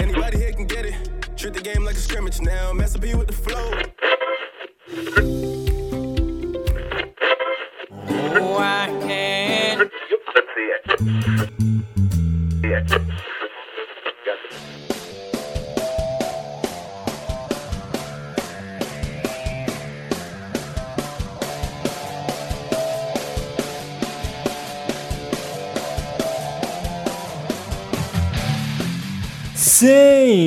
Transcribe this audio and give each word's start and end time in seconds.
Anybody 0.00 0.38
here 0.38 0.52
can 0.52 0.66
get 0.66 0.86
it. 0.86 0.94
Treat 1.36 1.52
the 1.52 1.60
game 1.62 1.84
like 1.84 1.96
a 1.96 1.98
scrimmage 1.98 2.40
now. 2.40 2.72
Mess 2.72 2.96
up 2.96 3.04
you 3.04 3.18
with 3.18 3.26
the 3.26 3.34
flow. 3.34 3.74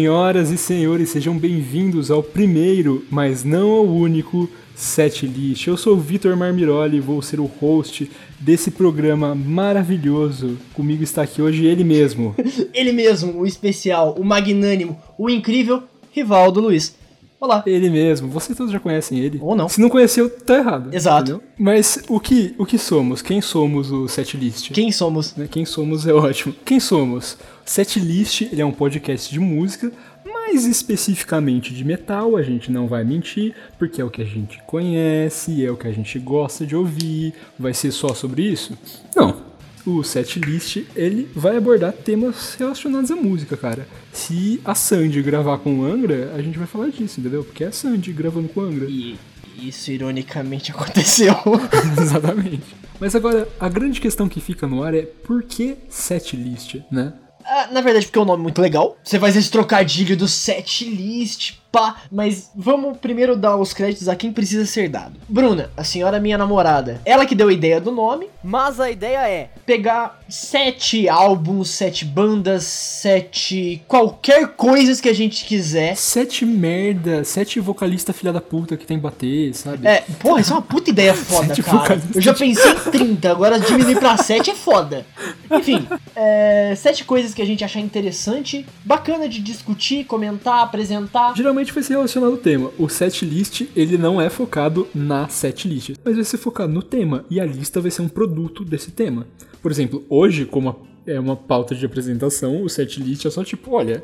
Senhoras 0.09 0.49
e 0.49 0.57
senhores, 0.57 1.09
sejam 1.11 1.37
bem-vindos 1.37 2.09
ao 2.09 2.23
primeiro, 2.23 3.05
mas 3.11 3.43
não 3.43 3.69
ao 3.69 3.85
único, 3.85 4.49
Setlist. 4.73 5.67
Eu 5.67 5.77
sou 5.77 5.95
Vitor 5.95 6.35
Marmiroli 6.35 6.97
e 6.97 6.99
vou 6.99 7.21
ser 7.21 7.39
o 7.39 7.45
host 7.45 8.09
desse 8.39 8.71
programa 8.71 9.35
maravilhoso. 9.35 10.57
Comigo 10.73 11.03
está 11.03 11.21
aqui 11.21 11.43
hoje 11.43 11.63
ele 11.67 11.83
mesmo. 11.83 12.33
Ele 12.73 12.91
mesmo, 12.91 13.39
o 13.39 13.45
especial, 13.45 14.15
o 14.17 14.25
magnânimo, 14.25 14.99
o 15.15 15.29
incrível 15.29 15.83
Rivaldo 16.11 16.59
Luiz. 16.59 16.95
Olá. 17.39 17.63
Ele 17.65 17.89
mesmo. 17.89 18.27
Vocês 18.27 18.57
todos 18.57 18.71
já 18.71 18.81
conhecem 18.81 19.17
ele. 19.17 19.39
Ou 19.41 19.55
não. 19.55 19.69
Se 19.69 19.79
não 19.79 19.87
conheceu, 19.87 20.29
tá 20.29 20.57
errado. 20.57 20.93
Exato. 20.93 21.31
entendeu? 21.31 21.43
Mas 21.57 22.03
o 22.09 22.19
que, 22.19 22.53
o 22.57 22.65
que 22.65 22.77
somos? 22.77 23.21
Quem 23.21 23.39
somos 23.39 23.91
o 23.91 24.09
Setlist? 24.09 24.71
Quem 24.73 24.91
somos? 24.91 25.33
né? 25.37 25.47
Quem 25.49 25.63
somos 25.63 26.05
é 26.05 26.13
ótimo. 26.13 26.53
Quem 26.65 26.81
somos? 26.81 27.37
Setlist, 27.63 28.41
ele 28.41 28.61
é 28.61 28.65
um 28.65 28.73
podcast 28.73 29.31
de 29.31 29.39
música, 29.39 29.89
mais 30.25 30.65
especificamente 30.65 31.73
de 31.73 31.85
metal, 31.85 32.35
a 32.35 32.41
gente 32.41 32.71
não 32.71 32.87
vai 32.87 33.03
mentir, 33.03 33.55
porque 33.77 34.01
é 34.01 34.03
o 34.03 34.09
que 34.09 34.21
a 34.21 34.25
gente 34.25 34.61
conhece, 34.65 35.63
é 35.63 35.71
o 35.71 35.77
que 35.77 35.87
a 35.87 35.91
gente 35.91 36.19
gosta 36.19 36.65
de 36.65 36.75
ouvir. 36.75 37.33
Vai 37.57 37.73
ser 37.73 37.91
só 37.91 38.13
sobre 38.13 38.41
isso? 38.41 38.77
Não. 39.15 39.48
O 39.89 40.03
setlist, 40.03 40.85
ele 40.95 41.27
vai 41.35 41.57
abordar 41.57 41.91
temas 41.91 42.53
relacionados 42.53 43.09
à 43.09 43.15
música, 43.15 43.57
cara. 43.57 43.87
Se 44.13 44.61
a 44.63 44.75
Sandy 44.75 45.19
gravar 45.23 45.57
com 45.57 45.79
o 45.79 45.83
Angra, 45.83 46.31
a 46.35 46.41
gente 46.43 46.59
vai 46.59 46.67
falar 46.67 46.89
disso, 46.89 47.19
entendeu? 47.19 47.43
Porque 47.43 47.63
é 47.63 47.67
a 47.67 47.71
Sandy 47.71 48.13
gravando 48.13 48.47
com 48.49 48.59
o 48.59 48.63
Angra. 48.63 48.85
E 48.87 49.17
isso 49.57 49.91
ironicamente 49.91 50.69
aconteceu. 50.71 51.33
Exatamente. 51.99 52.75
Mas 52.99 53.15
agora, 53.15 53.49
a 53.59 53.67
grande 53.67 53.99
questão 53.99 54.29
que 54.29 54.39
fica 54.39 54.67
no 54.67 54.83
ar 54.83 54.93
é 54.93 55.01
por 55.01 55.41
que 55.41 55.75
setlist, 55.89 56.75
né? 56.91 57.13
Ah, 57.43 57.69
na 57.71 57.81
verdade, 57.81 58.05
porque 58.05 58.19
é 58.19 58.21
um 58.21 58.25
nome 58.25 58.43
muito 58.43 58.61
legal. 58.61 58.95
Você 59.03 59.17
faz 59.17 59.35
esse 59.35 59.49
trocadilho 59.49 60.15
do 60.15 60.27
setlist, 60.27 61.53
pá. 61.71 61.97
Mas 62.11 62.51
vamos 62.55 62.97
primeiro 62.97 63.35
dar 63.35 63.55
os 63.57 63.73
créditos 63.73 64.07
a 64.07 64.15
quem 64.15 64.31
precisa 64.31 64.65
ser 64.65 64.89
dado. 64.89 65.15
Bruna, 65.27 65.69
a 65.75 65.83
senhora 65.83 66.19
minha 66.19 66.37
namorada, 66.37 67.01
ela 67.05 67.25
que 67.25 67.35
deu 67.35 67.49
a 67.49 67.53
ideia 67.53 67.79
do 67.79 67.91
nome. 67.91 68.27
Mas 68.43 68.79
a 68.79 68.89
ideia 68.89 69.27
é. 69.29 69.49
Pegar 69.65 70.19
sete 70.27 71.07
álbuns, 71.09 71.69
sete 71.69 72.05
bandas, 72.05 72.63
sete. 72.63 73.81
qualquer 73.87 74.47
coisas 74.49 74.99
que 75.01 75.09
a 75.09 75.13
gente 75.13 75.45
quiser. 75.45 75.95
Sete 75.95 76.45
merda, 76.45 77.23
sete 77.23 77.59
vocalista 77.59 78.13
filha 78.13 78.31
da 78.33 78.41
puta 78.41 78.77
que 78.77 78.85
tem 78.85 78.97
que 78.97 79.03
bater, 79.03 79.53
sabe? 79.53 79.87
É, 79.87 80.03
porra, 80.19 80.41
isso 80.41 80.51
é 80.51 80.55
uma 80.55 80.61
puta 80.61 80.89
ideia 80.89 81.13
foda, 81.15 81.47
Sete 81.47 81.63
cara. 81.63 81.77
vocalistas. 81.77 82.15
Eu 82.15 82.21
já 82.21 82.33
pensei 82.33 82.71
em 82.71 82.91
30, 82.91 83.31
agora 83.31 83.59
diminuir 83.59 83.99
pra 83.99 84.17
7 84.17 84.51
é 84.51 84.55
foda. 84.55 85.05
Enfim, 85.51 85.87
é, 86.15 86.73
sete 86.77 87.03
coisas 87.03 87.33
que 87.33 87.41
a 87.41 87.45
gente 87.45 87.63
achar 87.63 87.79
interessante, 87.79 88.65
bacana 88.85 89.27
de 89.27 89.41
discutir, 89.41 90.03
comentar, 90.05 90.63
apresentar. 90.63 91.35
Geralmente 91.35 91.58
vai 91.65 91.83
ser 91.83 91.93
relacionado 91.93 92.31
ao 92.31 92.37
tema. 92.37 92.71
O 92.77 92.89
set 92.89 93.25
list, 93.25 93.67
ele 93.75 93.97
não 93.97 94.19
é 94.19 94.29
focado 94.29 94.87
na 94.93 95.27
set 95.27 95.67
list, 95.67 95.95
mas 96.03 96.15
vai 96.15 96.23
ser 96.23 96.37
focado 96.37 96.71
no 96.71 96.81
tema. 96.81 97.25
E 97.29 97.39
a 97.39 97.45
lista 97.45 97.81
vai 97.81 97.91
ser 97.91 98.01
um 98.01 98.09
produto 98.09 98.63
desse 98.63 98.91
tema. 98.91 99.27
Por 99.61 99.71
exemplo, 99.71 100.03
hoje, 100.09 100.45
como 100.45 100.87
é 101.05 101.19
uma 101.19 101.35
pauta 101.35 101.75
de 101.75 101.85
apresentação, 101.85 102.63
o 102.63 102.69
set 102.69 103.01
list 103.01 103.25
é 103.25 103.29
só 103.29 103.43
tipo, 103.43 103.71
olha, 103.73 104.03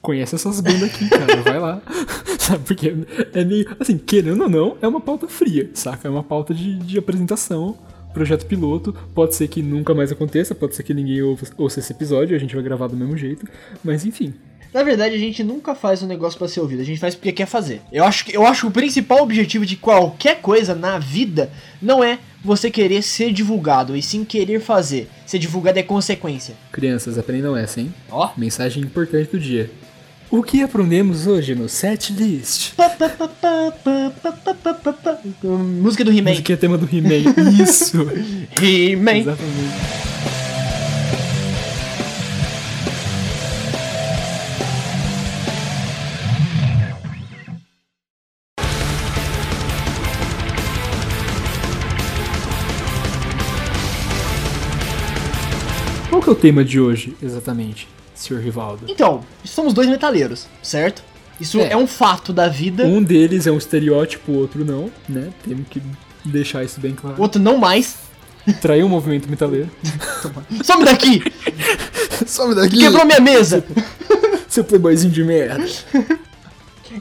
conhece 0.00 0.34
essas 0.34 0.60
bandas 0.60 0.84
aqui, 0.84 1.08
cara, 1.08 1.42
vai 1.42 1.58
lá. 1.58 1.82
Sabe, 2.38 2.64
porque 2.64 2.94
é 3.34 3.44
meio, 3.44 3.66
assim, 3.78 3.98
querendo 3.98 4.42
ou 4.42 4.48
não, 4.48 4.76
é 4.80 4.88
uma 4.88 5.00
pauta 5.00 5.28
fria, 5.28 5.70
saca? 5.74 6.08
É 6.08 6.10
uma 6.10 6.22
pauta 6.22 6.52
de, 6.54 6.76
de 6.78 6.98
apresentação, 6.98 7.78
projeto 8.12 8.46
piloto. 8.46 8.94
Pode 9.14 9.34
ser 9.34 9.46
que 9.46 9.62
nunca 9.62 9.94
mais 9.94 10.10
aconteça, 10.10 10.54
pode 10.54 10.74
ser 10.74 10.82
que 10.82 10.94
ninguém 10.94 11.20
ouça 11.22 11.80
esse 11.80 11.92
episódio, 11.92 12.34
a 12.34 12.38
gente 12.40 12.54
vai 12.54 12.64
gravar 12.64 12.88
do 12.88 12.96
mesmo 12.96 13.16
jeito, 13.16 13.46
mas 13.84 14.04
enfim. 14.04 14.34
Na 14.72 14.82
verdade, 14.84 15.14
a 15.14 15.18
gente 15.18 15.42
nunca 15.42 15.74
faz 15.74 16.02
um 16.02 16.06
negócio 16.06 16.38
para 16.38 16.46
ser 16.46 16.60
ouvido, 16.60 16.80
a 16.80 16.84
gente 16.84 17.00
faz 17.00 17.14
porque 17.14 17.32
quer 17.32 17.46
fazer. 17.46 17.82
Eu 17.92 18.04
acho 18.04 18.24
que 18.24 18.36
eu 18.36 18.46
acho 18.46 18.62
que 18.62 18.66
o 18.68 18.70
principal 18.70 19.22
objetivo 19.22 19.66
de 19.66 19.76
qualquer 19.76 20.40
coisa 20.40 20.74
na 20.74 20.98
vida 20.98 21.50
não 21.82 22.04
é 22.04 22.18
você 22.42 22.70
querer 22.70 23.02
ser 23.02 23.32
divulgado 23.32 23.96
e 23.96 24.02
sim 24.02 24.24
querer 24.24 24.60
fazer. 24.60 25.08
Ser 25.26 25.38
divulgado 25.38 25.78
é 25.78 25.82
consequência. 25.82 26.54
Crianças, 26.70 27.18
aprendam 27.18 27.56
essa, 27.56 27.80
hein? 27.80 27.92
Ó, 28.10 28.26
oh. 28.26 28.40
mensagem 28.40 28.82
importante 28.82 29.30
do 29.30 29.38
dia. 29.38 29.70
O 30.30 30.44
que 30.44 30.62
aprendemos 30.62 31.26
hoje 31.26 31.56
no 31.56 31.68
set 31.68 32.12
list? 32.12 32.74
Música 35.42 36.04
do 36.04 36.12
He-Man. 36.12 36.30
Música 36.30 36.52
é 36.52 36.56
tema 36.56 36.78
do 36.78 36.86
He-Man. 36.86 37.34
Isso. 37.60 37.98
He-Man. 38.62 39.18
Exatamente. 39.18 40.29
Qual 56.20 56.24
que 56.24 56.28
é 56.28 56.32
o 56.32 56.36
tema 56.36 56.62
de 56.62 56.78
hoje, 56.78 57.16
exatamente, 57.22 57.88
Sr. 58.14 58.40
Rivaldo? 58.40 58.84
Então, 58.88 59.24
somos 59.42 59.72
dois 59.72 59.88
metaleiros, 59.88 60.46
certo? 60.62 61.02
Isso 61.40 61.58
é, 61.58 61.70
É. 61.72 61.76
um 61.78 61.86
fato 61.86 62.30
da 62.30 62.46
vida. 62.46 62.84
Um 62.84 63.02
deles 63.02 63.46
é 63.46 63.50
um 63.50 63.56
estereótipo, 63.56 64.30
o 64.30 64.36
outro 64.36 64.62
não, 64.62 64.90
né? 65.08 65.30
Temos 65.42 65.66
que 65.68 65.80
deixar 66.22 66.62
isso 66.62 66.78
bem 66.78 66.94
claro. 66.94 67.16
Outro 67.18 67.40
não 67.40 67.56
mais. 67.56 67.96
Traiu 68.60 68.84
o 68.84 68.88
movimento 68.90 69.30
metaleiro. 69.30 69.70
Some 70.62 70.84
daqui! 70.84 71.22
Some 72.26 72.54
daqui! 72.54 72.76
Quebrou 72.76 73.06
minha 73.06 73.20
mesa! 73.20 73.64
Seu 74.46 74.62
playboyzinho 74.62 75.12
de 75.14 75.24
merda. 75.24 75.66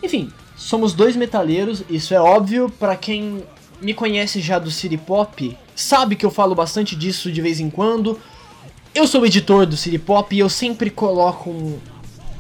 Enfim, 0.02 0.32
somos 0.56 0.94
dois 0.94 1.18
metaleiros, 1.18 1.84
isso 1.90 2.14
é 2.14 2.22
óbvio. 2.22 2.70
Pra 2.80 2.96
quem 2.96 3.44
me 3.82 3.94
conhece 3.94 4.40
já 4.40 4.58
do 4.60 4.72
City 4.72 4.96
Pop, 4.98 5.58
sabe 5.76 6.16
que 6.16 6.26
eu 6.26 6.32
falo 6.32 6.56
bastante 6.56 6.96
disso 6.96 7.30
de 7.30 7.42
vez 7.42 7.60
em 7.60 7.70
quando. 7.70 8.18
Eu 8.94 9.08
sou 9.08 9.22
o 9.22 9.26
editor 9.26 9.66
do 9.66 9.78
City 9.78 10.00
Pop 10.00 10.36
e 10.36 10.40
eu 10.40 10.50
sempre 10.50 10.90
coloco 10.90 11.50
um, 11.50 11.78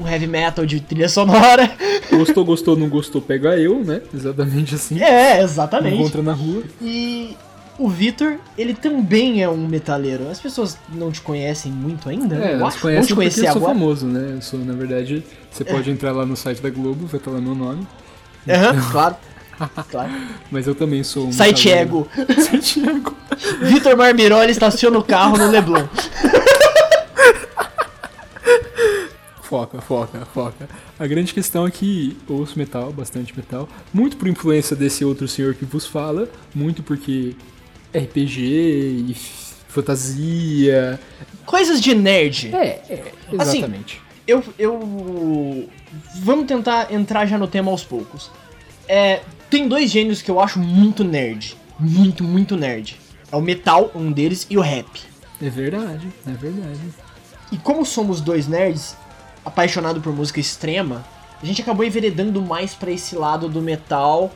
um 0.01 0.07
heavy 0.07 0.27
metal 0.27 0.65
de 0.65 0.79
trilha 0.79 1.07
sonora. 1.09 1.71
Gostou, 2.09 2.43
gostou, 2.43 2.75
não 2.75 2.89
gostou, 2.89 3.21
pega 3.21 3.55
eu, 3.57 3.83
né? 3.83 4.01
Exatamente 4.13 4.75
assim. 4.75 4.99
É, 5.01 5.41
exatamente. 5.41 5.95
Encontra 5.95 6.23
na 6.23 6.33
rua. 6.33 6.63
E 6.81 7.37
o 7.77 7.87
Vitor, 7.87 8.37
ele 8.57 8.73
também 8.73 9.41
é 9.43 9.47
um 9.47 9.67
metaleiro. 9.67 10.27
As 10.27 10.39
pessoas 10.39 10.77
não 10.91 11.11
te 11.11 11.21
conhecem 11.21 11.71
muito 11.71 12.09
ainda? 12.09 12.35
É, 12.35 12.55
eu 12.55 12.65
acho. 12.65 12.77
Vão 12.77 12.81
conhecem 12.81 13.03
te 13.03 13.07
porque 13.09 13.15
conhecer 13.15 13.41
eu 13.47 13.53
sou 13.53 13.61
agora. 13.61 13.73
famoso, 13.73 14.07
né? 14.07 14.33
Eu 14.35 14.41
sou, 14.41 14.59
na 14.59 14.73
verdade, 14.73 15.23
você 15.51 15.63
pode 15.63 15.89
entrar 15.91 16.11
lá 16.11 16.25
no 16.25 16.35
site 16.35 16.61
da 16.61 16.69
Globo, 16.69 17.05
vai 17.05 17.19
estar 17.19 17.29
lá 17.31 17.39
meu 17.39 17.55
nome. 17.55 17.87
Aham, 18.49 18.91
claro. 18.91 19.15
Claro. 19.89 20.11
Mas 20.51 20.67
eu 20.67 20.75
também 20.75 21.03
sou 21.03 21.27
um. 21.27 21.31
Site 21.31 21.67
metaleiro. 21.67 22.07
ego. 22.15 22.41
Site 22.41 22.87
ego. 22.87 23.15
Vitor 23.61 23.97
Marmiroli 23.97 24.51
estaciona 24.51 24.97
o 24.97 25.03
carro 25.03 25.37
no 25.37 25.49
Leblon. 25.49 25.87
Foca, 29.43 29.81
foca, 29.81 30.27
foca. 30.31 30.69
A 30.99 31.07
grande 31.07 31.33
questão 31.33 31.65
é 31.65 31.71
que 31.71 32.15
ouço 32.27 32.57
metal, 32.57 32.93
bastante 32.93 33.35
metal. 33.35 33.67
Muito 33.91 34.15
por 34.15 34.27
influência 34.27 34.75
desse 34.75 35.03
outro 35.03 35.27
senhor 35.27 35.55
que 35.55 35.65
vos 35.65 35.87
fala. 35.87 36.29
Muito 36.53 36.83
porque 36.83 37.35
RPG 37.91 38.41
e 39.09 39.15
fantasia. 39.67 40.99
Coisas 41.47 41.81
de 41.81 41.95
nerd. 41.95 42.55
É, 42.55 42.81
é, 42.89 43.11
Assim, 43.39 43.57
exatamente. 43.57 44.01
Eu, 44.27 44.43
eu. 44.59 45.67
Vamos 46.17 46.45
tentar 46.45 46.93
entrar 46.93 47.25
já 47.25 47.37
no 47.37 47.47
tema 47.47 47.71
aos 47.71 47.83
poucos. 47.83 48.29
É, 48.87 49.21
tem 49.49 49.67
dois 49.67 49.89
gêneros 49.89 50.21
que 50.21 50.29
eu 50.29 50.39
acho 50.39 50.59
muito 50.59 51.03
nerd. 51.03 51.57
Muito, 51.79 52.23
muito 52.23 52.55
nerd. 52.55 52.99
É 53.31 53.35
o 53.35 53.41
metal, 53.41 53.91
um 53.95 54.11
deles, 54.11 54.45
e 54.49 54.57
o 54.57 54.61
rap. 54.61 54.87
É 55.41 55.49
verdade, 55.49 56.07
é 56.27 56.31
verdade. 56.31 56.79
E 57.51 57.57
como 57.57 57.85
somos 57.85 58.21
dois 58.21 58.47
nerds 58.47 58.95
apaixonados 59.43 60.03
por 60.03 60.13
música 60.13 60.39
extrema, 60.39 61.05
a 61.41 61.45
gente 61.45 61.61
acabou 61.61 61.85
enveredando 61.85 62.41
mais 62.41 62.73
pra 62.73 62.91
esse 62.91 63.15
lado 63.15 63.47
do 63.47 63.61
metal 63.61 64.31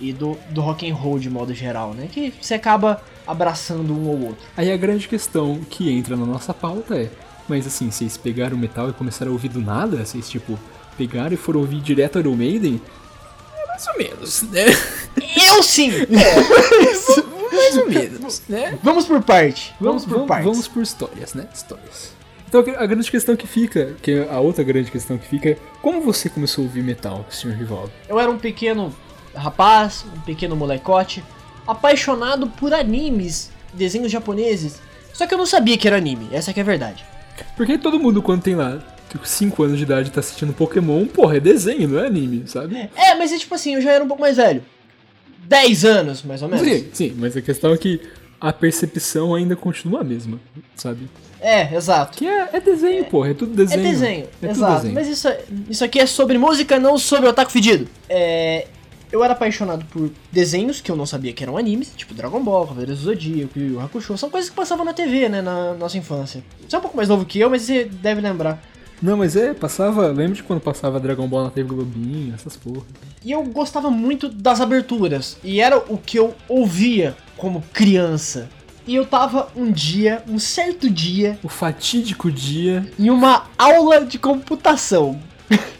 e 0.00 0.12
do, 0.12 0.36
do 0.50 0.60
rock 0.60 0.88
and 0.88 0.94
roll 0.94 1.18
de 1.18 1.30
modo 1.30 1.54
geral, 1.54 1.94
né? 1.94 2.08
Que 2.10 2.32
você 2.40 2.54
acaba 2.54 3.02
abraçando 3.26 3.94
um 3.94 4.06
ou 4.08 4.26
outro. 4.26 4.44
Aí 4.56 4.70
a 4.70 4.76
grande 4.76 5.08
questão 5.08 5.60
que 5.70 5.90
entra 5.90 6.16
na 6.16 6.26
nossa 6.26 6.52
pauta 6.52 6.96
é, 6.96 7.10
mas 7.48 7.66
assim, 7.66 7.90
vocês 7.90 8.16
pegaram 8.16 8.56
o 8.56 8.60
metal 8.60 8.90
e 8.90 8.92
começaram 8.92 9.30
a 9.30 9.34
ouvir 9.34 9.48
do 9.48 9.60
nada? 9.60 10.04
Vocês, 10.04 10.28
tipo, 10.28 10.58
pegaram 10.96 11.32
e 11.32 11.36
foram 11.36 11.60
ouvir 11.60 11.80
direto 11.80 12.18
Iron 12.18 12.36
Maiden? 12.36 12.80
É 13.74 13.76
mais 13.76 13.86
ou 13.88 13.98
menos, 13.98 14.42
né? 14.42 14.66
Eu 15.36 15.62
sim! 15.62 15.90
mais 17.52 17.76
ou 17.76 17.88
menos, 17.88 18.42
né? 18.48 18.78
Vamos 18.82 19.04
por 19.04 19.22
parte. 19.22 19.74
Vamos, 19.80 20.04
por 20.04 20.26
partes. 20.26 20.46
Vamos 20.46 20.68
por 20.68 20.82
histórias, 20.82 21.34
né? 21.34 21.48
Histórias. 21.52 22.12
Então 22.46 22.62
a 22.76 22.86
grande 22.86 23.10
questão 23.10 23.34
que 23.34 23.48
fica, 23.48 23.96
que 24.00 24.12
é 24.12 24.32
a 24.32 24.38
outra 24.38 24.62
grande 24.62 24.90
questão 24.90 25.18
que 25.18 25.26
fica 25.26 25.50
é 25.50 25.58
como 25.82 26.00
você 26.00 26.28
começou 26.28 26.62
a 26.62 26.66
ouvir 26.66 26.84
metal, 26.84 27.26
Sr. 27.28 27.56
Rivaldo? 27.56 27.90
Eu 28.08 28.20
era 28.20 28.30
um 28.30 28.38
pequeno 28.38 28.94
rapaz, 29.34 30.04
um 30.16 30.20
pequeno 30.20 30.54
molecote, 30.54 31.24
apaixonado 31.66 32.46
por 32.46 32.72
animes, 32.72 33.50
desenhos 33.72 34.12
japoneses. 34.12 34.80
Só 35.12 35.26
que 35.26 35.34
eu 35.34 35.38
não 35.38 35.46
sabia 35.46 35.76
que 35.76 35.88
era 35.88 35.96
anime, 35.96 36.28
essa 36.30 36.52
que 36.52 36.60
é 36.60 36.62
a 36.62 36.66
verdade. 36.66 37.04
Porque 37.56 37.76
todo 37.76 37.98
mundo 37.98 38.22
quando 38.22 38.42
tem 38.42 38.54
lá 38.54 38.80
5 39.22 39.62
anos 39.62 39.78
de 39.78 39.84
idade 39.84 40.10
tá 40.10 40.20
assistindo 40.20 40.52
Pokémon, 40.52 41.06
porra, 41.06 41.36
é 41.36 41.40
desenho, 41.40 41.88
não 41.88 42.00
é 42.00 42.06
anime, 42.06 42.44
sabe? 42.46 42.90
É, 42.96 43.14
mas 43.14 43.32
é 43.32 43.38
tipo 43.38 43.54
assim, 43.54 43.74
eu 43.74 43.80
já 43.80 43.92
era 43.92 44.02
um 44.02 44.08
pouco 44.08 44.20
mais 44.20 44.36
velho. 44.36 44.62
10 45.46 45.84
anos, 45.84 46.22
mais 46.22 46.42
ou 46.42 46.48
menos. 46.48 46.66
Sim, 46.66 46.88
sim, 46.92 47.14
mas 47.18 47.36
a 47.36 47.42
questão 47.42 47.72
é 47.72 47.76
que 47.76 48.00
a 48.40 48.52
percepção 48.52 49.34
ainda 49.34 49.54
continua 49.56 50.00
a 50.00 50.04
mesma, 50.04 50.40
sabe? 50.74 51.08
É, 51.40 51.74
exato. 51.74 52.16
Que 52.16 52.26
é, 52.26 52.48
é 52.54 52.60
desenho, 52.60 53.04
porra, 53.04 53.30
é 53.30 53.34
tudo 53.34 53.54
desenho. 53.54 53.80
É 53.80 53.90
desenho, 53.90 54.28
é 54.42 54.50
exato. 54.50 54.74
desenho. 54.76 54.94
Mas 54.94 55.08
isso, 55.08 55.28
isso 55.68 55.84
aqui 55.84 56.00
é 56.00 56.06
sobre 56.06 56.38
música, 56.38 56.78
não 56.78 56.96
sobre 56.96 57.26
o 57.26 57.30
Otaku 57.30 57.52
Fedido. 57.52 57.86
É, 58.08 58.66
eu 59.12 59.22
era 59.22 59.32
apaixonado 59.32 59.84
por 59.86 60.10
desenhos 60.32 60.80
que 60.80 60.90
eu 60.90 60.96
não 60.96 61.06
sabia 61.06 61.32
que 61.32 61.42
eram 61.42 61.56
animes, 61.56 61.92
tipo 61.96 62.14
Dragon 62.14 62.42
Ball, 62.42 62.66
Cavaleiros 62.66 62.98
do 62.98 63.04
Zodíaco, 63.04 63.58
Yu 63.58 63.74
Yu 63.74 63.80
Hakusho. 63.80 64.18
São 64.18 64.28
coisas 64.28 64.50
que 64.50 64.56
passavam 64.56 64.84
na 64.84 64.92
TV, 64.92 65.28
né, 65.28 65.40
na 65.40 65.74
nossa 65.74 65.96
infância. 65.96 66.42
Você 66.68 66.74
é 66.74 66.78
um 66.78 66.82
pouco 66.82 66.96
mais 66.96 67.08
novo 67.08 67.24
que 67.24 67.38
eu, 67.38 67.48
mas 67.48 67.62
você 67.62 67.84
deve 67.84 68.20
lembrar. 68.20 68.62
Não, 69.02 69.16
mas 69.16 69.36
é, 69.36 69.52
passava. 69.52 70.06
Lembra 70.08 70.34
de 70.34 70.42
quando 70.42 70.60
passava 70.60 70.98
Dragon 71.00 71.26
Ball 71.28 71.44
na 71.44 71.50
TV 71.50 71.68
Globinho, 71.74 72.34
essas 72.34 72.56
porra. 72.56 72.84
E 73.24 73.32
eu 73.32 73.42
gostava 73.44 73.90
muito 73.90 74.28
das 74.28 74.60
aberturas. 74.60 75.36
E 75.42 75.60
era 75.60 75.78
o 75.78 75.98
que 75.98 76.18
eu 76.18 76.34
ouvia 76.48 77.16
como 77.36 77.62
criança. 77.72 78.48
E 78.86 78.94
eu 78.94 79.06
tava 79.06 79.48
um 79.56 79.70
dia, 79.72 80.22
um 80.28 80.38
certo 80.38 80.90
dia, 80.90 81.38
O 81.42 81.48
fatídico 81.48 82.30
dia. 82.30 82.86
em 82.98 83.08
uma 83.08 83.44
aula 83.56 84.04
de 84.04 84.18
computação. 84.18 85.18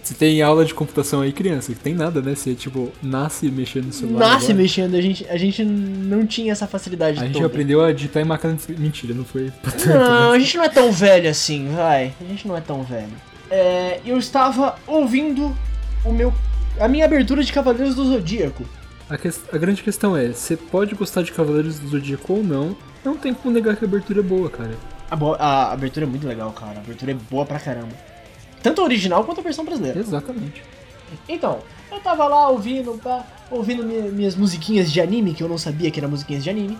Você 0.02 0.12
tem 0.14 0.42
aula 0.42 0.66
de 0.66 0.74
computação 0.74 1.22
aí, 1.22 1.32
criança, 1.32 1.72
que 1.72 1.80
tem 1.80 1.94
nada, 1.94 2.20
né? 2.20 2.34
Você, 2.34 2.54
tipo, 2.54 2.92
nasce 3.02 3.50
mexendo 3.50 3.86
no 3.86 3.92
celular. 3.92 4.18
Nasce 4.34 4.46
agora. 4.50 4.58
mexendo, 4.62 4.94
a 4.94 5.00
gente, 5.00 5.26
a 5.28 5.36
gente 5.38 5.64
não 5.64 6.26
tinha 6.26 6.52
essa 6.52 6.66
facilidade 6.66 7.18
A 7.18 7.24
gente 7.24 7.32
toda. 7.32 7.46
aprendeu 7.46 7.82
a 7.82 7.90
digitar 7.90 8.22
em 8.22 8.26
máquina 8.26 8.52
de... 8.54 8.78
Mentira, 8.78 9.14
não 9.14 9.24
foi 9.24 9.50
tanto, 9.62 9.88
Não, 9.88 10.30
né? 10.32 10.36
a 10.36 10.38
gente 10.38 10.56
não 10.58 10.64
é 10.64 10.68
tão 10.68 10.92
velho 10.92 11.30
assim, 11.30 11.68
vai. 11.74 12.12
A 12.20 12.24
gente 12.24 12.46
não 12.46 12.54
é 12.54 12.60
tão 12.60 12.82
velho. 12.82 13.08
É, 13.50 14.00
eu 14.04 14.18
estava 14.18 14.74
ouvindo 14.86 15.56
o 16.04 16.12
meu, 16.12 16.34
a 16.78 16.86
minha 16.86 17.06
abertura 17.06 17.42
de 17.42 17.50
Cavaleiros 17.50 17.94
do 17.94 18.04
Zodíaco. 18.04 18.62
A, 19.08 19.16
ques- 19.16 19.40
a 19.50 19.56
grande 19.56 19.82
questão 19.82 20.14
é, 20.14 20.28
você 20.32 20.54
pode 20.56 20.94
gostar 20.94 21.22
de 21.22 21.32
Cavaleiros 21.32 21.78
do 21.78 21.88
Zodíaco 21.88 22.34
ou 22.34 22.44
não, 22.44 22.76
não 23.02 23.16
tem 23.16 23.32
como 23.32 23.54
negar 23.54 23.74
que 23.76 23.84
a 23.84 23.88
abertura 23.88 24.20
é 24.20 24.22
boa, 24.22 24.50
cara. 24.50 24.72
A, 25.10 25.16
a 25.46 25.72
abertura 25.72 26.04
é 26.04 26.08
muito 26.08 26.26
legal, 26.26 26.52
cara. 26.52 26.78
A 26.78 26.80
abertura 26.82 27.12
é 27.12 27.16
boa 27.30 27.46
pra 27.46 27.58
caramba. 27.58 27.92
Tanto 28.64 28.80
a 28.80 28.84
original 28.84 29.22
quanto 29.22 29.40
a 29.40 29.44
versão 29.44 29.64
brasileira. 29.64 30.00
Exatamente. 30.00 30.62
Então, 31.28 31.58
eu 31.92 32.00
tava 32.00 32.26
lá 32.26 32.48
ouvindo, 32.48 32.98
pá, 33.00 33.24
ouvindo 33.50 33.84
mi- 33.84 34.10
minhas 34.10 34.34
musiquinhas 34.34 34.90
de 34.90 35.00
anime, 35.00 35.34
que 35.34 35.42
eu 35.42 35.48
não 35.48 35.58
sabia 35.58 35.90
que 35.90 36.00
eram 36.00 36.08
musiquinhas 36.08 36.42
de 36.42 36.48
anime. 36.50 36.78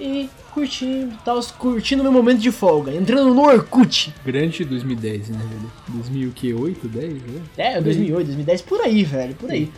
E 0.00 0.28
curtindo, 0.52 1.14
tava 1.24 1.40
curtindo 1.58 2.02
meu 2.02 2.10
momento 2.10 2.40
de 2.40 2.50
folga, 2.50 2.92
entrando 2.92 3.32
no 3.34 3.42
Orkut. 3.42 4.12
Grande 4.24 4.64
2010, 4.64 5.28
né, 5.28 5.38
velho? 5.38 5.70
2008, 5.88 6.88
10, 6.88 7.12
né? 7.12 7.42
É, 7.58 7.80
2008, 7.80 8.26
2010, 8.26 8.62
por 8.62 8.80
aí, 8.80 9.04
velho, 9.04 9.34
por 9.34 9.50
aí. 9.50 9.70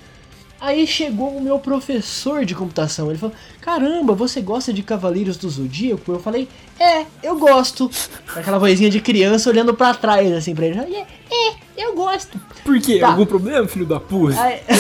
Aí 0.61 0.87
chegou 0.87 1.37
o 1.37 1.43
meu 1.43 1.59
professor 1.59 2.45
de 2.45 2.55
computação, 2.55 3.11
ele 3.11 3.19
falou, 3.19 3.35
caramba, 3.61 4.15
você 4.15 4.41
gosta 4.41 4.73
de 4.73 4.83
Cavaleiros 4.83 5.37
do 5.37 5.49
Zodíaco? 5.49 6.11
Eu 6.11 6.21
falei, 6.21 6.49
é, 6.81 7.05
eu 7.23 7.39
gosto. 7.39 7.91
Aquela 8.35 8.59
vozinha 8.59 8.89
de 8.89 9.01
criança 9.01 9.51
olhando 9.51 9.75
pra 9.75 9.93
trás, 9.93 10.33
assim, 10.33 10.55
pra 10.55 10.67
ele. 10.67 10.79
É, 10.79 11.07
é 11.31 11.55
eu 11.77 11.95
gosto. 11.95 12.41
Por 12.65 12.81
quê? 12.81 12.99
Tá. 12.99 13.09
Algum 13.09 13.27
problema, 13.27 13.69
filho 13.69 13.85
da 13.85 14.01
puta? 14.01 14.41
Aí, 14.41 14.61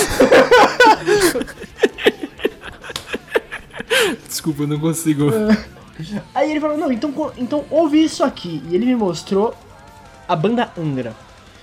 Desculpa, 4.27 4.63
eu 4.63 4.69
não 4.69 4.81
consigo. 4.81 5.27
aí 6.35 6.51
ele 6.51 6.61
falou, 6.61 6.79
não, 6.79 6.91
então, 6.91 7.33
então 7.37 7.65
ouve 7.71 8.03
isso 8.03 8.25
aqui. 8.25 8.63
E 8.69 8.75
ele 8.75 8.87
me 8.87 8.97
mostrou 8.97 9.55
a 10.27 10.35
banda 10.35 10.71
Angra. 10.79 11.15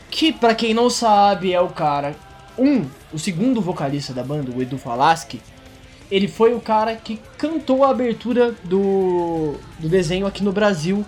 Que, 0.10 0.32
pra 0.32 0.54
quem 0.54 0.74
não 0.74 0.90
sabe, 0.90 1.54
é 1.54 1.62
o 1.62 1.70
cara... 1.70 2.16
Um, 2.58 2.86
o 3.14 3.20
segundo 3.20 3.62
vocalista 3.62 4.14
da 4.14 4.24
banda, 4.24 4.52
o 4.56 4.62
Edu 4.62 4.78
Falaschi, 4.78 5.42
ele 6.10 6.28
foi 6.28 6.54
o 6.54 6.60
cara 6.60 6.96
que 6.96 7.20
cantou 7.38 7.84
a 7.84 7.90
abertura 7.90 8.54
do, 8.64 9.56
do 9.80 9.88
desenho 9.90 10.26
aqui 10.28 10.44
no 10.44 10.52
Brasil. 10.52 11.06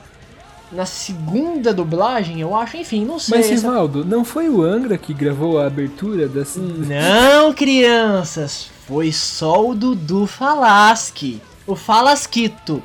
Na 0.71 0.85
segunda 0.87 1.71
dublagem, 1.73 2.39
eu 2.41 2.55
acho, 2.55 2.77
enfim, 2.77 3.05
não 3.05 3.19
sei. 3.19 3.37
Mas, 3.37 3.51
essa- 3.51 3.67
Rivaldo, 3.67 4.03
não 4.03 4.25
foi 4.25 4.49
o 4.49 4.63
Angra 4.63 4.97
que 4.97 5.13
gravou 5.13 5.59
a 5.59 5.67
abertura 5.67 6.27
dessa... 6.27 6.59
Não, 6.59 7.53
crianças, 7.53 8.71
foi 8.87 9.11
só 9.11 9.69
o 9.69 9.75
Dudu 9.75 10.25
Falaschi. 10.25 11.39
O 11.67 11.75
Falasquito. 11.75 12.81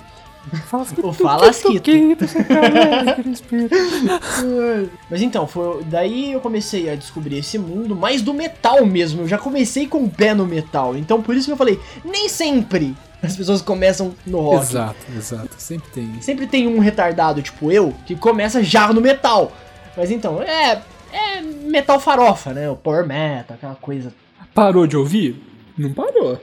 O 1.03 1.13
Falasquito. 1.13 1.91
Mas 5.11 5.23
então, 5.23 5.47
foi 5.47 5.83
daí 5.85 6.33
eu 6.33 6.41
comecei 6.41 6.91
a 6.91 6.97
descobrir 6.97 7.39
esse 7.39 7.59
mundo 7.59 7.95
mais 7.95 8.23
do 8.23 8.35
metal 8.35 8.85
mesmo. 8.85 9.23
Eu 9.23 9.29
já 9.29 9.39
comecei 9.39 9.87
com 9.87 10.05
o 10.05 10.11
pé 10.11 10.35
no 10.35 10.47
metal. 10.47 10.97
Então 10.97 11.23
por 11.23 11.35
isso 11.35 11.47
que 11.47 11.53
eu 11.53 11.57
falei, 11.57 11.79
nem 12.05 12.29
sempre 12.29 12.95
as 13.23 13.37
pessoas 13.37 13.61
começam 13.61 14.15
no 14.27 14.41
rock. 14.41 14.63
Exato, 14.63 14.97
exato. 15.17 15.49
Sempre 15.59 15.91
tem. 15.91 16.23
Sempre 16.23 16.47
tem 16.47 16.69
um 16.69 16.79
retardado, 16.79 17.43
tipo 17.43 17.73
eu, 17.73 17.93
que 18.07 18.15
começa 18.15 18.63
já 18.63 18.93
no 18.93 19.01
metal. 19.01 19.53
Mas 19.97 20.11
então, 20.11 20.43
é. 20.43 20.83
É 21.11 21.41
metal 21.41 21.99
farofa, 21.99 22.53
né? 22.53 22.69
O 22.69 22.77
power 22.77 23.07
metal, 23.07 23.57
aquela 23.57 23.75
coisa. 23.75 24.13
Parou 24.55 24.87
de 24.87 24.95
ouvir? 24.95 25.43
Não 25.77 25.93
parou. 25.93 26.39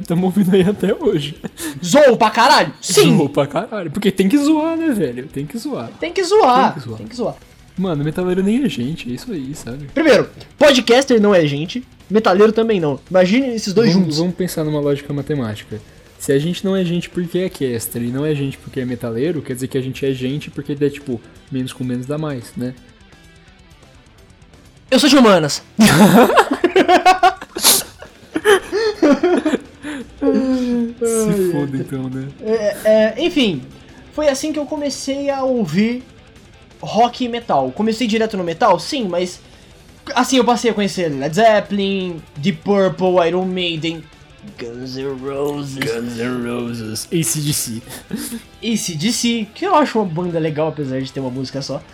Estamos 0.00 0.24
ouvindo 0.24 0.54
aí 0.54 0.62
até 0.62 0.94
hoje. 0.94 1.36
Zou 1.84 2.16
pra 2.16 2.30
caralho? 2.30 2.72
Sim! 2.80 3.16
Zoou 3.16 3.28
pra 3.28 3.46
caralho. 3.46 3.90
Porque 3.90 4.10
tem 4.10 4.28
que 4.28 4.38
zoar, 4.38 4.76
né, 4.76 4.92
velho? 4.92 5.26
Tem 5.26 5.46
que 5.46 5.56
zoar. 5.58 5.90
Tem 6.00 6.12
que 6.12 6.22
zoar. 6.24 6.72
Tem 6.74 6.82
que 6.82 6.88
zoar. 6.88 6.98
Tem 6.98 7.06
que 7.06 7.16
zoar. 7.16 7.36
Mano, 7.76 8.02
metaleiro 8.04 8.42
nem 8.42 8.64
é 8.64 8.68
gente, 8.68 9.08
é 9.08 9.14
isso 9.14 9.30
aí, 9.32 9.54
sabe? 9.54 9.86
Primeiro, 9.94 10.28
podcaster 10.58 11.20
não 11.20 11.32
é 11.32 11.46
gente, 11.46 11.84
metaleiro 12.10 12.52
também 12.52 12.80
não. 12.80 12.98
Imagine 13.08 13.54
esses 13.54 13.72
dois 13.72 13.92
Vamos, 13.92 14.06
juntos. 14.06 14.18
vamos 14.18 14.34
pensar 14.34 14.64
numa 14.64 14.80
lógica 14.80 15.12
matemática. 15.12 15.80
Se 16.18 16.32
a 16.32 16.38
gente 16.40 16.64
não 16.64 16.74
é 16.74 16.84
gente 16.84 17.08
porque 17.08 17.38
é 17.38 17.48
caster 17.48 18.02
e 18.02 18.08
não 18.08 18.26
é 18.26 18.34
gente 18.34 18.58
porque 18.58 18.80
é 18.80 18.84
metaleiro, 18.84 19.40
quer 19.40 19.54
dizer 19.54 19.68
que 19.68 19.78
a 19.78 19.80
gente 19.80 20.04
é 20.04 20.12
gente 20.12 20.50
porque 20.50 20.72
é 20.72 20.90
tipo, 20.90 21.20
menos 21.52 21.72
com 21.72 21.84
menos 21.84 22.06
dá 22.06 22.18
mais, 22.18 22.52
né? 22.56 22.74
Eu 24.90 24.98
sou 24.98 25.08
de 25.08 25.16
humanas. 25.16 25.62
Se 30.98 31.52
foda 31.52 31.76
então, 31.76 32.08
né? 32.08 32.28
É, 32.42 32.76
é, 32.84 33.14
enfim, 33.18 33.62
foi 34.12 34.28
assim 34.28 34.52
que 34.52 34.58
eu 34.58 34.66
comecei 34.66 35.30
a 35.30 35.42
ouvir 35.44 36.02
rock 36.80 37.24
e 37.24 37.28
metal. 37.28 37.70
Comecei 37.72 38.06
direto 38.06 38.36
no 38.36 38.44
metal, 38.44 38.78
sim, 38.78 39.06
mas 39.08 39.40
assim 40.14 40.36
eu 40.36 40.44
passei 40.44 40.70
a 40.70 40.74
conhecer 40.74 41.08
Led 41.08 41.34
Zeppelin, 41.34 42.22
Deep 42.36 42.60
Purple, 42.62 43.26
Iron 43.26 43.44
Maiden, 43.44 44.02
Guns 44.58 44.96
N' 44.96 45.18
Roses, 45.20 45.76
Guns 45.76 46.18
N' 46.18 46.48
Roses, 46.48 47.06
ACDC. 47.06 47.82
ACDC, 48.62 49.48
que 49.54 49.66
eu 49.66 49.74
acho 49.74 49.98
uma 49.98 50.06
banda 50.06 50.38
legal, 50.38 50.68
apesar 50.68 51.00
de 51.00 51.12
ter 51.12 51.20
uma 51.20 51.30
música 51.30 51.60
só. 51.60 51.82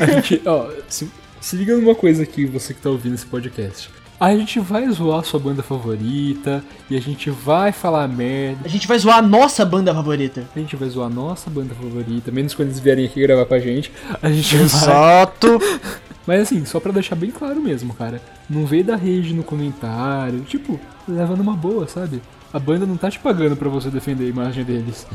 A 0.00 0.06
gente, 0.06 0.40
ó, 0.46 0.70
se, 0.88 1.10
se 1.40 1.56
liga 1.56 1.76
numa 1.76 1.94
coisa 1.94 2.22
aqui, 2.22 2.46
você 2.46 2.72
que 2.72 2.80
tá 2.80 2.88
ouvindo 2.88 3.14
esse 3.14 3.26
podcast. 3.26 3.90
A 4.20 4.36
gente 4.36 4.60
vai 4.60 4.86
zoar 4.90 5.24
sua 5.24 5.40
banda 5.40 5.62
favorita 5.62 6.62
e 6.90 6.96
a 6.96 7.00
gente 7.00 7.30
vai 7.30 7.72
falar 7.72 8.06
merda. 8.06 8.60
A 8.66 8.68
gente 8.68 8.86
vai 8.86 8.98
zoar 8.98 9.16
a 9.16 9.22
nossa 9.22 9.64
banda 9.64 9.94
favorita. 9.94 10.46
A 10.54 10.58
gente 10.58 10.76
vai 10.76 10.90
zoar 10.90 11.06
a 11.06 11.10
nossa 11.10 11.48
banda 11.48 11.74
favorita, 11.74 12.30
menos 12.30 12.52
quando 12.52 12.68
eles 12.68 12.78
vierem 12.78 13.06
aqui 13.06 13.18
gravar 13.22 13.46
com 13.46 13.54
a 13.54 13.58
gente. 13.58 13.90
A 14.20 14.30
gente 14.30 14.54
vai. 14.56 14.66
Exato. 14.66 15.58
Mas 16.26 16.42
assim, 16.42 16.66
só 16.66 16.78
pra 16.78 16.92
deixar 16.92 17.16
bem 17.16 17.30
claro 17.30 17.62
mesmo, 17.62 17.94
cara. 17.94 18.20
Não 18.48 18.66
veio 18.66 18.84
da 18.84 18.94
rede 18.94 19.32
no 19.32 19.42
comentário. 19.42 20.40
Tipo, 20.40 20.78
leva 21.08 21.34
numa 21.34 21.56
boa, 21.56 21.88
sabe? 21.88 22.20
A 22.52 22.58
banda 22.58 22.84
não 22.84 22.98
tá 22.98 23.10
te 23.10 23.18
pagando 23.18 23.56
pra 23.56 23.70
você 23.70 23.88
defender 23.88 24.26
a 24.26 24.28
imagem 24.28 24.64
deles. 24.64 25.06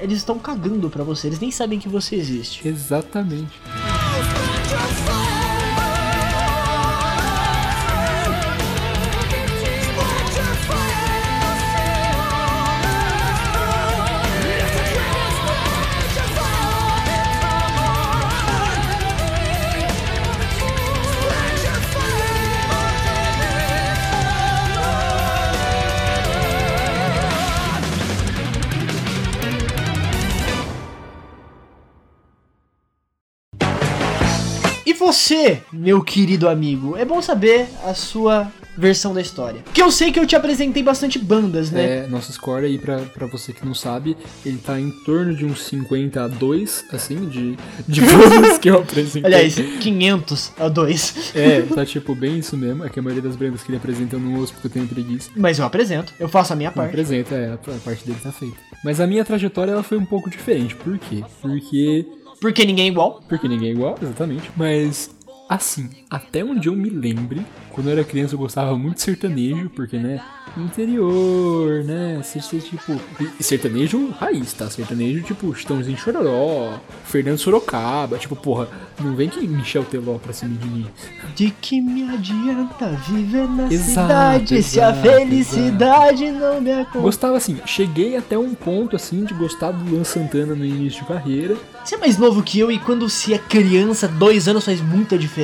Eles 0.00 0.16
estão 0.16 0.38
cagando 0.38 0.88
pra 0.88 1.04
você, 1.04 1.26
eles 1.26 1.40
nem 1.40 1.50
sabem 1.50 1.78
que 1.78 1.90
você 1.90 2.16
existe. 2.16 2.66
Exatamente. 2.66 3.60
Você, 35.06 35.62
meu 35.72 36.02
querido 36.02 36.48
amigo? 36.48 36.96
É 36.96 37.04
bom 37.04 37.22
saber 37.22 37.68
a 37.84 37.94
sua 37.94 38.50
versão 38.76 39.14
da 39.14 39.20
história. 39.20 39.60
Porque 39.62 39.80
eu 39.80 39.90
sei 39.90 40.10
que 40.10 40.18
eu 40.18 40.26
te 40.26 40.34
apresentei 40.34 40.82
bastante 40.82 41.16
bandas, 41.16 41.70
né? 41.70 41.98
É, 41.98 42.06
nosso 42.08 42.32
score 42.32 42.66
aí, 42.66 42.76
pra, 42.76 42.98
pra 42.98 43.26
você 43.28 43.52
que 43.52 43.64
não 43.64 43.72
sabe, 43.72 44.16
ele 44.44 44.58
tá 44.58 44.80
em 44.80 44.90
torno 45.04 45.32
de 45.34 45.44
uns 45.44 45.62
50 45.66 46.24
a 46.24 46.26
2, 46.26 46.86
assim, 46.92 47.28
de, 47.28 47.56
de 47.86 48.00
bandas 48.02 48.58
que 48.58 48.68
eu 48.68 48.80
apresentei. 48.80 49.32
Aliás, 49.32 49.54
500 49.54 50.52
a 50.58 50.68
2. 50.68 51.32
É, 51.36 51.62
tá 51.62 51.86
tipo 51.86 52.12
bem 52.12 52.40
isso 52.40 52.56
mesmo. 52.56 52.84
É 52.84 52.88
que 52.88 52.98
a 52.98 53.02
maioria 53.02 53.22
das 53.22 53.36
bandas 53.36 53.62
que 53.62 53.70
ele 53.70 53.78
apresenta 53.78 54.16
eu 54.16 54.20
não 54.20 54.40
ouço 54.40 54.52
porque 54.54 54.66
eu 54.66 54.72
tenho 54.72 54.88
preguiça. 54.88 55.30
Mas 55.36 55.60
eu 55.60 55.64
apresento, 55.64 56.12
eu 56.18 56.28
faço 56.28 56.52
a 56.52 56.56
minha 56.56 56.72
parte. 56.72 56.90
apresenta, 56.90 57.36
é, 57.36 57.50
a 57.52 57.54
a 57.54 57.78
parte 57.78 58.04
dele 58.04 58.18
tá 58.20 58.32
feita. 58.32 58.56
Mas 58.84 59.00
a 59.00 59.06
minha 59.06 59.24
trajetória 59.24 59.70
ela 59.70 59.84
foi 59.84 59.98
um 59.98 60.04
pouco 60.04 60.28
diferente. 60.28 60.74
Por 60.74 60.98
quê? 60.98 61.22
Porque. 61.40 62.04
Porque 62.46 62.64
ninguém 62.64 62.84
é 62.84 62.88
igual. 62.88 63.20
Porque 63.28 63.48
ninguém 63.48 63.70
é 63.70 63.72
igual, 63.72 63.96
exatamente. 64.00 64.48
Mas. 64.56 65.10
Assim, 65.48 65.88
até 66.10 66.44
onde 66.44 66.68
eu 66.68 66.74
me 66.74 66.90
lembre, 66.90 67.46
quando 67.70 67.86
eu 67.86 67.92
era 67.92 68.04
criança 68.04 68.34
eu 68.34 68.38
gostava 68.38 68.76
muito 68.76 68.96
de 68.96 69.02
sertanejo, 69.02 69.70
porque, 69.70 69.96
né, 69.96 70.20
interior, 70.56 71.84
né, 71.84 72.20
tipo, 72.22 73.00
sertanejo 73.40 74.10
raiz, 74.18 74.52
tá? 74.52 74.68
Sertanejo, 74.68 75.22
tipo, 75.22 75.54
Chitãozinho 75.54 75.96
Chororó, 75.96 76.80
Fernando 77.04 77.38
Sorocaba, 77.38 78.18
tipo, 78.18 78.34
porra, 78.34 78.68
não 79.00 79.14
vem 79.14 79.28
que 79.28 79.46
Michel 79.46 79.84
Teló 79.84 80.18
pra 80.18 80.32
cima 80.32 80.56
de 80.56 80.66
mim. 80.66 80.86
De 81.36 81.50
que 81.60 81.80
me 81.80 82.08
adianta 82.08 82.88
viver 83.08 83.48
na 83.48 83.66
Exato, 83.72 83.90
cidade 83.90 84.62
se 84.62 84.80
a 84.80 84.90
exato, 84.90 85.02
felicidade 85.08 86.30
não 86.32 86.60
me 86.60 86.72
acompanha? 86.72 87.02
Gostava, 87.04 87.36
assim, 87.36 87.58
cheguei 87.66 88.16
até 88.16 88.36
um 88.36 88.54
ponto, 88.54 88.96
assim, 88.96 89.24
de 89.24 89.34
gostar 89.34 89.70
do 89.70 89.90
Luan 89.90 90.04
Santana 90.04 90.54
no 90.54 90.64
início 90.64 91.02
de 91.02 91.08
carreira, 91.08 91.56
Você 91.84 91.94
é 91.94 91.98
mais 91.98 92.18
novo 92.18 92.42
que 92.42 92.58
eu 92.58 92.72
e 92.72 92.78
quando 92.78 93.08
se 93.08 93.32
é 93.32 93.38
criança, 93.38 94.08
dois 94.08 94.48
anos 94.48 94.64
faz 94.64 94.80
muita 94.80 95.16
diferença, 95.16 95.35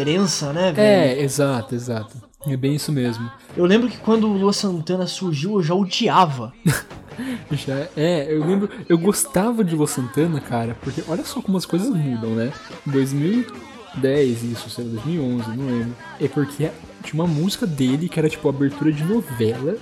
né, 0.53 0.73
velho? 0.73 0.79
É, 0.79 1.23
exato, 1.23 1.75
exato. 1.75 2.17
É 2.47 2.57
bem 2.57 2.75
isso 2.75 2.91
mesmo. 2.91 3.31
Eu 3.57 3.65
lembro 3.65 3.89
que 3.89 3.99
quando 3.99 4.27
o 4.27 4.33
Lua 4.33 4.53
Santana 4.53 5.07
surgiu, 5.07 5.55
eu 5.55 5.63
já 5.63 5.75
odiava. 5.75 6.53
Já, 7.51 7.89
é, 7.95 8.33
eu 8.33 8.45
lembro, 8.45 8.71
eu 8.89 8.97
gostava 8.97 9.63
de 9.63 9.77
Los 9.77 9.91
Santana, 9.91 10.41
cara, 10.41 10.77
porque 10.81 11.05
olha 11.07 11.23
só 11.23 11.43
como 11.43 11.59
as 11.59 11.67
coisas 11.67 11.91
mudam, 11.91 12.31
né? 12.31 12.51
Em 12.87 12.91
2010, 12.91 14.43
isso, 14.45 14.71
sei 14.71 14.85
lá, 14.85 14.91
2011, 14.93 15.49
não 15.51 15.67
lembro. 15.67 15.97
É 16.19 16.27
porque 16.27 16.71
tinha 17.03 17.23
uma 17.23 17.27
música 17.27 17.67
dele 17.67 18.09
que 18.09 18.19
era 18.19 18.31
tipo 18.31 18.49
abertura 18.49 18.91
de 18.91 19.05
novela. 19.05 19.77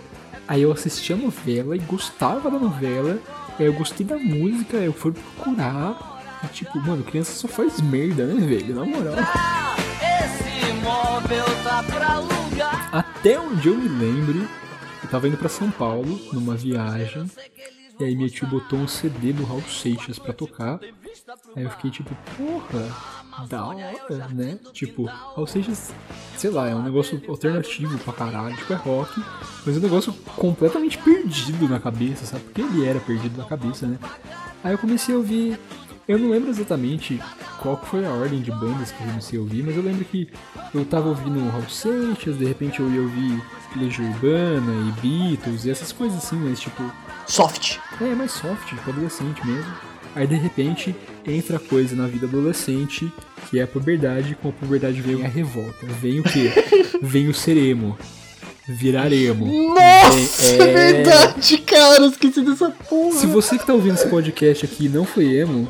Aí 0.48 0.62
eu 0.62 0.72
assistia 0.72 1.14
a 1.14 1.18
novela 1.18 1.76
e 1.76 1.78
gostava 1.78 2.50
da 2.50 2.58
novela. 2.58 3.18
Aí 3.58 3.66
eu 3.66 3.72
gostei 3.72 4.04
da 4.04 4.18
música, 4.18 4.78
aí 4.78 4.86
eu 4.86 4.92
fui 4.92 5.12
procurar. 5.12 6.40
E 6.42 6.48
tipo, 6.48 6.80
mano, 6.80 7.04
criança 7.04 7.32
só 7.32 7.46
faz 7.46 7.80
merda, 7.80 8.26
né, 8.26 8.44
velho? 8.44 8.74
Na 8.74 8.84
moral. 8.84 9.14
Esse 10.24 10.72
móvel 10.82 11.44
tá 11.62 11.82
pra 11.82 12.14
alugar. 12.14 12.94
Até 12.94 13.38
onde 13.38 13.68
eu 13.68 13.76
me 13.76 13.88
lembro, 13.88 14.48
eu 15.02 15.08
tava 15.10 15.28
indo 15.28 15.36
pra 15.36 15.48
São 15.48 15.70
Paulo 15.70 16.20
numa 16.32 16.54
viagem. 16.56 17.30
E 17.98 18.04
aí 18.04 18.16
minha 18.16 18.30
tia 18.30 18.48
botou 18.48 18.78
um 18.78 18.88
CD 18.88 19.32
do 19.32 19.44
Raul 19.44 19.62
Seixas 19.62 20.18
pra 20.18 20.32
tocar. 20.32 20.80
Aí 21.54 21.64
eu 21.64 21.70
fiquei 21.70 21.90
tipo, 21.90 22.16
porra, 22.36 23.46
da 23.46 23.66
hora, 23.66 24.28
né? 24.30 24.58
Tipo, 24.72 25.04
Raul 25.04 25.46
Seixas, 25.46 25.92
sei 26.36 26.50
lá, 26.50 26.68
é 26.68 26.74
um 26.74 26.82
negócio 26.82 27.20
alternativo 27.28 27.98
pra 27.98 28.12
caralho, 28.14 28.56
tipo, 28.56 28.72
é 28.72 28.76
rock, 28.76 29.22
mas 29.66 29.76
é 29.76 29.78
um 29.78 29.82
negócio 29.82 30.12
completamente 30.34 30.96
perdido 30.96 31.68
na 31.68 31.78
cabeça, 31.78 32.24
sabe? 32.24 32.44
Porque 32.44 32.62
ele 32.62 32.86
era 32.86 33.00
perdido 33.00 33.36
na 33.36 33.44
cabeça, 33.44 33.86
né? 33.86 33.98
Aí 34.64 34.72
eu 34.72 34.78
comecei 34.78 35.14
a 35.14 35.18
ouvir. 35.18 35.58
Eu 36.08 36.18
não 36.18 36.30
lembro 36.30 36.50
exatamente 36.50 37.20
qual 37.60 37.80
foi 37.84 38.04
a 38.04 38.10
ordem 38.10 38.40
de 38.40 38.50
bandas 38.50 38.90
que 38.90 39.00
eu 39.02 39.06
comecei 39.08 39.38
a 39.38 39.42
ouvir, 39.42 39.62
mas 39.62 39.76
eu 39.76 39.82
lembro 39.82 40.04
que 40.04 40.28
eu 40.74 40.84
tava 40.84 41.08
ouvindo 41.08 41.48
Raul 41.50 41.68
Seixas, 41.68 42.36
de 42.36 42.44
repente 42.44 42.80
eu 42.80 42.90
ia 42.90 43.00
ouvir 43.00 43.40
Legião 43.76 44.08
Urbana 44.10 44.72
e 44.88 45.00
Beatles 45.00 45.64
e 45.64 45.70
essas 45.70 45.92
coisas 45.92 46.18
assim, 46.18 46.36
mas 46.36 46.58
tipo, 46.58 46.82
Soft. 47.26 47.76
é 48.00 48.14
mais 48.14 48.32
soft, 48.32 48.66
tipo 48.68 48.90
adolescente 48.90 49.46
mesmo. 49.46 49.72
Aí 50.16 50.26
de 50.26 50.34
repente 50.34 50.96
entra 51.24 51.60
coisa 51.60 51.94
na 51.94 52.08
vida 52.08 52.26
adolescente, 52.26 53.12
que 53.48 53.60
é 53.60 53.62
a 53.62 53.66
puberdade, 53.68 54.36
com 54.42 54.48
a 54.48 54.52
puberdade 54.52 55.00
veio 55.00 55.24
a 55.24 55.28
revolta. 55.28 55.86
Vem 56.00 56.18
o 56.18 56.24
quê? 56.24 56.50
vem 57.00 57.28
o 57.28 57.34
ser 57.34 57.56
emo. 57.56 57.96
Virar 58.68 59.12
emo. 59.12 59.46
Nossa, 59.74 60.42
Vem- 60.56 60.60
é 60.60 60.92
verdade, 60.92 61.58
cara. 61.58 62.06
Esqueci 62.06 62.42
dessa 62.42 62.70
porra. 62.70 63.16
Se 63.18 63.26
você 63.26 63.56
que 63.58 63.66
tá 63.66 63.72
ouvindo 63.72 63.94
esse 63.94 64.08
podcast 64.08 64.64
aqui 64.64 64.88
não 64.88 65.04
foi 65.04 65.26
emo, 65.36 65.68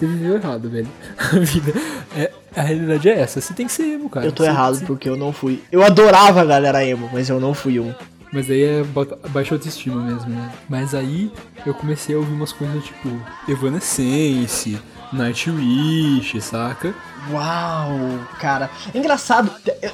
você 0.00 0.06
viveu 0.06 0.34
errado, 0.36 0.68
velho. 0.68 0.88
A 1.18 1.38
vida. 1.38 1.72
É, 2.16 2.30
a 2.56 2.62
realidade 2.62 3.08
é 3.08 3.20
essa. 3.20 3.40
Você 3.40 3.54
tem 3.54 3.66
que 3.66 3.72
ser 3.72 3.84
emo, 3.84 4.08
cara. 4.10 4.26
Eu 4.26 4.32
tô 4.32 4.42
Você- 4.42 4.48
errado 4.50 4.74
você- 4.74 5.08
eu 5.08 5.16
não 5.16 5.32
fui. 5.32 5.62
Eu 5.70 5.82
adorava 5.84 6.40
a 6.40 6.44
galera 6.44 6.84
emo, 6.84 7.08
mas 7.12 7.28
eu 7.28 7.38
não 7.38 7.54
fui 7.54 7.78
um. 7.78 7.94
Mas 8.32 8.48
aí 8.50 8.62
é 8.62 8.84
baixa 9.30 9.54
autoestima 9.54 10.00
mesmo, 10.02 10.30
né? 10.30 10.50
Mas 10.68 10.94
aí 10.94 11.32
eu 11.66 11.74
comecei 11.74 12.14
a 12.14 12.18
ouvir 12.18 12.32
umas 12.32 12.52
coisas 12.52 12.84
tipo 12.84 13.08
Evanescence, 13.48 14.78
Nightwish, 15.12 16.40
saca? 16.40 16.94
Uau, 17.30 17.90
cara. 18.38 18.70
É 18.94 18.98
engraçado. 18.98 19.50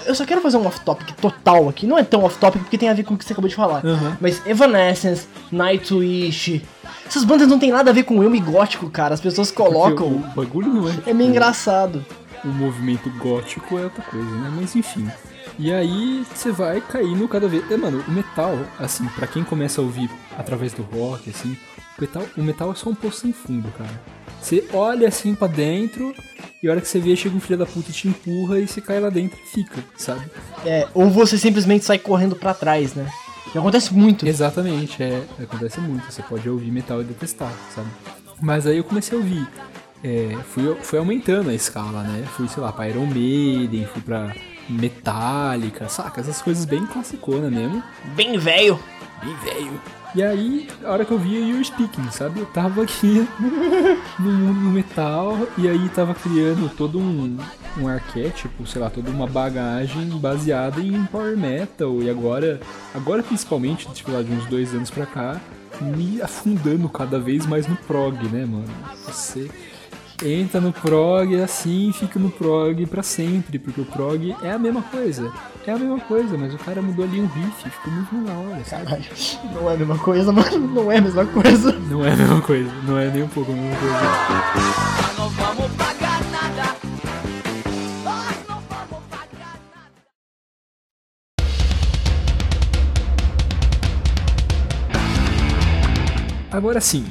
eu- 0.06 0.14
só 0.14 0.25
quero 0.26 0.40
fazer 0.42 0.56
um 0.58 0.66
off-topic 0.66 1.12
total 1.20 1.68
aqui. 1.68 1.86
Não 1.86 1.98
é 1.98 2.04
tão 2.04 2.22
off-topic 2.25 2.60
porque 2.62 2.78
tem 2.78 2.88
a 2.88 2.94
ver 2.94 3.04
com 3.04 3.14
o 3.14 3.18
que 3.18 3.25
você 3.25 3.32
acabou 3.32 3.48
de 3.48 3.54
falar. 3.56 3.84
Aham. 3.84 4.16
Mas 4.20 4.40
Evanescence, 4.46 5.26
Nightwish. 5.50 6.62
Essas 7.07 7.25
bandas 7.25 7.49
não 7.49 7.59
tem 7.59 7.71
nada 7.71 7.90
a 7.90 7.95
ver 7.95 8.05
com 8.05 8.23
emo 8.23 8.35
e 8.35 8.40
gótico, 8.40 8.90
cara. 8.90 9.14
As 9.14 9.21
pessoas 9.21 9.50
Porque 9.50 9.71
colocam. 9.71 10.07
O, 10.07 10.16
o 10.19 10.35
bagulho 10.35 10.69
não 10.73 10.88
é. 10.88 10.95
É 11.07 11.14
meio 11.14 11.31
engraçado. 11.31 12.05
O 12.45 12.49
movimento 12.49 13.11
gótico 13.19 13.78
é 13.78 13.85
outra 13.85 14.02
coisa, 14.02 14.31
né? 14.31 14.52
Mas 14.55 14.76
enfim. 14.76 15.09
E 15.59 15.73
aí 15.73 16.25
você 16.35 16.52
vai 16.52 16.81
caindo 16.81 17.26
cada 17.28 17.49
vez. 17.49 17.69
É, 17.71 17.76
mano, 17.76 18.05
o 18.07 18.11
metal, 18.11 18.59
assim, 18.78 19.07
pra 19.09 19.26
quem 19.26 19.43
começa 19.43 19.81
a 19.81 19.85
ouvir 19.85 20.11
através 20.37 20.73
do 20.73 20.83
rock, 20.83 21.31
assim, 21.31 21.57
o 21.97 22.00
metal, 22.00 22.23
o 22.37 22.43
metal 22.43 22.73
é 22.73 22.75
só 22.75 22.90
um 22.90 22.95
poço 22.95 23.21
sem 23.21 23.33
fundo, 23.33 23.69
cara. 23.76 24.00
Você 24.40 24.64
olha 24.73 25.09
assim 25.09 25.35
pra 25.35 25.49
dentro 25.49 26.14
e 26.62 26.69
a 26.69 26.71
hora 26.73 26.81
que 26.81 26.88
você 26.88 26.99
vê, 26.99 27.16
chega 27.16 27.37
um 27.37 27.40
filho 27.40 27.59
da 27.59 27.66
puta 27.66 27.90
e 27.90 27.93
te 27.93 28.09
empurra 28.09 28.59
e 28.61 28.66
você 28.66 28.81
cai 28.81 29.00
lá 29.00 29.09
dentro 29.09 29.38
e 29.43 29.47
fica, 29.50 29.83
sabe? 29.97 30.31
É, 30.64 30.87
ou 30.95 31.11
você 31.11 31.38
simplesmente 31.38 31.85
sai 31.85 31.99
correndo 31.99 32.37
pra 32.37 32.55
trás, 32.55 32.95
né? 32.95 33.11
Que 33.56 33.60
acontece 33.60 33.94
muito. 33.94 34.28
Exatamente, 34.28 35.02
é, 35.02 35.25
acontece 35.42 35.80
muito. 35.80 36.12
Você 36.12 36.22
pode 36.22 36.46
ouvir 36.46 36.70
metal 36.70 37.00
e 37.00 37.04
detestar, 37.04 37.50
sabe? 37.75 37.88
Mas 38.38 38.66
aí 38.66 38.76
eu 38.76 38.84
comecei 38.84 39.16
a 39.16 39.20
ouvir. 39.20 39.48
É, 40.04 40.36
fui, 40.44 40.76
fui 40.82 40.98
aumentando 40.98 41.48
a 41.48 41.54
escala, 41.54 42.02
né? 42.02 42.22
Fui, 42.36 42.46
sei 42.48 42.62
lá, 42.62 42.70
pra 42.70 42.86
Iron 42.86 43.06
Maiden, 43.06 43.86
fui 43.86 44.02
pra 44.02 44.36
Metallica, 44.68 45.88
saca? 45.88 46.20
Essas 46.20 46.42
coisas 46.42 46.66
bem 46.66 46.84
classicona 46.84 47.48
mesmo. 47.48 47.82
Bem 48.14 48.36
velho. 48.36 48.78
Bem 49.25 49.34
velho. 49.36 49.80
E 50.16 50.23
aí, 50.23 50.66
a 50.82 50.92
hora 50.92 51.04
que 51.04 51.12
eu 51.12 51.18
via 51.18 51.38
You're 51.38 51.62
Speaking, 51.62 52.11
sabe? 52.11 52.40
Eu 52.40 52.46
tava 52.46 52.85
aqui 52.85 53.28
no 54.18 54.32
mundo 54.32 54.61
do 54.61 54.70
metal 54.70 55.37
e 55.58 55.68
aí 55.68 55.90
tava 55.90 56.14
criando 56.14 56.75
todo 56.75 56.99
um, 56.99 57.37
um 57.76 57.87
arquétipo, 57.87 58.66
sei 58.66 58.80
lá, 58.80 58.88
toda 58.88 59.11
uma 59.11 59.26
bagagem 59.26 60.08
baseada 60.18 60.80
em 60.80 61.04
power 61.04 61.37
metal. 61.37 62.02
E 62.02 62.08
agora, 62.08 62.58
agora 62.94 63.23
principalmente, 63.23 63.92
tipo 63.92 64.11
lá, 64.11 64.23
de 64.23 64.32
uns 64.32 64.46
dois 64.46 64.73
anos 64.73 64.88
pra 64.88 65.04
cá, 65.04 65.38
me 65.82 66.23
afundando 66.23 66.88
cada 66.88 67.20
vez 67.20 67.44
mais 67.44 67.66
no 67.66 67.76
prog, 67.76 68.16
né, 68.28 68.46
mano? 68.46 68.73
Você 69.04 69.50
entra 70.25 70.61
no 70.61 70.73
prog 70.73 71.35
assim 71.42 71.90
e 71.90 71.92
fica 71.92 72.18
no 72.18 72.30
prog 72.30 72.87
pra 72.87 73.02
sempre, 73.02 73.58
porque 73.58 73.80
o 73.80 73.85
prog 73.85 74.35
é 74.42 74.50
a 74.52 74.58
mesma 74.58 74.82
coisa. 74.82 75.32
É 75.66 75.73
a 75.73 75.78
mesma 75.78 76.00
coisa, 76.00 76.38
mas 76.38 76.54
o 76.54 76.58
cara 76.58 76.80
mudou 76.80 77.04
ali 77.04 77.20
um 77.20 77.26
riff, 77.26 77.68
ficou 77.68 77.92
muito 77.92 78.14
da 78.25 78.32
hora? 78.32 78.62
Caralho, 78.62 79.04
Não 79.52 79.70
é 79.70 79.75
a 79.75 79.76
mesma 79.76 79.99
coisa, 79.99 80.32
mano. 80.32 80.68
Não 80.75 80.92
é 80.92 80.99
a 80.99 81.00
mesma 81.00 81.26
coisa. 81.26 81.73
Não 81.73 82.04
é 82.04 82.12
a 82.12 82.16
mesma 82.16 82.40
coisa, 82.40 82.70
não 82.87 82.99
é 82.99 83.11
nem 83.11 83.23
um 83.25 83.28
pouco 83.28 83.50
a 83.52 83.54
mesma 83.54 83.76
coisa. 83.76 83.94
Nós 83.96 85.18
não 85.18 85.28
vamos 85.30 85.73
pagar 85.73 86.20
nada. 86.30 86.76
Nós 88.04 88.37
não 88.49 88.61
vamos 88.68 89.04
pagar 89.11 89.61
nada. 89.75 89.96
Agora 96.52 96.80
sim, 96.80 97.04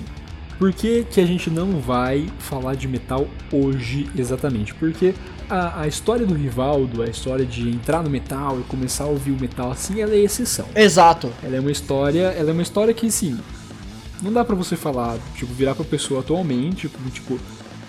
por 0.57 0.71
que, 0.73 1.03
que 1.03 1.19
a 1.19 1.25
gente 1.25 1.49
não 1.49 1.79
vai 1.79 2.27
falar 2.39 2.75
de 2.75 2.87
metal 2.87 3.27
hoje 3.51 4.09
exatamente? 4.17 4.73
Porque 4.73 5.13
a, 5.49 5.81
a 5.81 5.87
história 5.87 6.25
do 6.25 6.33
Rivaldo, 6.33 7.01
a 7.01 7.07
história 7.07 7.45
de 7.45 7.69
entrar 7.69 8.03
no 8.03 8.09
metal 8.09 8.59
e 8.59 8.63
começar 8.63 9.03
a 9.03 9.07
ouvir 9.07 9.31
o 9.31 9.39
metal 9.39 9.71
assim, 9.71 10.01
ela 10.01 10.13
é 10.13 10.19
exceção. 10.19 10.65
Exato. 10.75 11.31
Ela 11.43 11.57
é 11.57 11.59
uma 11.59 11.71
história, 11.71 12.27
ela 12.37 12.49
é 12.49 12.53
uma 12.53 12.61
história 12.61 12.93
que 12.93 13.11
sim, 13.11 13.37
não 14.21 14.31
dá 14.31 14.43
pra 14.43 14.55
você 14.55 14.75
falar, 14.75 15.17
tipo, 15.35 15.53
virar 15.53 15.75
pra 15.75 15.85
pessoa 15.85 16.21
atualmente, 16.21 16.87
como 16.87 17.09
tipo, 17.09 17.39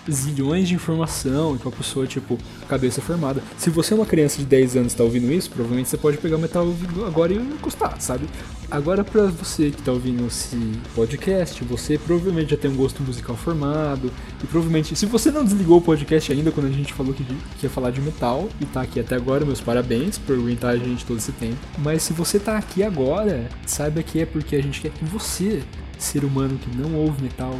zilhões 0.09 0.67
de 0.67 0.75
informação 0.75 1.55
e 1.55 1.59
com 1.59 1.69
a 1.69 1.71
pessoa, 1.71 2.07
tipo, 2.07 2.37
cabeça 2.67 3.01
formada. 3.01 3.41
Se 3.57 3.69
você 3.69 3.93
é 3.93 3.95
uma 3.95 4.05
criança 4.05 4.37
de 4.37 4.45
10 4.45 4.77
anos 4.77 4.93
e 4.93 4.95
tá 4.95 5.03
ouvindo 5.03 5.31
isso, 5.31 5.49
provavelmente 5.49 5.89
você 5.89 5.97
pode 5.97 6.17
pegar 6.17 6.37
o 6.37 6.39
metal 6.39 6.67
agora 7.05 7.33
e 7.33 7.37
encostar, 7.37 7.99
sabe? 7.99 8.27
Agora, 8.69 9.01
pra 9.01 9.27
você 9.27 9.71
que 9.71 9.81
tá 9.81 9.93
ouvindo 9.93 10.27
esse 10.27 10.57
podcast, 10.93 11.63
você 11.63 11.97
provavelmente 11.97 12.51
já 12.51 12.57
tem 12.57 12.69
um 12.69 12.75
gosto 12.75 13.01
musical 13.01 13.33
formado. 13.37 14.11
E 14.43 14.47
provavelmente, 14.47 14.93
se 14.93 15.05
você 15.05 15.31
não 15.31 15.45
desligou 15.45 15.77
o 15.77 15.81
podcast 15.81 16.33
ainda 16.33 16.51
quando 16.51 16.67
a 16.67 16.71
gente 16.71 16.91
falou 16.93 17.13
que, 17.13 17.23
que 17.23 17.65
ia 17.65 17.69
falar 17.69 17.91
de 17.91 18.01
metal 18.01 18.49
e 18.59 18.65
tá 18.65 18.81
aqui 18.81 18.99
até 18.99 19.15
agora, 19.15 19.45
meus 19.45 19.61
parabéns 19.61 20.17
por 20.17 20.35
aguentar 20.35 20.71
a 20.71 20.77
gente 20.77 21.05
todo 21.05 21.17
esse 21.17 21.31
tempo. 21.31 21.55
Mas 21.77 22.03
se 22.03 22.11
você 22.11 22.39
tá 22.39 22.57
aqui 22.57 22.83
agora, 22.83 23.47
saiba 23.65 24.03
que 24.03 24.19
é 24.19 24.25
porque 24.25 24.57
a 24.57 24.61
gente 24.61 24.81
quer 24.81 24.91
que 24.91 25.05
você, 25.05 25.63
ser 25.97 26.25
humano 26.25 26.57
que 26.57 26.75
não 26.75 26.93
ouve 26.95 27.23
metal, 27.23 27.57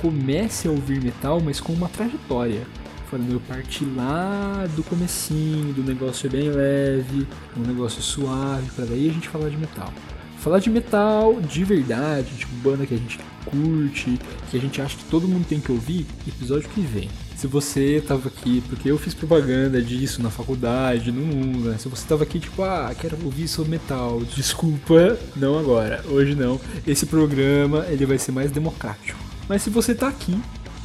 comece 0.00 0.68
a 0.68 0.70
ouvir 0.70 1.02
metal, 1.02 1.40
mas 1.40 1.60
com 1.60 1.72
uma 1.72 1.88
trajetória. 1.88 2.66
Falando, 3.10 3.32
eu 3.32 3.40
parti 3.40 3.84
lá 3.84 4.66
do 4.76 4.82
comecinho, 4.82 5.72
do 5.72 5.82
negócio 5.82 6.28
bem 6.28 6.50
leve, 6.50 7.26
um 7.56 7.62
negócio 7.62 8.02
suave, 8.02 8.70
para 8.76 8.84
daí 8.84 9.08
a 9.08 9.12
gente 9.12 9.28
falar 9.28 9.48
de 9.48 9.56
metal. 9.56 9.92
Falar 10.38 10.58
de 10.58 10.70
metal 10.70 11.40
de 11.40 11.64
verdade, 11.64 12.30
tipo 12.36 12.54
banda 12.56 12.86
que 12.86 12.94
a 12.94 12.98
gente 12.98 13.18
curte, 13.46 14.18
que 14.50 14.56
a 14.56 14.60
gente 14.60 14.80
acha 14.80 14.96
que 14.96 15.04
todo 15.04 15.26
mundo 15.26 15.46
tem 15.46 15.58
que 15.58 15.72
ouvir, 15.72 16.06
episódio 16.26 16.68
que 16.68 16.80
vem. 16.80 17.08
Se 17.34 17.46
você 17.46 18.02
tava 18.06 18.28
aqui, 18.28 18.62
porque 18.68 18.90
eu 18.90 18.98
fiz 18.98 19.14
propaganda 19.14 19.80
disso 19.80 20.22
na 20.22 20.30
faculdade, 20.30 21.10
no 21.10 21.22
mundo, 21.22 21.70
né? 21.70 21.78
Se 21.78 21.88
você 21.88 22.06
tava 22.06 22.24
aqui, 22.24 22.38
tipo, 22.38 22.62
ah, 22.62 22.94
quero 22.98 23.16
ouvir 23.24 23.48
sobre 23.48 23.70
metal, 23.70 24.20
desculpa, 24.34 25.18
não 25.34 25.58
agora, 25.58 26.04
hoje 26.08 26.34
não. 26.34 26.60
Esse 26.86 27.06
programa, 27.06 27.86
ele 27.88 28.04
vai 28.04 28.18
ser 28.18 28.32
mais 28.32 28.50
democrático. 28.50 29.27
Mas 29.48 29.62
se 29.62 29.70
você 29.70 29.94
tá 29.94 30.08
aqui 30.08 30.38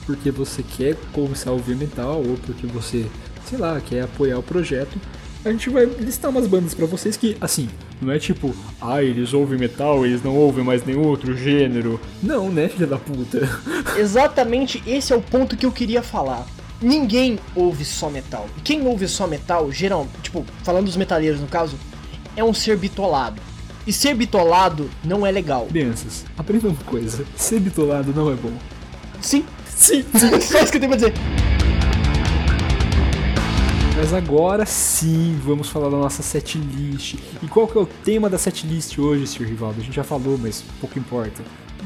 porque 0.05 0.32
você 0.32 0.63
quer 0.63 0.96
começar 1.12 1.50
a 1.50 1.53
ouvir 1.53 1.75
metal 1.75 2.17
ou 2.17 2.38
porque 2.38 2.67
você, 2.67 3.05
sei 3.46 3.58
lá, 3.58 3.79
quer 3.82 4.03
apoiar 4.03 4.38
o 4.38 4.43
projeto, 4.43 4.98
a 5.46 5.51
gente 5.51 5.70
vai 5.70 5.86
listar 5.86 6.32
umas 6.32 6.48
bandas 6.48 6.74
para 6.74 6.86
vocês 6.86 7.17
que, 7.17 7.36
assim, 7.41 7.70
não 8.01 8.12
é 8.12 8.20
tipo, 8.20 8.55
ah, 8.82 9.03
eles 9.03 9.34
ouvem 9.34 9.60
metal, 9.60 10.05
eles 10.05 10.24
não 10.24 10.36
ouvem 10.36 10.63
mais 10.63 10.86
nenhum 10.86 11.05
outro 11.05 11.36
gênero. 11.36 12.00
Não, 12.22 12.50
né, 12.50 12.70
filha 12.70 12.88
da 12.88 12.98
puta? 12.98 13.39
Exatamente 13.98 14.82
esse 14.86 15.12
é 15.12 15.15
o 15.15 15.22
ponto 15.22 15.58
que 15.58 15.65
eu 15.65 15.72
queria 15.72 16.01
falar. 16.01 16.46
Ninguém 16.82 17.39
ouve 17.55 17.86
só 17.86 18.10
metal. 18.10 18.48
E 18.58 18.62
quem 18.62 18.86
ouve 18.86 19.08
só 19.08 19.27
metal, 19.27 19.72
geral, 19.72 20.08
tipo, 20.22 20.46
falando 20.63 20.86
dos 20.86 20.98
metaleiros 20.98 21.39
no 21.39 21.48
caso, 21.48 21.77
é 22.36 22.43
um 22.43 22.53
ser 22.53 22.77
bitolado. 22.77 23.41
E 23.86 23.92
ser 23.92 24.13
bitolado 24.16 24.90
não 25.04 25.25
é 25.25 25.32
legal. 25.32 25.68
Crianças, 25.68 26.25
aprendam 26.38 26.72
uma 26.72 26.84
coisa: 26.84 27.25
ser 27.36 27.60
bitolado 27.60 28.13
não 28.13 28.32
é 28.32 28.36
bom. 28.36 28.54
Sim, 29.22 29.46
Sim, 29.75 30.06
só 30.40 30.60
isso 30.60 30.72
que 30.72 30.78
eu 30.78 30.80
tenho 30.80 30.90
pra 30.90 30.96
dizer. 30.96 31.13
Mas 33.98 34.13
agora 34.13 34.66
sim, 34.66 35.40
vamos 35.44 35.70
falar 35.70 35.90
da 35.90 35.98
nossa 35.98 36.24
setlist. 36.24 37.16
E 37.42 37.48
qual 37.48 37.68
que 37.68 37.78
é 37.78 37.82
o 37.82 37.86
tema 37.86 38.30
da 38.30 38.38
setlist 38.38 38.98
hoje, 38.98 39.28
Sr. 39.28 39.44
Rivaldo? 39.44 39.82
A 39.82 39.84
gente 39.84 39.96
já 39.96 40.04
falou, 40.04 40.38
mas 40.38 40.63
pouco 40.80 40.98
importa. 40.98 41.44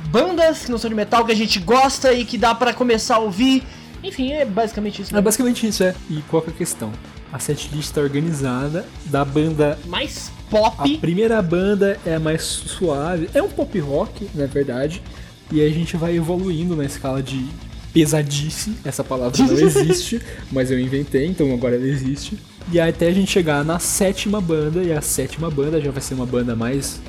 Bandas 0.10 0.66
que 0.66 0.72
não 0.72 0.78
são 0.78 0.90
de 0.90 0.96
metal 0.96 1.26
que 1.26 1.32
a 1.32 1.36
gente 1.36 1.60
gosta 1.60 2.14
e 2.14 2.24
que 2.24 2.38
dá 2.38 2.54
pra 2.56 2.74
começar 2.74 3.16
a 3.16 3.20
ouvir. 3.20 3.64
Enfim, 4.04 4.32
é 4.32 4.46
basicamente 4.46 5.02
isso. 5.02 5.16
É 5.16 5.22
basicamente 5.22 5.68
isso, 5.68 5.84
é. 5.84 5.96
E 6.10 6.22
qual 6.30 6.42
que 6.42 6.50
é 6.50 6.54
a 6.54 6.56
questão? 6.56 6.92
A 7.32 7.40
setlist 7.40 7.90
está 7.90 8.02
organizada 8.02 8.86
da 9.06 9.26
banda. 9.26 9.78
Mais 9.86 10.32
A 10.48 10.72
pop. 10.72 10.98
primeira 11.00 11.42
banda 11.42 12.00
é 12.06 12.16
a 12.16 12.20
mais 12.20 12.42
suave, 12.44 13.30
é 13.34 13.42
um 13.42 13.50
pop 13.50 13.78
rock, 13.80 14.28
na 14.34 14.46
verdade, 14.46 15.02
e 15.52 15.60
aí 15.62 15.70
a 15.70 15.74
gente 15.74 15.96
vai 15.98 16.16
evoluindo 16.16 16.76
na 16.76 16.86
escala 16.86 17.22
de 17.22 17.46
pesadice. 17.94 18.74
Essa 18.86 19.04
palavra 19.04 19.38
não 19.44 19.54
existe, 19.60 20.22
mas 20.52 20.72
eu 20.72 20.80
inventei, 20.80 21.26
então 21.26 21.54
agora 21.54 21.76
ela 21.76 21.88
existe. 21.88 22.38
E 22.72 22.80
aí 22.80 22.90
até 22.90 23.08
a 23.08 23.14
gente 23.14 23.32
chegar 23.32 23.64
na 23.64 23.80
sétima 23.80 24.40
banda, 24.42 24.84
e 24.84 24.92
a 24.92 25.02
sétima 25.02 25.50
banda 25.50 25.80
já 25.82 25.92
vai 25.92 26.02
ser 26.02 26.14
uma 26.14 26.26
banda 26.26 26.56
mais 26.56 27.00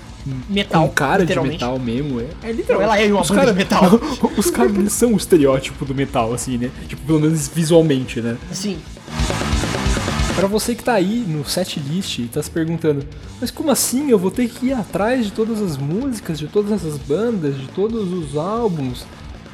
Metal. 0.48 0.86
com 0.86 0.94
cara 0.94 1.24
de 1.24 1.38
metal 1.40 1.78
mesmo. 1.78 2.20
É, 2.20 2.48
é 2.48 2.52
literal. 2.52 2.82
ela 2.82 3.00
é 3.00 3.06
uma 3.12 3.22
Os 3.22 3.28
banda 3.28 3.40
cara- 3.40 3.52
de 3.52 3.58
metal. 3.58 4.00
Os 4.36 4.50
caras 4.50 4.92
são 4.92 5.14
o 5.14 5.16
estereótipo 5.16 5.84
do 5.84 5.94
metal, 5.94 6.32
assim, 6.34 6.58
né? 6.58 6.70
Tipo, 6.88 7.02
pelo 7.06 7.20
menos 7.20 7.48
visualmente, 7.48 8.20
né? 8.20 8.36
Sim. 8.52 8.78
Pra 10.38 10.46
você 10.46 10.72
que 10.72 10.84
tá 10.84 10.92
aí 10.92 11.24
no 11.26 11.44
set 11.44 11.80
list 11.80 12.20
e 12.20 12.28
tá 12.28 12.40
se 12.40 12.48
perguntando, 12.48 13.04
mas 13.40 13.50
como 13.50 13.72
assim 13.72 14.10
eu 14.10 14.18
vou 14.20 14.30
ter 14.30 14.48
que 14.48 14.66
ir 14.66 14.72
atrás 14.72 15.24
de 15.26 15.32
todas 15.32 15.60
as 15.60 15.76
músicas, 15.76 16.38
de 16.38 16.46
todas 16.46 16.70
essas 16.70 16.96
bandas, 16.96 17.58
de 17.58 17.66
todos 17.70 18.12
os 18.12 18.36
álbuns? 18.36 19.04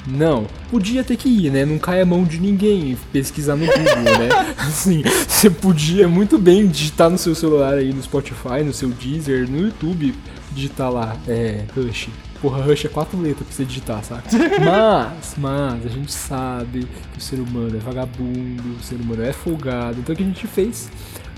Não, 0.06 0.46
podia 0.70 1.02
ter 1.02 1.16
que 1.16 1.26
ir, 1.26 1.50
né? 1.50 1.64
Não 1.64 1.78
cai 1.78 2.02
a 2.02 2.04
mão 2.04 2.22
de 2.22 2.38
ninguém 2.38 2.98
pesquisar 3.10 3.56
no 3.56 3.64
Google, 3.64 4.18
né? 4.18 4.28
Assim, 4.58 5.02
você 5.26 5.48
podia 5.48 6.06
muito 6.06 6.36
bem 6.36 6.66
digitar 6.66 7.08
no 7.08 7.16
seu 7.16 7.34
celular 7.34 7.72
aí 7.72 7.90
no 7.90 8.02
Spotify, 8.02 8.62
no 8.62 8.74
seu 8.74 8.90
Deezer, 8.90 9.50
no 9.50 9.60
YouTube, 9.60 10.14
digitar 10.52 10.92
lá, 10.92 11.16
é, 11.26 11.64
Rush. 11.74 12.10
Porra, 12.44 12.62
Rush 12.62 12.84
é 12.84 12.88
quatro 12.90 13.18
letras 13.18 13.46
pra 13.46 13.56
você 13.56 13.64
digitar, 13.64 14.04
saca? 14.04 14.28
Mas, 14.62 15.34
mas, 15.38 15.86
a 15.86 15.88
gente 15.88 16.12
sabe 16.12 16.86
que 17.10 17.18
o 17.18 17.20
ser 17.20 17.40
humano 17.40 17.74
é 17.74 17.80
vagabundo, 17.80 18.76
o 18.78 18.82
ser 18.82 18.96
humano 18.96 19.24
é 19.24 19.32
folgado. 19.32 19.98
Então 20.00 20.12
o 20.12 20.16
que 20.16 20.22
a 20.22 20.26
gente 20.26 20.46
fez? 20.46 20.90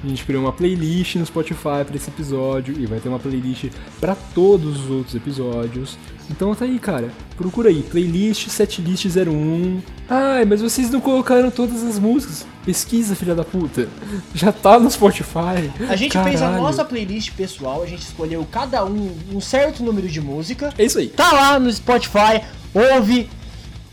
A 0.04 0.06
gente 0.06 0.24
criou 0.24 0.42
uma 0.42 0.52
playlist 0.52 1.16
no 1.16 1.26
Spotify 1.26 1.84
pra 1.86 1.96
esse 1.96 2.08
episódio 2.10 2.74
e 2.78 2.86
vai 2.86 3.00
ter 3.00 3.08
uma 3.08 3.18
playlist 3.18 3.70
pra 3.98 4.14
todos 4.14 4.84
os 4.84 4.90
outros 4.90 5.14
episódios. 5.14 5.98
Então 6.30 6.54
tá 6.54 6.64
aí, 6.64 6.78
cara. 6.78 7.10
Procura 7.36 7.68
aí, 7.70 7.82
playlist 7.82 8.48
setlist 8.48 9.06
01. 9.06 9.80
Ai, 10.08 10.44
mas 10.44 10.60
vocês 10.60 10.90
não 10.90 11.00
colocaram 11.00 11.50
todas 11.50 11.82
as 11.82 11.98
músicas. 11.98 12.46
Pesquisa, 12.64 13.14
filha 13.14 13.34
da 13.34 13.44
puta. 13.44 13.88
Já 14.34 14.52
tá 14.52 14.78
no 14.78 14.90
Spotify. 14.90 15.70
A 15.88 15.96
gente 15.96 16.18
fez 16.18 16.42
a 16.42 16.46
Caralho. 16.46 16.62
nossa 16.62 16.84
playlist 16.84 17.32
pessoal, 17.32 17.82
a 17.82 17.86
gente 17.86 18.02
escolheu 18.02 18.46
cada 18.50 18.84
um 18.84 19.16
um 19.32 19.40
certo 19.40 19.82
número 19.82 20.08
de 20.08 20.20
música. 20.20 20.72
É 20.76 20.84
isso 20.84 20.98
aí. 20.98 21.08
Tá 21.08 21.32
lá 21.32 21.58
no 21.58 21.72
Spotify, 21.72 22.42
ouve, 22.74 23.28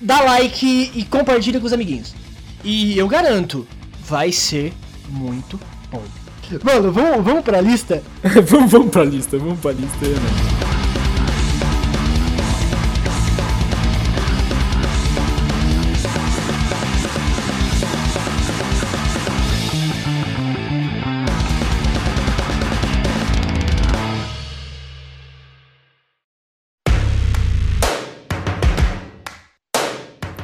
dá 0.02 0.22
like 0.22 0.92
e 0.94 1.04
compartilha 1.06 1.60
com 1.60 1.66
os 1.68 1.74
amiguinhos. 1.74 2.14
E 2.64 2.98
eu 2.98 3.08
garanto, 3.08 3.68
vai 4.08 4.32
ser 4.32 4.74
muito 5.10 5.60
bom. 5.94 6.04
Mano, 6.64 6.92
vamos, 6.92 7.24
vamos 7.24 7.44
pra 7.44 7.62
lista? 7.62 8.02
vamos, 8.50 8.72
vamos 8.72 8.90
pra 8.90 9.04
lista, 9.04 9.38
vamos 9.38 9.60
pra 9.60 9.72
lista, 9.72 10.08
né? 10.08 10.74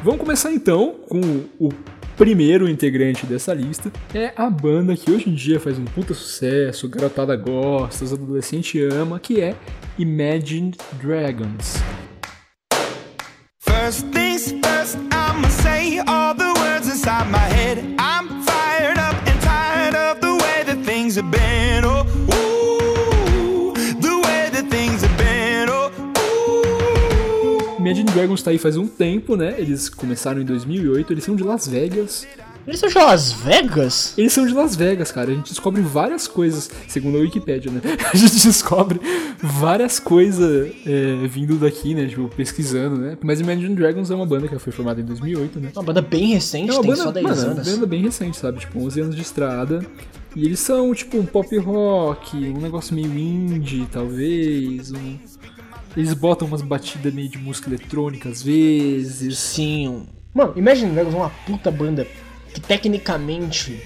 Vamos 0.02 0.22
começar 0.22 0.52
então 0.52 0.96
com 1.08 1.20
o 1.60 1.70
primeiro 2.20 2.68
integrante 2.68 3.26
dessa 3.26 3.54
lista. 3.54 3.90
É 4.14 4.34
a 4.36 4.50
banda 4.50 4.94
que 4.94 5.10
hoje 5.10 5.30
em 5.30 5.34
dia 5.34 5.58
faz 5.58 5.80
um 5.80 5.86
puta 5.86 6.14
sucesso, 6.14 6.90
garotada 6.90 7.34
gosta, 7.38 8.04
os 8.04 8.12
adolescentes 8.12 8.92
ama, 8.92 9.18
que 9.22 9.40
é 9.40 9.56
Imagine 9.98 10.74
Dragons. 11.02 11.78
First 13.62 14.06
things 14.12 14.52
first, 14.52 14.98
I'ma 15.14 15.50
say 15.50 16.00
all 16.00 16.36
the 16.36 16.52
words 16.60 16.90
inside 16.90 17.32
my 17.32 17.49
Dragons 28.20 28.42
tá 28.42 28.52
aí 28.52 28.58
faz 28.58 28.76
um 28.78 28.88
tempo, 28.88 29.36
né? 29.36 29.56
Eles 29.58 29.88
começaram 29.90 30.42
em 30.42 30.46
2008, 30.46 31.14
eles 31.14 31.24
são 31.24 31.36
de 31.36 31.44
Las 31.44 31.68
Vegas. 31.68 32.28
Eles 32.68 32.80
são 32.82 32.90
de 32.90 32.96
Las 32.98 33.32
Vegas? 33.32 34.14
Eles 34.18 34.34
são 34.34 34.46
de 34.46 34.54
Las 34.54 34.76
Vegas, 34.76 35.12
cara. 35.12 35.32
A 35.32 35.34
gente 35.34 35.50
descobre 35.50 35.82
várias 35.82 36.28
coisas, 36.28 36.70
segundo 36.88 37.18
a 37.18 37.22
Wikipedia, 37.22 37.72
né? 37.72 37.82
A 38.14 38.16
gente 38.18 38.44
descobre 38.46 39.00
várias 39.42 40.00
coisas 40.00 40.70
é, 40.86 41.26
vindo 41.28 41.56
daqui, 41.56 41.96
né? 41.96 42.06
Tipo, 42.08 42.28
pesquisando, 42.30 42.98
né? 42.98 43.18
Mas 43.24 43.40
Imagine 43.40 43.74
Dragons 43.74 44.12
é 44.12 44.16
uma 44.16 44.26
banda 44.26 44.48
que 44.48 44.60
foi 44.60 44.72
formada 44.74 45.00
em 45.02 45.06
2008, 45.06 45.60
né? 45.60 45.72
Uma 45.74 45.84
banda 45.84 46.02
bem 46.02 46.28
recente, 46.34 46.70
É 46.70 46.74
uma 46.74 46.82
tem 46.82 46.92
banda, 46.92 47.04
só 47.04 47.12
10 47.12 47.26
mano, 47.26 47.42
anos. 47.42 47.68
uma 47.68 47.74
banda 47.76 47.86
bem 47.88 48.02
recente, 48.04 48.38
sabe? 48.38 48.60
Tipo, 48.60 48.80
11 48.84 49.02
anos 49.02 49.16
de 49.16 49.22
estrada. 49.22 49.84
E 50.36 50.46
eles 50.46 50.60
são, 50.60 50.94
tipo, 50.94 51.18
um 51.18 51.26
pop 51.26 51.58
rock, 51.58 52.38
um 52.38 52.60
negócio 52.62 52.94
meio 52.94 53.08
indie, 53.18 53.88
talvez. 53.92 54.92
um- 54.92 55.18
Eles 55.98 56.14
botam 56.14 56.48
umas 56.48 56.62
batidas 56.62 57.14
meio 57.14 57.30
de 57.30 57.38
música 57.38 57.70
eletrônica 57.70 58.30
às 58.30 58.42
vezes. 58.42 59.38
Sim. 59.38 60.08
Mano, 60.34 60.54
Imagine 60.56 60.92
Dragons 60.92 61.14
é 61.14 61.18
uma 61.18 61.30
puta 61.30 61.72
banda 61.72 62.08
que 62.54 62.62
tecnicamente. 62.62 63.82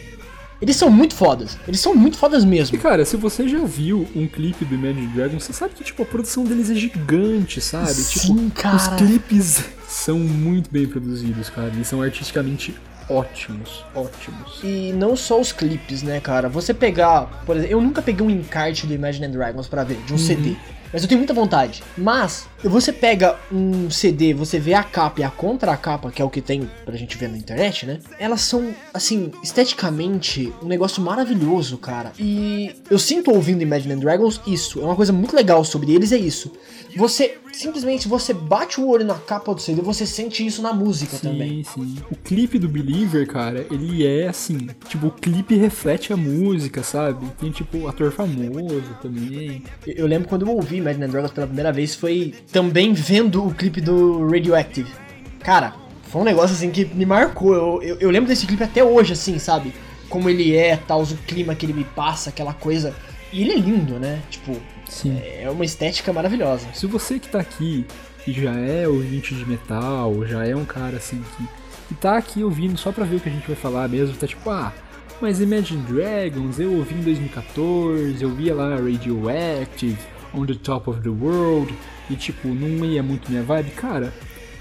Eles 0.62 0.76
são 0.78 0.90
muito 0.90 1.14
fodas. 1.16 1.58
Eles 1.68 1.80
são 1.82 1.94
muito 1.94 2.18
fodas 2.18 2.44
E 2.44 2.48
mesmo. 2.48 2.78
cara, 2.78 3.04
se 3.04 3.18
você 3.18 3.48
já 3.50 3.60
viu 3.66 4.08
um 4.16 4.28
clipe 4.28 4.64
do 4.64 4.76
Imagine 4.76 5.08
Dragons, 5.08 5.44
você 5.44 5.52
sabe 5.52 5.74
que 5.74 5.84
tipo 5.84 6.04
a 6.04 6.06
produção 6.06 6.46
deles 6.46 6.70
é 6.70 6.76
gigante, 6.76 7.60
sabe? 7.60 7.92
Sim, 7.94 8.20
tipo, 8.50 8.52
cara. 8.62 8.76
os 8.78 8.88
clipes 8.88 9.66
são 9.88 10.20
muito 10.20 10.72
bem 10.72 10.88
produzidos, 10.88 11.50
cara. 11.50 11.68
Eles 11.68 11.88
são 11.88 12.02
artisticamente 12.02 12.74
ótimos, 13.10 13.84
ótimos. 13.94 14.62
E 14.64 14.94
não 14.94 15.16
só 15.18 15.40
os 15.42 15.52
clipes, 15.52 16.02
né, 16.02 16.22
cara? 16.22 16.48
Você 16.48 16.74
pegar, 16.74 17.44
por 17.46 17.58
exemplo, 17.58 17.74
eu 17.74 17.82
nunca 17.82 18.02
peguei 18.02 18.26
um 18.26 18.30
encarte 18.30 18.88
do 18.88 18.94
Imagine 18.94 19.28
Dragons 19.28 19.68
pra 19.68 19.84
ver, 19.84 19.98
de 20.06 20.14
um 20.14 20.18
CD. 20.18 20.56
Mas 20.94 21.02
eu 21.02 21.10
tenho 21.10 21.18
muita 21.18 21.34
vontade. 21.34 21.84
Mas, 21.98 22.48
você 22.64 22.94
pega 22.94 23.36
um 23.52 23.90
CD, 23.90 24.32
você 24.34 24.60
vê 24.60 24.76
a 24.76 24.84
capa 24.84 25.22
e 25.22 25.24
a 25.24 25.30
contracapa, 25.30 26.12
que 26.12 26.22
é 26.22 26.26
o 26.26 26.30
que 26.30 26.40
tem 26.40 26.70
pra 26.86 26.96
gente 26.96 27.18
ver 27.18 27.30
na 27.30 27.38
internet, 27.38 27.88
né? 27.88 28.00
Elas 28.20 28.42
são, 28.42 28.74
assim, 28.94 29.32
esteticamente, 29.42 30.54
um 30.62 30.68
negócio 30.68 31.02
maravilhoso, 31.02 31.80
cara. 31.80 32.12
E 32.20 32.76
eu 32.92 33.00
sinto 33.00 33.32
ouvindo 33.32 33.64
Imagine 33.64 33.96
Dragons 33.96 34.40
isso. 34.46 34.80
É 34.80 34.84
uma 34.84 34.96
coisa 34.96 35.12
muito 35.12 35.36
legal 35.36 35.66
sobre 35.66 35.92
eles, 35.92 36.12
é 36.12 36.18
isso. 36.18 36.52
Você, 36.96 37.38
simplesmente, 37.52 38.08
você 38.08 38.34
bate 38.34 38.80
o 38.80 38.88
olho 38.88 39.06
na 39.06 39.16
capa 39.16 39.54
do 39.54 39.60
CD, 39.60 39.82
você 39.82 40.06
sente 40.06 40.46
isso 40.46 40.62
na 40.62 40.74
música 40.74 41.18
também. 41.18 41.64
Sim, 41.64 41.84
sim. 41.86 41.98
O 42.12 42.16
clipe 42.16 42.60
do 42.60 42.70
Believer, 42.70 43.28
cara, 43.28 43.66
ele 43.72 44.06
é 44.06 44.28
assim, 44.28 44.70
tipo, 44.88 45.08
o 45.08 45.12
clipe 45.12 45.56
reflete 45.56 46.14
a 46.14 46.18
música, 46.18 46.84
sabe? 46.84 47.26
Tem 47.40 47.50
tipo 47.52 47.88
ator 47.88 48.12
famoso 48.12 48.96
também. 49.02 49.64
Eu 49.88 50.04
eu 50.04 50.08
lembro 50.08 50.28
quando 50.28 50.46
eu 50.46 50.54
ouvi 50.54 50.78
Imagine 50.78 51.08
Dragons 51.08 51.32
pela 51.32 51.48
primeira 51.48 51.72
vez, 51.72 51.96
foi 51.96 52.34
também 52.52 52.92
vendo 52.92 53.48
o 53.48 53.54
clipe 53.54 53.80
do 53.80 54.28
Radioactive. 54.28 54.92
Cara, 55.40 55.74
foi 56.10 56.22
um 56.22 56.26
negócio 56.26 56.56
assim 56.56 56.70
que 56.70 56.84
me 56.84 57.06
marcou. 57.06 57.56
Eu, 57.56 57.82
eu, 57.82 58.00
eu 58.02 58.10
lembro 58.10 58.28
desse 58.28 58.46
clipe 58.46 58.64
até 58.64 58.84
hoje, 58.84 59.14
assim, 59.14 59.40
sabe? 59.40 59.74
Como 60.10 60.30
ele 60.30 60.54
é, 60.54 60.76
tal, 60.76 61.02
o 61.02 61.18
clima 61.26 61.56
que 61.56 61.66
ele 61.66 61.72
me 61.72 61.86
passa, 61.86 62.30
aquela 62.30 62.54
coisa. 62.54 62.94
E 63.32 63.42
ele 63.42 63.54
é 63.54 63.58
lindo, 63.58 63.98
né? 63.98 64.22
Tipo, 64.30 64.58
Sim. 64.94 65.20
é 65.24 65.50
uma 65.50 65.66
estética 65.66 66.14
maravilhosa. 66.14 66.68
Se 66.74 66.86
você 66.86 67.20
que 67.20 67.28
tá 67.28 67.40
aqui 67.40 67.86
e 68.28 68.32
já 68.32 68.54
é 68.54 68.88
ouvinte 68.88 69.34
de 69.34 69.46
metal, 69.46 70.26
já 70.26 70.46
é 70.46 70.56
um 70.56 70.66
cara 70.66 70.98
assim 70.98 71.22
que, 71.38 71.48
que 71.90 71.96
tá 71.96 72.18
aqui 72.18 72.44
ouvindo 72.44 72.78
só 72.78 72.92
pra 72.92 73.04
ver 73.04 73.18
o 73.18 73.20
que 73.20 73.30
a 73.30 73.32
gente 73.32 73.48
vai 73.48 73.56
falar 73.56 73.88
mesmo, 73.90 74.16
tá 74.16 74.28
tipo, 74.28 74.50
ah, 74.50 74.72
mas 75.20 75.42
Imagine 75.42 75.84
Dragons 75.84 76.60
eu 76.60 76.74
ouvi 76.74 76.96
em 76.96 77.02
2014, 77.02 78.22
eu 78.22 78.30
via 78.30 78.54
lá 78.54 78.76
Radioactive, 78.76 79.98
On 80.34 80.46
the 80.46 80.54
Top 80.54 80.90
of 80.90 81.02
the 81.02 81.10
World, 81.10 81.74
e 82.10 82.16
tipo, 82.16 82.48
não 82.48 82.86
ia 82.86 83.02
muito 83.02 83.30
minha 83.30 83.44
vibe, 83.44 83.72
cara, 83.72 84.14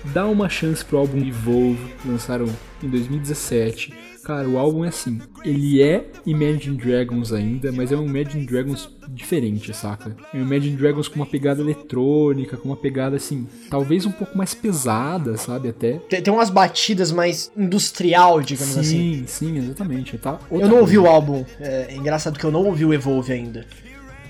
dá 0.06 0.26
uma 0.26 0.48
chance 0.48 0.84
pro 0.84 0.98
álbum 0.98 1.18
Evolve, 1.18 1.94
lançaram 2.04 2.46
em 2.82 2.88
2017. 2.88 4.11
Cara, 4.24 4.48
o 4.48 4.56
álbum 4.56 4.84
é 4.84 4.88
assim, 4.88 5.20
ele 5.44 5.82
é 5.82 6.06
Imagine 6.24 6.76
Dragons 6.76 7.32
ainda, 7.32 7.72
mas 7.72 7.90
é 7.90 7.96
um 7.96 8.06
Imagine 8.06 8.46
Dragons 8.46 8.88
diferente, 9.08 9.74
saca? 9.74 10.16
É 10.32 10.36
um 10.36 10.42
Imagine 10.42 10.76
Dragons 10.76 11.08
com 11.08 11.16
uma 11.16 11.26
pegada 11.26 11.60
eletrônica, 11.60 12.56
com 12.56 12.68
uma 12.68 12.76
pegada 12.76 13.16
assim, 13.16 13.48
talvez 13.68 14.06
um 14.06 14.12
pouco 14.12 14.38
mais 14.38 14.54
pesada, 14.54 15.36
sabe, 15.36 15.70
até. 15.70 15.94
Tem, 16.08 16.22
tem 16.22 16.32
umas 16.32 16.50
batidas 16.50 17.10
mais 17.10 17.50
industrial, 17.56 18.40
digamos 18.40 18.78
assim. 18.78 19.24
Sim, 19.24 19.24
sim, 19.26 19.58
exatamente. 19.58 20.16
Tá 20.18 20.38
Eu 20.50 20.68
não 20.68 20.78
ouvi 20.78 20.98
o 20.98 21.06
álbum. 21.06 21.44
É 21.58 21.94
engraçado 21.94 22.38
que 22.38 22.44
eu 22.44 22.52
não 22.52 22.64
ouvi 22.64 22.84
o 22.84 22.94
Evolve 22.94 23.32
ainda. 23.32 23.66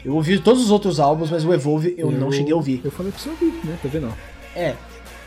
Eu 0.05 0.14
ouvi 0.14 0.38
todos 0.38 0.62
os 0.62 0.70
outros 0.70 0.98
álbuns, 0.98 1.31
mas 1.31 1.44
o 1.44 1.52
Evolve 1.52 1.94
eu, 1.98 2.11
não 2.11 2.33
cheguei 2.33 2.52
a 2.52 2.57
ouvir. 2.57 2.81
Eu 2.83 2.90
falei 2.90 3.12
pra 3.12 3.20
você 3.20 3.28
ouvir, 3.28 3.52
né? 3.64 3.78
Tá 3.83 3.88
vendo? 3.88 4.12
É, 4.57 4.74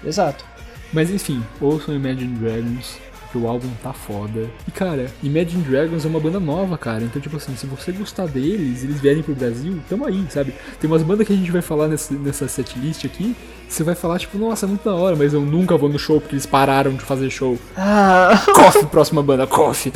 exato. 0.03 0.43
Mas 0.91 1.09
enfim, 1.09 1.43
ouçam 1.61 1.95
Imagine 1.95 2.35
Dragons, 2.35 2.97
o 3.37 3.47
álbum 3.47 3.69
tá 3.81 3.93
foda. 3.93 4.49
E 4.67 4.71
cara, 4.71 5.07
Imagine 5.23 5.63
Dragons 5.63 6.05
é 6.05 6.07
uma 6.07 6.19
banda 6.19 6.39
nova, 6.39 6.77
cara. 6.77 7.03
Então, 7.03 7.21
tipo 7.21 7.37
assim, 7.37 7.55
se 7.55 7.65
você 7.65 7.91
gostar 7.91 8.27
deles, 8.27 8.83
eles 8.83 8.99
vierem 8.99 9.23
pro 9.23 9.35
Brasil, 9.35 9.79
tamo 9.89 10.05
aí, 10.05 10.25
sabe? 10.29 10.53
Tem 10.79 10.89
umas 10.89 11.03
bandas 11.03 11.25
que 11.25 11.33
a 11.33 11.35
gente 11.35 11.51
vai 11.51 11.61
falar 11.61 11.87
nessa, 11.87 12.13
nessa 12.13 12.47
setlist 12.47 13.05
aqui. 13.05 13.35
Você 13.67 13.83
vai 13.83 13.95
falar, 13.95 14.19
tipo, 14.19 14.37
nossa, 14.37 14.65
é 14.65 14.69
muito 14.69 14.83
da 14.83 14.93
hora, 14.93 15.15
mas 15.15 15.33
eu 15.33 15.41
nunca 15.41 15.75
vou 15.75 15.89
no 15.89 15.97
show 15.97 16.21
porque 16.21 16.35
eles 16.35 16.45
pararam 16.45 16.93
de 16.93 17.01
fazer 17.01 17.29
show. 17.29 17.57
Ah, 17.75 18.41
Coffee, 18.53 18.85
próxima 18.85 19.23
banda, 19.23 19.47
Coffee. 19.47 19.91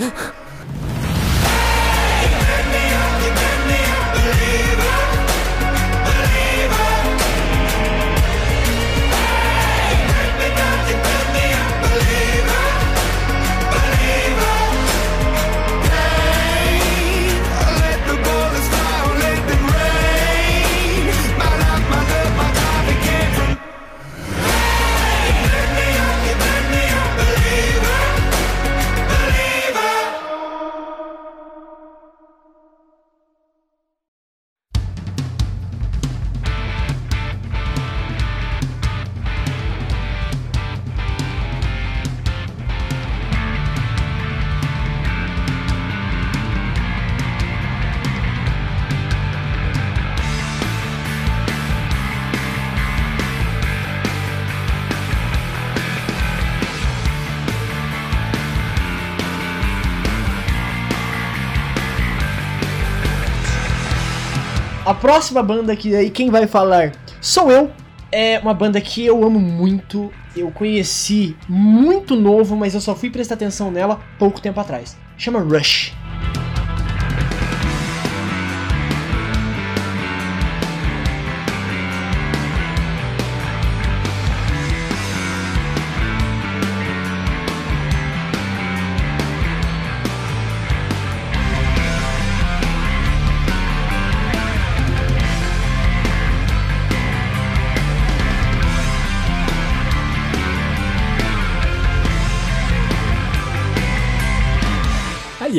Próxima 65.09 65.41
banda 65.41 65.75
que 65.75 65.95
aí 65.95 66.11
quem 66.11 66.29
vai 66.29 66.45
falar 66.45 66.91
sou 67.19 67.49
eu. 67.49 67.71
É 68.11 68.37
uma 68.39 68.53
banda 68.53 68.79
que 68.79 69.03
eu 69.03 69.23
amo 69.23 69.39
muito. 69.39 70.11
Eu 70.37 70.51
conheci 70.51 71.35
muito 71.47 72.15
novo, 72.15 72.55
mas 72.55 72.75
eu 72.75 72.81
só 72.81 72.93
fui 72.93 73.09
prestar 73.09 73.33
atenção 73.33 73.71
nela 73.71 73.99
pouco 74.19 74.39
tempo 74.39 74.59
atrás. 74.59 74.95
Chama 75.17 75.39
Rush. 75.39 75.98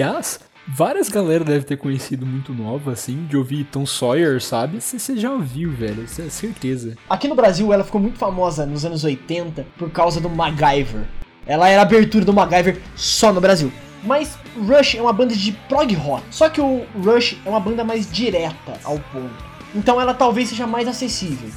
Aliás, 0.03 0.41
várias 0.67 1.11
galera 1.11 1.45
devem 1.45 1.61
ter 1.61 1.77
conhecido 1.77 2.25
muito 2.25 2.55
nova, 2.55 2.93
assim, 2.93 3.27
de 3.27 3.37
ouvir 3.37 3.65
Tom 3.65 3.85
Sawyer, 3.85 4.41
sabe? 4.41 4.81
Você 4.81 5.15
já 5.15 5.31
ouviu, 5.31 5.71
velho, 5.71 6.05
é 6.05 6.31
certeza. 6.31 6.97
Aqui 7.07 7.29
no 7.29 7.35
Brasil 7.35 7.71
ela 7.71 7.85
ficou 7.85 8.01
muito 8.01 8.19
famosa 8.19 8.65
nos 8.65 8.83
anos 8.83 9.05
80 9.05 9.67
por 9.77 9.91
causa 9.91 10.19
do 10.19 10.31
MacGyver. 10.31 11.03
Ela 11.47 11.69
era 11.69 11.83
abertura 11.83 12.25
do 12.25 12.33
MacGyver 12.33 12.81
só 12.97 13.31
no 13.31 13.43
Brasil. 13.43 13.71
Mas 14.03 14.39
Rush 14.67 14.95
é 14.95 15.03
uma 15.03 15.13
banda 15.13 15.37
de 15.37 15.53
prog 15.69 15.93
rock. 15.93 16.23
Só 16.31 16.49
que 16.49 16.63
o 16.63 16.87
Rush 17.05 17.37
é 17.45 17.51
uma 17.51 17.61
banda 17.61 17.85
mais 17.85 18.11
direta 18.11 18.81
ao 18.83 18.99
ponto. 18.99 19.45
Então 19.75 20.01
ela 20.01 20.15
talvez 20.15 20.49
seja 20.49 20.67
mais 20.67 20.89
acessível. 20.89 21.51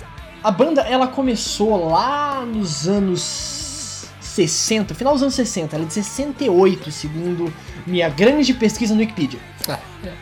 A 0.43 0.51
banda 0.51 0.81
ela 0.81 1.07
começou 1.07 1.89
lá 1.89 2.45
nos 2.45 2.89
anos 2.89 3.62
60, 4.33 4.95
final 4.95 5.13
dos 5.13 5.21
anos 5.21 5.35
60, 5.35 5.75
ela 5.75 5.85
é 5.85 5.87
de 5.87 5.93
68, 5.93 6.91
segundo 6.91 7.53
minha 7.85 8.09
grande 8.09 8.53
pesquisa 8.53 8.93
no 8.93 8.99
Wikipedia. 8.99 9.39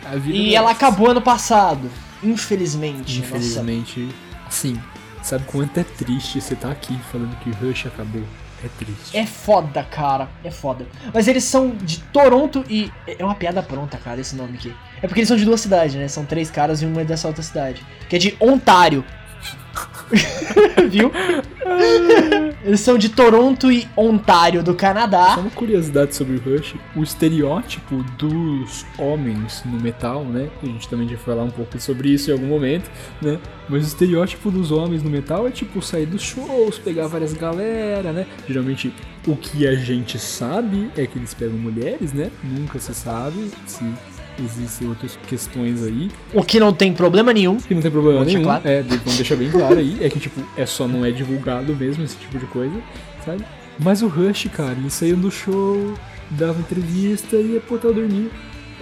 A 0.06 0.15
vida 0.15 0.38
E 0.38 0.54
é 0.54 0.58
ela 0.58 0.71
acabou 0.71 1.12
ano 1.12 1.21
passado, 1.21 1.89
infelizmente. 2.21 3.19
Nossa, 3.19 3.36
Infelizmente, 3.36 4.10
assim, 4.45 4.80
sabe 5.24 5.45
quanto 5.45 5.80
é 5.80 5.84
triste 5.84 6.41
você 6.41 6.56
tá 6.56 6.71
aqui 6.71 6.97
falando 7.12 7.36
que 7.39 7.52
Rush 7.52 7.86
acabou? 7.86 8.24
É 8.63 8.67
triste. 8.78 9.17
É 9.17 9.26
foda, 9.26 9.84
cara. 9.84 10.30
É 10.43 10.52
foda. 10.52 10.86
Mas 11.12 11.28
eles 11.28 11.43
são 11.43 11.71
de 11.82 12.00
Toronto 12.00 12.63
e. 12.69 12.91
É 13.08 13.26
uma 13.26 13.34
piada 13.34 13.63
pronta, 13.63 13.97
cara, 13.97 14.21
esse 14.21 14.36
nome 14.36 14.56
aqui. 14.56 14.71
É 15.02 15.08
porque 15.08 15.21
eles 15.21 15.28
são 15.28 15.38
de 15.38 15.45
duas 15.45 15.62
cidades, 15.62 15.95
né? 15.95 16.08
São 16.08 16.26
três 16.26 16.52
caras 16.52 16.82
e 16.82 16.86
uma 16.86 17.02
é 17.02 17.04
dessa 17.04 17.28
outra 17.28 17.41
cidade. 17.41 17.84
Que 18.08 18.17
é 18.17 18.19
de 18.19 18.38
Ontário. 18.39 19.04
Viu? 20.90 21.12
Eles 22.64 22.80
são 22.80 22.98
de 22.98 23.10
Toronto 23.10 23.72
e 23.72 23.88
Ontário, 23.96 24.62
do 24.62 24.72
Só 24.72 24.78
Canadá. 24.78 25.38
uma 25.38 25.50
curiosidade 25.50 26.16
sobre 26.16 26.36
o 26.36 26.40
Rush, 26.40 26.76
o 26.96 27.02
estereótipo 27.02 28.04
dos 28.18 28.86
homens 28.98 29.64
no 29.66 29.80
metal, 29.80 30.24
né? 30.24 30.50
A 30.62 30.66
gente 30.66 30.88
também 30.88 31.08
vai 31.08 31.18
falar 31.18 31.44
um 31.44 31.50
pouco 31.50 31.80
sobre 31.80 32.10
isso 32.10 32.30
em 32.30 32.34
algum 32.34 32.48
momento, 32.48 32.90
né? 33.22 33.40
Mas 33.68 33.84
o 33.86 33.88
estereótipo 33.88 34.52
dos 34.52 34.72
homens 34.72 35.02
no 35.02 35.10
metal 35.10 35.48
é 35.48 35.52
tipo 35.52 35.82
sair 35.82 36.06
dos 36.06 36.22
shows, 36.22 36.78
pegar 36.78 37.08
várias 37.08 37.34
galera, 37.34 38.12
né? 38.12 38.28
Geralmente 38.48 38.94
o 39.28 39.36
que 39.36 39.68
a 39.68 39.76
gente 39.76 40.20
sabe 40.20 40.92
é 40.98 41.06
que 41.06 41.18
eles 41.18 41.34
pegam 41.34 41.58
mulheres, 41.58 42.12
né? 42.14 42.32
Nunca 42.44 42.80
se 42.80 42.94
sabe 42.94 43.52
se 43.66 43.84
existem 44.39 44.88
outras 44.88 45.17
questões 45.28 45.84
aí. 45.84 46.10
O 46.34 46.44
que 46.44 46.60
não 46.60 46.74
tem 46.74 46.94
problema 46.94 47.34
nenhum. 47.34 47.58
Que 47.58 47.74
não 47.74 47.82
tem 47.82 47.91
problema 47.91 48.24
nenhum. 48.24 48.44
claro. 48.44 48.67
É, 48.67 48.82
vamos 48.82 49.15
deixar 49.15 49.36
bem 49.36 49.50
claro 49.50 49.78
aí. 49.78 49.98
É 50.02 50.10
que, 50.10 50.20
tipo, 50.20 50.41
é 50.58 50.65
só 50.65 50.88
não 50.88 51.06
é 51.06 51.12
divulgado 51.12 51.76
mesmo 51.76 52.04
esse 52.04 52.15
tipo 52.17 52.38
de 52.38 52.46
coisa, 52.46 52.76
sabe? 53.26 53.44
Mas 53.80 54.02
o 54.02 54.08
Rush, 54.08 54.48
cara, 54.54 54.74
ele 54.74 54.89
saía 54.89 55.15
do 55.15 55.32
show, 55.32 55.94
dava 56.30 56.60
entrevista 56.60 57.36
e 57.36 57.54
ia 57.54 57.63
botar 57.67 57.91
dormir. 57.91 58.30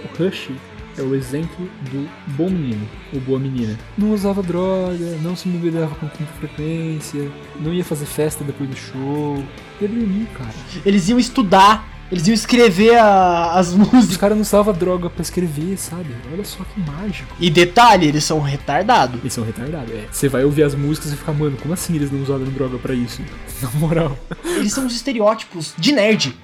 O 0.04 0.22
Rush 0.22 0.50
é 0.98 1.02
o 1.02 1.14
exemplo 1.14 1.68
do 1.90 2.08
bom 2.36 2.50
menino, 2.50 2.86
ou 3.12 3.20
boa 3.20 3.38
menina. 3.38 3.78
Não 3.96 4.12
usava 4.12 4.42
droga, 4.42 5.16
não 5.22 5.34
se 5.34 5.48
embebedava 5.48 5.94
com 5.94 6.06
tanta 6.06 6.32
frequência, 6.38 7.30
não 7.60 7.72
ia 7.72 7.84
fazer 7.84 8.06
festa 8.06 8.44
depois 8.44 8.68
do 8.68 8.76
show. 8.76 9.42
Ia 9.80 9.88
dormir, 9.88 10.26
cara. 10.36 10.54
Eles 10.84 11.08
iam 11.08 11.18
estudar, 11.18 11.88
eles 12.10 12.26
iam 12.26 12.34
escrever 12.34 12.96
a- 12.98 13.52
as 13.54 13.68
Os 13.72 13.74
músicas. 13.76 14.16
caras 14.16 14.36
não 14.36 14.42
usavam 14.42 14.72
droga 14.74 15.08
pra 15.10 15.22
escrever, 15.22 15.76
sabe? 15.78 16.06
Olha 16.32 16.44
só 16.44 16.64
que 16.64 16.80
mágico. 16.80 17.34
E 17.38 17.48
detalhe, 17.50 18.06
eles 18.06 18.24
são 18.24 18.40
retardados. 18.40 19.20
Eles 19.20 19.32
são 19.32 19.44
retardados, 19.44 19.90
é. 19.94 20.06
Você 20.10 20.28
vai 20.28 20.44
ouvir 20.44 20.62
as 20.64 20.74
músicas 20.74 21.12
e 21.12 21.16
fica, 21.16 21.32
mano, 21.32 21.56
como 21.56 21.72
assim 21.74 21.94
eles 21.94 22.10
não 22.10 22.22
usaram 22.22 22.44
droga 22.44 22.78
pra 22.78 22.94
isso? 22.94 23.22
Na 23.62 23.70
moral. 23.72 24.16
Eles 24.44 24.72
são 24.72 24.86
os 24.86 24.94
estereótipos 24.94 25.74
de 25.78 25.92
nerd. 25.92 26.36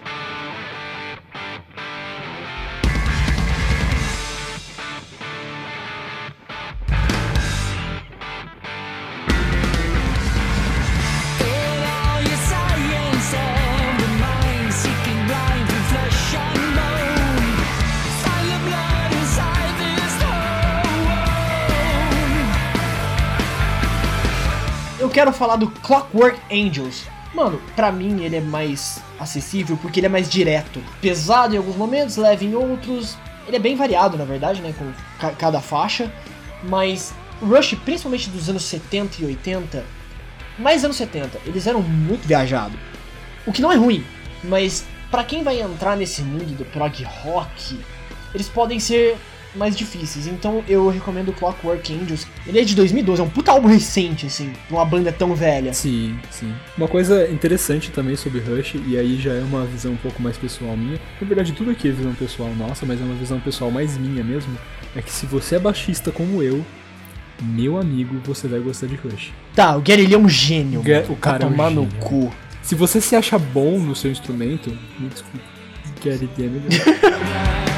Quero 25.27 25.37
falar 25.37 25.57
do 25.57 25.69
Clockwork 25.69 26.39
Angels. 26.53 27.05
Mano, 27.35 27.61
pra 27.75 27.91
mim 27.91 28.23
ele 28.23 28.37
é 28.37 28.41
mais 28.41 29.03
acessível 29.19 29.77
porque 29.83 29.99
ele 30.01 30.07
é 30.07 30.11
mais 30.11 30.29
direto. 30.29 30.81
Pesado 31.01 31.55
em 31.55 31.59
alguns 31.59 31.75
momentos, 31.77 32.17
leve 32.17 32.47
em 32.47 32.55
outros. 32.55 33.19
Ele 33.49 33.57
é 33.57 33.61
bem 33.61 33.75
variado, 33.77 34.17
na 34.17 34.25
verdade, 34.25 34.61
né? 34.63 34.73
Com 34.79 34.93
ca- 35.19 35.33
cada 35.33 35.61
faixa. 35.61 36.13
Mas 36.63 37.13
Rush, 37.43 37.75
principalmente 37.85 38.31
dos 38.31 38.49
anos 38.49 38.63
70 38.65 39.21
e 39.23 39.25
80, 39.27 39.85
mais 40.59 40.85
anos 40.85 40.97
70, 40.97 41.41
eles 41.45 41.67
eram 41.67 41.83
muito 41.83 42.27
viajados. 42.27 42.79
O 43.45 43.53
que 43.53 43.61
não 43.61 43.71
é 43.73 43.77
ruim, 43.77 44.05
mas 44.45 44.85
pra 45.11 45.23
quem 45.25 45.43
vai 45.43 45.61
entrar 45.61 45.97
nesse 45.97 46.23
mundo 46.23 46.57
do 46.57 46.65
prog 46.67 47.03
rock, 47.23 47.79
eles 48.35 48.49
podem 48.49 48.79
ser 48.81 49.17
mais 49.57 49.77
difíceis. 49.77 50.27
Então 50.27 50.63
eu 50.69 50.89
recomendo 50.89 51.31
o 51.31 51.33
Clockwork 51.33 51.93
Angels. 51.93 52.27
Ele 52.47 52.61
é 52.61 52.65
de 52.65 52.75
2012, 52.75 53.21
é 53.21 53.25
um 53.25 53.29
puta 53.29 53.51
álbum 53.53 53.69
recente, 53.69 54.27
assim, 54.27 54.53
de 54.69 54.75
uma 54.75 54.85
banda 54.85 55.11
tão 55.13 55.35
velha. 55.35 55.73
Sim, 55.73 56.17
sim. 56.31 56.53
Uma 56.77 56.89
coisa 56.89 57.29
interessante 57.31 57.91
também 57.91 58.17
sobre 58.17 58.41
Rush, 58.41 58.75
e 58.87 58.97
aí 58.99 59.19
já 59.21 59.33
é 59.33 59.41
uma 59.41 59.65
visão 59.65 59.93
um 59.93 59.97
pouco 59.97 60.23
mais 60.23 60.37
pessoal 60.37 60.77
minha. 60.77 60.99
Na 61.21 61.27
verdade, 61.27 61.53
tudo 61.53 61.71
aqui 61.71 61.89
é 61.89 61.93
visão 61.93 62.15
pessoal 62.15 62.51
nossa, 62.57 62.85
mas 62.87 63.01
é 63.01 63.05
uma 63.05 63.15
visão 63.15 63.41
pessoal 63.41 63.71
mais 63.71 63.97
minha 63.99 64.23
mesmo. 64.23 64.57
É 64.95 65.03
que 65.03 65.13
se 65.13 65.27
você 65.27 65.57
é 65.57 65.59
baixista 65.59 66.11
como 66.13 66.43
eu, 66.43 66.65
meu 67.43 67.79
amigo, 67.79 68.19
você 68.25 68.49
vai 68.49 68.61
gostar 68.61 68.87
de 68.87 68.95
Rush. 68.95 69.33
Tá, 69.55 69.77
o 69.77 69.81
Gary 69.83 70.07
Lee 70.07 70.15
é 70.15 70.19
um 70.19 70.29
gênio. 70.29 70.83
Ga- 70.83 71.05
o 71.09 71.17
cara 71.17 71.39
Vai 71.39 71.47
é 71.47 71.51
um 71.51 71.51
tomar 71.57 71.71
no 71.71 71.83
gênio. 71.83 71.99
cu. 71.99 72.33
Se 72.63 72.75
você 72.75 73.01
se 73.01 73.15
acha 73.15 73.39
bom 73.39 73.79
no 73.79 73.95
seu 73.95 74.11
instrumento, 74.11 74.71
me 74.99 75.09
desculpe. 75.09 75.41
Gary 76.05 76.29
é 76.39 76.43
melhor. 76.43 76.63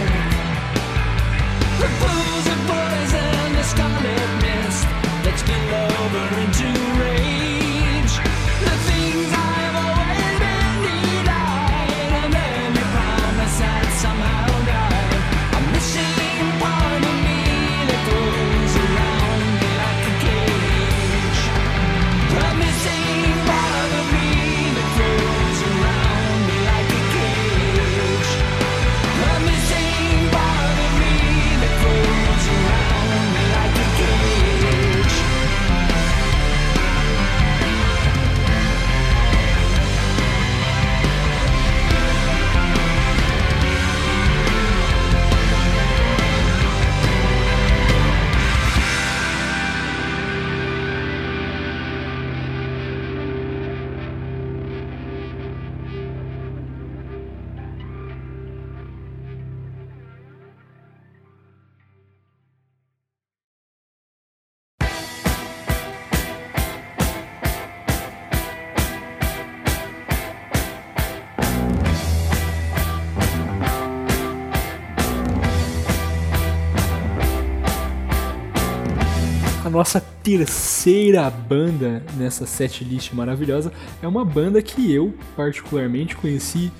nossa 79.78 80.00
terceira 80.24 81.30
banda 81.30 82.02
nessa 82.16 82.44
setlist 82.46 83.12
maravilhosa 83.12 83.72
é 84.02 84.08
uma 84.08 84.24
banda 84.24 84.60
que 84.60 84.92
eu, 84.92 85.14
particularmente, 85.36 86.16
conheci 86.16 86.72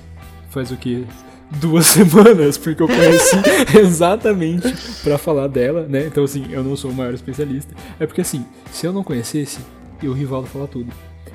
faz 0.49 0.69
o 0.69 0.75
que? 0.75 1.05
Duas 1.61 1.85
semanas, 1.87 2.57
porque 2.57 2.83
eu 2.83 2.87
conheci 2.87 3.37
exatamente 3.79 4.67
pra 5.01 5.17
falar 5.17 5.47
dela, 5.47 5.87
né? 5.87 6.07
Então, 6.07 6.25
assim, 6.25 6.45
eu 6.51 6.61
não 6.61 6.75
sou 6.75 6.91
o 6.91 6.93
maior 6.93 7.13
especialista. 7.13 7.73
É 7.99 8.05
porque, 8.05 8.19
assim, 8.21 8.45
se 8.71 8.85
eu 8.85 8.91
não 8.91 9.03
conhecesse, 9.03 9.59
eu, 10.03 10.11
o 10.11 10.13
Rivaldo, 10.13 10.47
falar 10.47 10.67
tudo. 10.67 10.91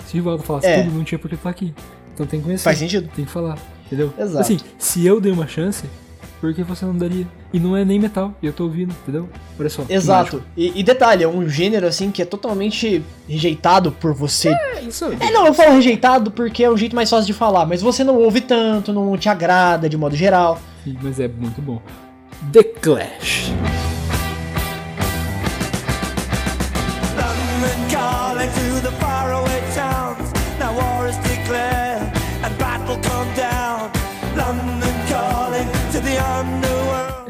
Se 0.07 0.13
o 0.13 0.17
Rivaldo 0.17 0.43
falasse 0.43 0.67
É. 0.67 0.83
tudo, 0.83 0.95
não 0.95 1.03
tinha 1.03 1.19
por 1.19 1.29
que 1.31 1.35
estar 1.35 1.49
aqui. 1.51 1.73
Então 2.13 2.27
tem 2.27 2.41
que 2.41 2.45
conhecer. 2.45 2.65
Faz 2.65 2.79
sentido. 2.79 3.09
Tem 3.17 3.25
que 3.25 3.31
falar, 3.31 3.59
entendeu? 3.87 4.13
Exato. 4.19 4.39
Assim, 4.39 4.61
se 4.79 5.05
eu 5.07 5.19
dei 5.21 5.33
uma 5.33 5.47
chance, 5.49 5.85
por 6.45 6.53
que 6.53 6.63
você 6.63 6.85
não 6.85 6.95
daria? 6.95 7.27
E 7.55 7.59
não 7.59 7.75
é 7.75 7.87
nem 7.87 7.99
metal, 7.99 8.35
e 8.43 8.47
eu 8.47 8.53
tô 8.53 8.65
ouvindo, 8.65 8.95
entendeu? 9.03 9.27
Olha 9.59 9.71
só. 9.71 9.83
Exato. 9.89 10.43
E, 10.55 10.79
e 10.79 10.83
detalhe, 10.83 11.25
é 11.25 11.27
um 11.27 11.49
gênero 11.49 11.87
assim 11.87 12.11
que 12.11 12.21
é 12.21 12.25
totalmente 12.27 13.03
rejeitado 13.27 13.91
por 13.93 14.13
você. 14.13 14.51
É, 14.51 14.83
isso 14.83 15.07
É, 15.07 15.31
não, 15.31 15.47
eu 15.47 15.55
falo 15.55 15.73
rejeitado 15.73 16.31
porque 16.31 16.63
é 16.63 16.71
um 16.71 16.77
jeito 16.77 16.95
mais 16.95 17.09
fácil 17.09 17.25
de 17.25 17.33
falar, 17.33 17.65
mas 17.65 17.81
você 17.81 18.05
não 18.05 18.19
ouve 18.19 18.43
tanto, 18.43 18.93
não 18.93 19.17
te 19.17 19.31
agrada 19.31 19.89
de 19.89 19.97
modo 19.97 20.15
geral. 20.15 20.61
Sim, 20.85 20.99
mas 21.01 21.19
é 21.19 21.29
muito 21.29 21.63
bom. 21.63 21.81
The 22.53 22.63
Clash. 22.63 23.51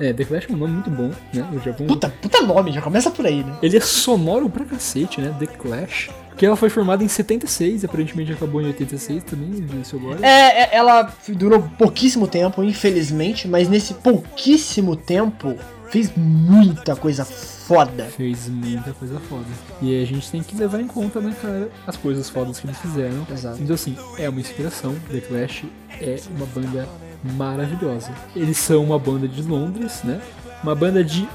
É, 0.05 0.13
The 0.13 0.25
Clash 0.27 0.47
é 0.51 0.53
um 0.53 0.57
nome 0.57 0.75
muito 0.75 0.91
bom, 0.91 1.11
né? 1.33 1.49
Eu 1.51 1.61
já 1.61 1.73
vou... 1.73 1.87
Puta, 1.87 2.11
puta 2.21 2.43
nome, 2.43 2.73
já 2.73 2.83
começa 2.83 3.11
por 3.11 3.25
aí, 3.25 3.43
né? 3.43 3.57
Ele 3.63 3.79
é 3.79 3.81
sonoro 3.81 4.51
pra 4.51 4.63
cacete, 4.67 5.19
né? 5.19 5.35
The 5.39 5.47
Clash. 5.47 6.11
Porque 6.29 6.45
ela 6.45 6.57
foi 6.57 6.69
formada 6.69 7.03
em 7.03 7.09
76, 7.09 7.87
aparentemente 7.87 8.33
acabou 8.33 8.61
em 8.61 8.67
86 8.67 9.25
também, 9.25 9.65
isso 9.81 9.97
agora. 9.97 10.19
É, 10.21 10.65
é, 10.65 10.77
ela 10.77 11.11
durou 11.29 11.63
pouquíssimo 11.79 12.29
tempo, 12.29 12.63
infelizmente, 12.63 13.49
mas 13.49 13.67
nesse 13.67 13.95
pouquíssimo 13.95 14.95
tempo 14.95 15.57
fez 15.91 16.13
muita 16.15 16.95
coisa 16.95 17.25
foda. 17.25 18.05
Fez 18.05 18.47
muita 18.49 18.93
coisa 18.93 19.19
foda. 19.21 19.47
E 19.81 20.03
a 20.03 20.05
gente 20.05 20.31
tem 20.31 20.43
que 20.43 20.55
levar 20.55 20.81
em 20.81 20.87
conta, 20.87 21.19
né, 21.19 21.35
cara, 21.41 21.71
as 21.87 21.97
coisas 21.97 22.29
fodas 22.29 22.61
que 22.61 22.67
eles 22.67 22.79
fizeram. 22.79 23.27
Exato. 23.31 23.63
Então, 23.63 23.75
assim, 23.75 23.97
é 24.19 24.29
uma 24.29 24.41
inspiração. 24.41 24.95
The 25.11 25.21
Clash 25.21 25.65
é 25.99 26.19
uma 26.37 26.47
banda 26.47 26.87
maravilhosa. 27.33 28.11
Eles 28.37 28.57
são 28.59 28.85
uma 28.85 28.99
banda 28.99 29.27
de 29.27 29.43
Londres, 29.43 30.01
né? 30.05 30.21
Uma 30.63 30.75
banda 30.75 31.03
de 31.03 31.29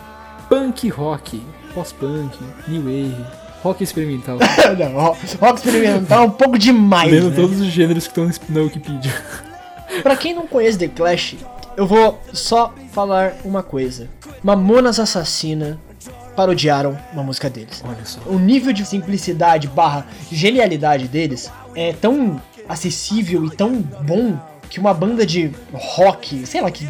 punk 0.47 0.89
rock, 0.89 1.41
pós-punk, 1.73 2.37
new 2.67 2.81
wave, 2.83 3.25
rock 3.63 3.83
experimental. 3.83 4.37
Não, 4.77 4.91
ro- 4.93 5.17
rock 5.39 5.55
experimental 5.65 6.23
é 6.23 6.25
um 6.27 6.31
pouco 6.31 6.57
demais, 6.57 7.11
Lendo 7.11 7.29
né? 7.29 7.35
todos 7.35 7.59
os 7.59 7.67
gêneros 7.67 8.07
que 8.07 8.19
estão 8.19 8.45
na 8.49 8.61
Wikipedia. 8.61 9.11
Pra 10.03 10.15
quem 10.15 10.33
não 10.35 10.45
conhece 10.47 10.77
The 10.77 10.87
Clash, 10.87 11.35
eu 11.75 11.85
vou 11.87 12.21
só 12.31 12.73
falar 12.91 13.33
uma 13.43 13.63
coisa. 13.63 14.07
Mamonas 14.43 14.99
Assassina 14.99 15.79
parodiaram 16.35 16.97
uma 17.11 17.23
música 17.23 17.49
deles. 17.49 17.83
Olha 17.85 18.05
só. 18.05 18.19
O 18.27 18.37
nível 18.39 18.71
de 18.71 18.85
simplicidade 18.85 19.67
barra 19.67 20.05
genialidade 20.31 21.07
deles 21.07 21.51
é 21.75 21.91
tão 21.91 22.39
acessível 22.67 23.43
e 23.45 23.49
tão 23.49 23.81
bom 23.81 24.39
que 24.69 24.79
uma 24.79 24.93
banda 24.93 25.25
de 25.25 25.51
rock, 25.73 26.45
sei 26.45 26.61
lá 26.61 26.69
que 26.69 26.87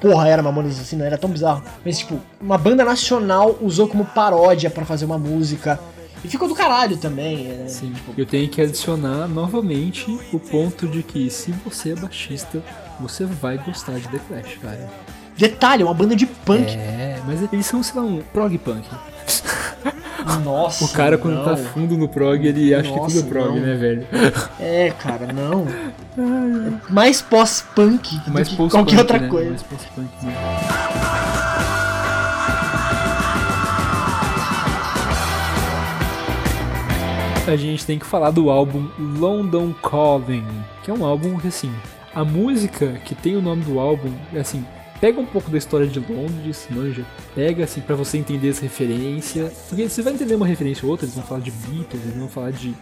porra 0.00 0.28
era 0.28 0.42
Mamonas 0.42 0.72
Assassina, 0.72 1.04
era 1.04 1.16
tão 1.16 1.30
bizarro. 1.30 1.62
Mas 1.84 1.98
tipo, 1.98 2.18
uma 2.40 2.58
banda 2.58 2.84
nacional 2.84 3.56
usou 3.60 3.86
como 3.88 4.04
paródia 4.04 4.68
pra 4.68 4.84
fazer 4.84 5.04
uma 5.04 5.18
música. 5.18 5.78
E 6.24 6.28
ficou 6.28 6.46
do 6.46 6.54
caralho 6.54 6.96
também. 6.96 7.50
é, 7.50 7.66
Sim, 7.68 7.92
eu 8.16 8.24
tenho 8.24 8.48
que 8.48 8.60
adicionar 8.60 9.26
novamente 9.26 10.06
o 10.32 10.38
ponto 10.38 10.86
de 10.86 11.02
que 11.02 11.28
se 11.30 11.50
você 11.64 11.92
é 11.92 11.94
baixista, 11.96 12.62
você 13.00 13.24
vai 13.24 13.58
gostar 13.58 13.98
de 13.98 14.08
The 14.08 14.20
Clash, 14.28 14.58
cara. 14.60 14.90
Detalhe, 15.36 15.82
é 15.82 15.84
uma 15.84 15.94
banda 15.94 16.14
de 16.14 16.26
punk. 16.26 16.76
É, 16.76 17.20
mas 17.26 17.42
eles 17.52 17.66
são, 17.66 17.82
sei 17.82 18.00
lá, 18.00 18.06
um 18.06 18.22
prog 18.32 18.56
punk. 18.58 18.86
Nossa. 20.44 20.84
O 20.84 20.88
cara, 20.88 21.18
quando 21.18 21.36
não. 21.36 21.44
tá 21.44 21.56
fundo 21.56 21.96
no 21.96 22.08
prog, 22.08 22.46
ele 22.46 22.74
acha 22.74 22.90
que 22.90 22.94
tudo 22.94 23.10
é 23.10 23.14
Nossa, 23.14 23.26
prog, 23.26 23.48
não. 23.48 23.66
né, 23.66 23.74
velho? 23.74 24.06
É, 24.60 24.92
cara, 24.98 25.32
não. 25.32 25.66
É 26.14 26.92
mais 26.92 27.22
pós-punk 27.22 28.18
do 28.18 28.30
Mais 28.32 28.46
que 28.46 28.54
post-punk, 28.54 28.84
qualquer 28.84 28.98
outra 28.98 29.18
né? 29.18 29.28
coisa. 29.28 29.48
Mais 29.48 29.62
post-punk 29.62 30.10
mesmo. 30.22 30.38
A 37.46 37.56
gente 37.56 37.84
tem 37.84 37.98
que 37.98 38.06
falar 38.06 38.30
do 38.30 38.50
álbum 38.50 38.88
London 38.98 39.72
Calling, 39.82 40.46
que 40.82 40.90
é 40.90 40.94
um 40.94 41.04
álbum 41.04 41.38
que, 41.38 41.48
assim, 41.48 41.72
a 42.14 42.24
música 42.24 43.00
que 43.04 43.14
tem 43.14 43.36
o 43.36 43.42
nome 43.42 43.64
do 43.64 43.80
álbum, 43.80 44.12
é 44.32 44.40
assim, 44.40 44.64
pega 45.02 45.20
um 45.20 45.26
pouco 45.26 45.50
da 45.50 45.58
história 45.58 45.84
de 45.84 45.98
Londres, 45.98 46.68
manja, 46.70 47.04
pega, 47.34 47.64
assim, 47.64 47.80
pra 47.80 47.96
você 47.96 48.18
entender 48.18 48.50
as 48.50 48.60
referências, 48.60 49.52
porque 49.68 49.88
você 49.88 50.00
vai 50.00 50.12
entender 50.12 50.36
uma 50.36 50.46
referência 50.46 50.86
ou 50.86 50.92
outra, 50.92 51.04
eles 51.04 51.16
vão 51.16 51.24
falar 51.24 51.40
de 51.40 51.50
Beatles, 51.50 52.04
eles 52.04 52.16
vão 52.16 52.28
falar 52.28 52.52
de 52.52 52.72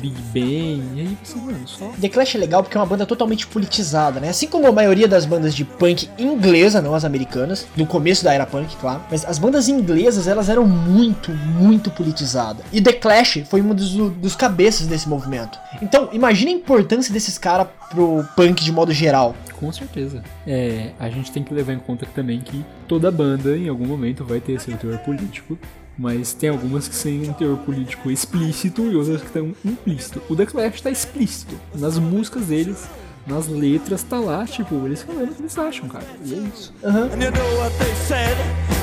Big 0.00 0.14
Bang, 0.32 0.82
e 0.94 1.00
aí 1.00 1.18
você, 1.22 1.36
mano, 1.38 1.66
só 1.66 1.90
The 2.00 2.08
Clash 2.08 2.34
é 2.34 2.38
legal 2.38 2.62
porque 2.62 2.76
é 2.76 2.80
uma 2.80 2.86
banda 2.86 3.06
totalmente 3.06 3.46
politizada, 3.46 4.20
né? 4.20 4.28
Assim 4.28 4.46
como 4.46 4.66
a 4.66 4.72
maioria 4.72 5.08
das 5.08 5.24
bandas 5.24 5.54
de 5.54 5.64
punk 5.64 6.08
inglesa, 6.18 6.80
não 6.80 6.94
as 6.94 7.04
americanas, 7.04 7.66
no 7.76 7.86
começo 7.86 8.24
da 8.24 8.32
era 8.32 8.46
punk, 8.46 8.76
claro. 8.76 9.02
Mas 9.10 9.24
as 9.24 9.38
bandas 9.38 9.68
inglesas, 9.68 10.26
elas 10.26 10.48
eram 10.48 10.66
muito, 10.66 11.30
muito 11.32 11.90
politizadas. 11.90 12.64
E 12.72 12.80
The 12.80 12.92
Clash 12.92 13.42
foi 13.48 13.60
um 13.60 13.74
dos, 13.74 13.90
dos 13.92 14.36
cabeças 14.36 14.86
desse 14.86 15.08
movimento. 15.08 15.58
Então, 15.80 16.08
imagina 16.12 16.50
a 16.50 16.54
importância 16.54 17.12
desses 17.12 17.38
caras 17.38 17.66
pro 17.90 18.24
punk 18.36 18.62
de 18.62 18.72
modo 18.72 18.92
geral. 18.92 19.34
Com 19.58 19.72
certeza. 19.72 20.22
É, 20.46 20.90
a 20.98 21.08
gente 21.08 21.30
tem 21.30 21.42
que 21.42 21.54
levar 21.54 21.72
em 21.72 21.78
conta 21.78 22.06
também 22.14 22.40
que 22.40 22.64
toda 22.86 23.10
banda 23.10 23.56
em 23.56 23.68
algum 23.68 23.86
momento 23.86 24.24
vai 24.24 24.40
ter 24.40 24.60
seu 24.60 24.76
teor 24.76 24.98
político, 24.98 25.58
mas 25.98 26.32
tem 26.32 26.50
algumas 26.50 26.88
que 26.88 26.96
têm 26.96 27.28
um 27.28 27.32
teor 27.32 27.56
político 27.58 28.10
explícito 28.10 28.90
e 28.90 28.96
outras 28.96 29.20
que 29.20 29.26
estão 29.26 29.54
implícito. 29.64 30.22
O 30.28 30.36
Clash 30.36 30.80
tá 30.80 30.90
explícito. 30.90 31.58
Nas 31.74 31.98
músicas 31.98 32.46
deles, 32.46 32.84
nas 33.26 33.48
letras, 33.48 34.02
tá 34.02 34.18
lá, 34.18 34.44
tipo, 34.46 34.74
eles 34.86 35.02
falando 35.02 35.30
o 35.30 35.34
que 35.34 35.42
eles 35.42 35.58
acham, 35.58 35.88
cara. 35.88 36.04
E 36.24 36.34
é 36.34 36.38
isso. 36.38 36.74
And 36.82 37.22
you 37.22 37.30
know 37.30 37.58
what 37.58 37.74
they 37.78 37.94
said? 38.06 38.36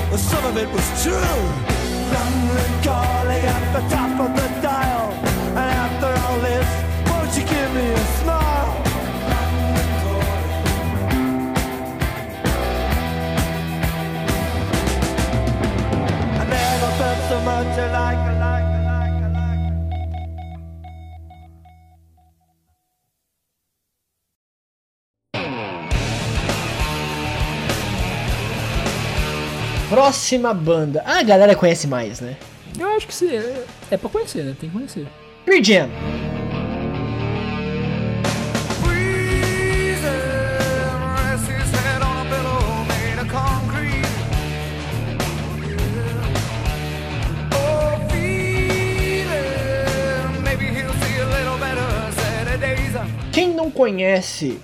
Well, 0.10 0.18
some 0.18 0.46
of 0.48 0.58
it 0.58 0.68
was 0.74 1.04
true. 1.04 1.14
London 2.12 2.72
calling 2.84 3.46
at 3.46 3.74
the 3.74 3.82
top 3.90 4.20
of 4.20 4.34
the 4.36 4.62
dial. 4.62 5.14
And 5.56 5.70
after 5.70 6.08
all 6.08 6.40
this, 6.42 6.68
won't 7.10 7.38
you 7.38 7.44
give 7.44 7.74
me 7.74 7.94
a 7.94 8.22
smile? 8.22 8.41
Próxima 29.92 30.54
banda. 30.54 31.04
Ah, 31.06 31.20
a 31.20 31.24
galera 31.24 31.54
conhece 31.54 31.86
mais, 31.86 32.22
né? 32.22 32.38
Eu 32.80 32.88
acho 32.96 33.06
que 33.06 33.14
sim, 33.14 33.36
é, 33.36 33.66
é 33.92 33.98
pra 33.98 34.10
conhecer, 34.10 34.42
né? 34.42 34.56
Tem 34.58 34.70
que 34.70 34.74
conhecer. 34.74 35.06
Pearl 35.44 35.62
Jam. 35.62 35.90
Quem 53.34 53.50
não 53.50 53.70
conhece, 53.70 54.58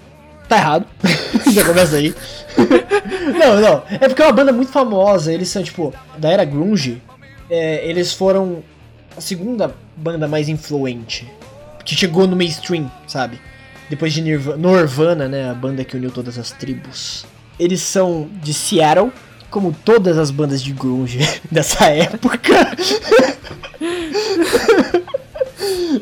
tá 0.48 0.56
errado. 0.56 0.88
Já 1.52 1.66
começa 1.66 1.98
aí. 1.98 2.16
não, 3.40 3.60
não. 3.62 3.84
É 3.90 4.08
porque 4.08 4.22
é 4.22 4.26
uma 4.26 4.32
banda 4.34 4.52
muito 4.52 4.72
famosa. 4.72 5.32
Eles 5.34 5.50
são, 5.50 5.64
tipo, 5.64 5.94
da 6.18 6.30
era 6.30 6.44
grunge. 6.46 7.02
é, 7.50 7.88
eles 7.88 8.14
foram 8.14 8.64
a 9.16 9.22
segunda 9.22 9.74
banda 9.96 10.28
mais 10.28 10.50
influente. 10.50 11.28
Que 11.86 11.96
chegou 11.96 12.28
no 12.28 12.36
mainstream, 12.36 12.92
sabe? 13.08 13.40
Depois 13.90 14.12
de 14.14 14.22
Nirva- 14.22 14.58
Nirvana, 14.58 15.28
né? 15.30 15.50
A 15.50 15.54
banda 15.54 15.84
que 15.86 15.96
uniu 15.96 16.12
todas 16.12 16.38
as 16.38 16.52
tribos. 16.52 17.26
Eles 17.60 17.82
são 17.82 18.28
de 18.42 18.54
Seattle. 18.54 19.12
Como 19.50 19.72
todas 19.86 20.18
as 20.18 20.30
bandas 20.30 20.62
de 20.62 20.74
grunge 20.74 21.20
dessa 21.50 21.86
época. 21.86 22.54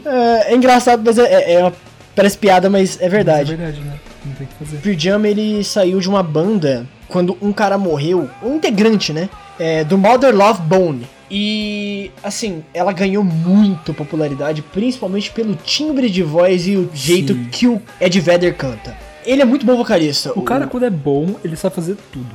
é, 0.05 0.51
é 0.51 0.55
engraçado, 0.55 1.01
mas 1.05 1.17
é, 1.19 1.23
é, 1.31 1.53
é 1.53 1.59
uma- 1.63 1.73
parece 2.15 2.37
piada, 2.37 2.69
mas 2.69 2.99
é 3.01 3.07
verdade. 3.09 3.53
É 3.53 3.55
verdade, 3.55 3.81
né? 3.81 3.99
Não 4.25 4.33
tem 4.33 4.47
o 4.47 4.49
que 4.49 4.55
fazer. 4.65 4.77
Pearl 4.77 4.97
Jam 4.97 5.25
ele 5.25 5.63
saiu 5.63 5.99
de 5.99 6.09
uma 6.09 6.23
banda 6.23 6.88
quando 7.07 7.38
um 7.41 7.53
cara 7.53 7.77
morreu, 7.77 8.29
um 8.43 8.55
integrante, 8.55 9.13
né? 9.13 9.29
É, 9.57 9.83
do 9.83 9.97
Mother 9.97 10.35
Love 10.35 10.61
Bone. 10.63 11.07
E 11.29 12.11
assim, 12.23 12.63
ela 12.73 12.91
ganhou 12.91 13.23
muito 13.23 13.93
popularidade, 13.93 14.61
principalmente 14.61 15.31
pelo 15.31 15.55
timbre 15.55 16.09
de 16.09 16.21
voz 16.21 16.67
e 16.67 16.75
o 16.75 16.89
jeito 16.93 17.33
Sim. 17.33 17.47
que 17.51 17.67
o 17.67 17.81
Ed 17.99 18.19
Vedder 18.19 18.55
canta. 18.55 18.95
Ele 19.25 19.41
é 19.41 19.45
muito 19.45 19.65
bom 19.65 19.75
vocalista. 19.75 20.31
O 20.35 20.43
cara, 20.43 20.67
quando 20.67 20.85
é 20.85 20.89
bom, 20.89 21.35
ele 21.43 21.55
sabe 21.55 21.75
fazer 21.75 21.97
tudo. 22.11 22.29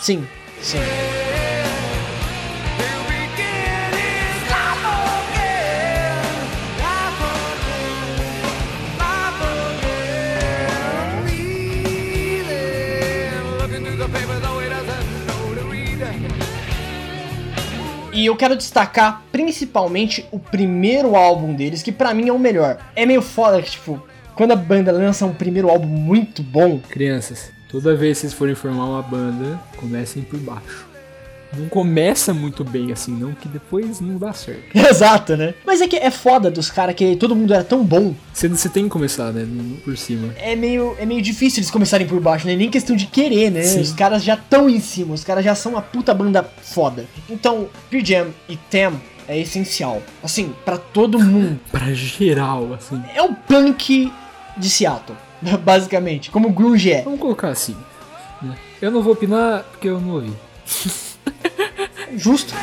Sim, 0.00 0.26
sim. 0.60 0.78
E 18.20 18.26
eu 18.26 18.36
quero 18.36 18.54
destacar 18.54 19.22
principalmente 19.32 20.26
o 20.30 20.38
primeiro 20.38 21.16
álbum 21.16 21.54
deles, 21.54 21.82
que 21.82 21.90
pra 21.90 22.12
mim 22.12 22.28
é 22.28 22.32
o 22.34 22.38
melhor. 22.38 22.76
É 22.94 23.06
meio 23.06 23.22
foda 23.22 23.62
que, 23.62 23.70
tipo, 23.70 23.98
quando 24.34 24.50
a 24.50 24.56
banda 24.56 24.92
lança 24.92 25.24
um 25.24 25.32
primeiro 25.32 25.70
álbum 25.70 25.86
muito 25.86 26.42
bom, 26.42 26.78
Crianças, 26.80 27.50
toda 27.66 27.96
vez 27.96 28.18
que 28.18 28.20
vocês 28.20 28.34
forem 28.34 28.54
formar 28.54 28.84
uma 28.84 29.00
banda, 29.00 29.58
comecem 29.78 30.22
por 30.22 30.38
baixo. 30.38 30.89
Não 31.52 31.68
começa 31.68 32.32
muito 32.32 32.62
bem 32.62 32.92
assim, 32.92 33.12
não, 33.12 33.32
que 33.32 33.48
depois 33.48 34.00
não 34.00 34.16
dá 34.18 34.32
certo. 34.32 34.62
Exato, 34.76 35.36
né? 35.36 35.54
Mas 35.66 35.80
é 35.80 35.88
que 35.88 35.96
é 35.96 36.10
foda 36.10 36.50
dos 36.50 36.70
caras 36.70 36.94
que 36.94 37.16
todo 37.16 37.34
mundo 37.34 37.52
era 37.52 37.64
tão 37.64 37.84
bom. 37.84 38.14
Você, 38.32 38.46
você 38.48 38.68
tem 38.68 38.84
que 38.84 38.90
começar, 38.90 39.32
né? 39.32 39.46
Por 39.84 39.96
cima. 39.96 40.32
É 40.38 40.54
meio, 40.54 40.94
é 40.98 41.04
meio 41.04 41.20
difícil 41.20 41.58
eles 41.60 41.70
começarem 41.70 42.06
por 42.06 42.20
baixo, 42.20 42.46
né? 42.46 42.54
Nem 42.54 42.70
questão 42.70 42.94
de 42.94 43.06
querer, 43.06 43.50
né? 43.50 43.62
Sim. 43.62 43.80
Os 43.80 43.92
caras 43.92 44.22
já 44.22 44.34
estão 44.34 44.70
em 44.70 44.78
cima, 44.80 45.12
os 45.14 45.24
caras 45.24 45.44
já 45.44 45.54
são 45.54 45.72
uma 45.72 45.82
puta 45.82 46.14
banda 46.14 46.42
foda. 46.62 47.04
Então, 47.28 47.68
Pearl 47.90 48.04
Jam 48.04 48.26
e 48.48 48.56
Tem 48.56 48.92
é 49.26 49.38
essencial. 49.38 50.02
Assim, 50.22 50.54
pra 50.64 50.76
todo 50.78 51.18
mundo. 51.22 51.58
Pra 51.70 51.92
geral, 51.92 52.74
assim. 52.74 53.02
É 53.14 53.22
o 53.22 53.34
punk 53.34 54.12
de 54.56 54.70
Seattle, 54.70 55.16
basicamente. 55.64 56.30
Como 56.30 56.48
o 56.48 56.52
grunge 56.52 56.92
é. 56.92 57.02
Vamos 57.02 57.18
colocar 57.20 57.48
assim. 57.48 57.76
né? 58.40 58.56
Eu 58.80 58.90
não 58.90 59.02
vou 59.02 59.12
opinar 59.14 59.64
porque 59.64 59.88
eu 59.88 60.00
não 60.00 60.14
ouvi. 60.14 60.32
Justo. 62.16 62.54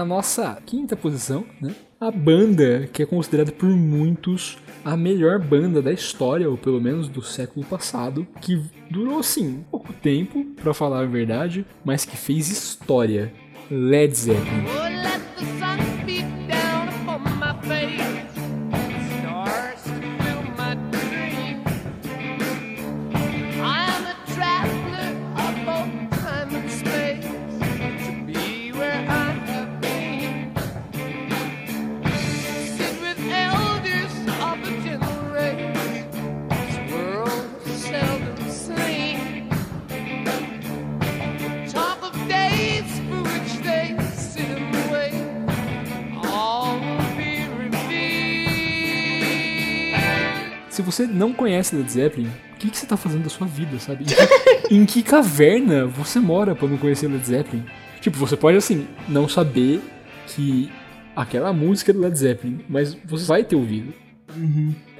Na 0.00 0.06
nossa 0.06 0.56
quinta 0.64 0.96
posição, 0.96 1.44
né? 1.60 1.74
A 2.00 2.10
banda 2.10 2.88
que 2.90 3.02
é 3.02 3.06
considerada 3.06 3.52
por 3.52 3.68
muitos 3.68 4.56
a 4.82 4.96
melhor 4.96 5.38
banda 5.38 5.82
da 5.82 5.92
história, 5.92 6.48
ou 6.48 6.56
pelo 6.56 6.80
menos 6.80 7.06
do 7.06 7.20
século 7.20 7.66
passado, 7.66 8.26
que 8.40 8.58
durou 8.90 9.18
assim 9.18 9.62
pouco 9.70 9.92
tempo, 9.92 10.42
pra 10.62 10.72
falar 10.72 11.00
a 11.00 11.06
verdade, 11.06 11.66
mas 11.84 12.06
que 12.06 12.16
fez 12.16 12.48
história. 12.48 13.30
Led 13.70 14.14
Zeppelin. 14.16 14.79
Você 51.00 51.06
não 51.06 51.32
conhece 51.32 51.74
Led 51.74 51.90
Zeppelin, 51.90 52.28
o 52.52 52.56
que, 52.58 52.70
que 52.70 52.76
você 52.76 52.86
tá 52.86 52.96
fazendo 52.96 53.24
da 53.24 53.30
sua 53.30 53.46
vida, 53.46 53.78
sabe? 53.78 54.04
Em 54.70 54.84
que, 54.84 55.02
caverna 55.02 55.86
você 55.86 56.20
mora 56.20 56.54
pra 56.54 56.68
não 56.68 56.76
conhecer 56.76 57.08
Led 57.08 57.26
Zeppelin? 57.26 57.64
Tipo, 58.00 58.18
você 58.18 58.36
pode, 58.36 58.56
assim, 58.58 58.86
não 59.08 59.28
saber 59.28 59.80
que 60.26 60.70
aquela 61.16 61.52
música 61.52 61.90
é 61.90 61.94
do 61.94 62.00
Led 62.00 62.18
Zeppelin, 62.18 62.60
mas 62.68 62.94
você 63.04 63.24
vai 63.24 63.44
ter 63.44 63.56
ouvido. 63.56 63.94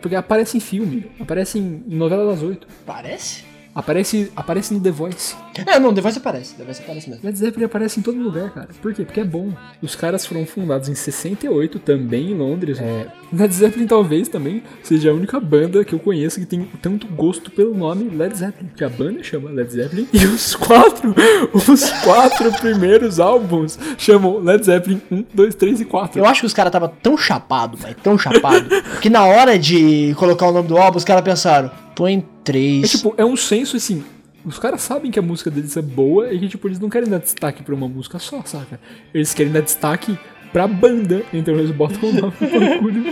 Porque 0.00 0.16
aparece 0.16 0.56
em 0.56 0.60
filme, 0.60 1.10
aparece 1.20 1.58
em 1.58 1.84
novela 1.86 2.26
das 2.30 2.42
oito, 2.42 2.66
Parece? 2.86 3.44
Aparece, 3.74 4.30
aparece 4.34 4.74
no 4.74 4.80
The 4.80 4.90
Voice. 4.90 5.34
É, 5.66 5.78
não, 5.78 5.92
The 5.92 6.00
Voice 6.00 6.18
aparece. 6.18 6.54
The 6.54 6.64
Voice 6.64 6.82
aparece 6.82 7.10
mesmo. 7.10 7.24
Led 7.24 7.38
Zeppelin 7.38 7.64
aparece 7.64 8.00
em 8.00 8.02
todo 8.02 8.18
lugar, 8.18 8.50
cara. 8.50 8.68
Por 8.80 8.94
quê? 8.94 9.04
Porque 9.04 9.20
é 9.20 9.24
bom. 9.24 9.52
Os 9.82 9.94
caras 9.94 10.26
foram 10.26 10.46
fundados 10.46 10.88
em 10.88 10.94
68, 10.94 11.78
também 11.78 12.30
em 12.30 12.34
Londres. 12.34 12.80
É, 12.80 13.06
Led 13.32 13.54
Zeppelin 13.54 13.86
talvez 13.86 14.28
também 14.28 14.62
seja 14.82 15.10
a 15.10 15.14
única 15.14 15.38
banda 15.38 15.84
que 15.84 15.94
eu 15.94 15.98
conheço 15.98 16.40
que 16.40 16.46
tem 16.46 16.64
tanto 16.82 17.06
gosto 17.08 17.50
pelo 17.50 17.74
nome 17.74 18.08
Led 18.08 18.36
Zeppelin. 18.36 18.68
Porque 18.68 18.84
a 18.84 18.88
banda 18.88 19.22
chama 19.22 19.50
Led 19.50 19.70
Zeppelin 19.70 20.08
e 20.12 20.24
os 20.26 20.54
quatro, 20.56 21.14
os 21.52 21.90
quatro 22.02 22.52
primeiros 22.60 23.20
álbuns 23.20 23.78
chamam 23.98 24.38
Led 24.38 24.64
Zeppelin 24.64 25.00
1, 25.10 25.24
2, 25.32 25.54
3 25.54 25.80
e 25.80 25.84
4. 25.84 26.18
Eu 26.18 26.26
acho 26.26 26.40
que 26.40 26.46
os 26.46 26.52
caras 26.52 26.72
tava 26.72 26.88
tão 27.02 27.16
chapado, 27.16 27.78
mas 27.80 27.94
tão 28.02 28.18
chapado, 28.18 28.68
que 29.00 29.10
na 29.10 29.24
hora 29.24 29.58
de 29.58 30.14
colocar 30.16 30.46
o 30.46 30.52
nome 30.52 30.68
do 30.68 30.76
álbum, 30.76 30.98
os 30.98 31.04
caras 31.04 31.22
pensaram, 31.22 31.70
põe 32.00 32.18
É 32.18 32.22
três. 32.44 32.90
tipo, 32.92 33.14
é 33.18 33.24
um 33.24 33.36
senso 33.36 33.76
assim. 33.76 34.02
Os 34.44 34.58
caras 34.58 34.80
sabem 34.80 35.10
que 35.10 35.18
a 35.18 35.22
música 35.22 35.50
deles 35.50 35.76
é 35.76 35.82
boa 35.82 36.32
e 36.32 36.38
que, 36.38 36.48
tipo, 36.48 36.66
eles 36.66 36.78
não 36.80 36.88
querem 36.88 37.08
dar 37.08 37.18
destaque 37.18 37.62
pra 37.62 37.74
uma 37.74 37.86
música 37.86 38.18
só, 38.18 38.42
saca? 38.42 38.80
Eles 39.12 39.34
querem 39.34 39.52
dar 39.52 39.60
destaque 39.60 40.18
pra 40.50 40.66
banda. 40.66 41.22
Então 41.32 41.54
eles 41.54 41.70
botam 41.70 42.08
o 42.08 42.12
nome 42.12 42.32
do 42.40 42.60
bagulho. 42.60 43.04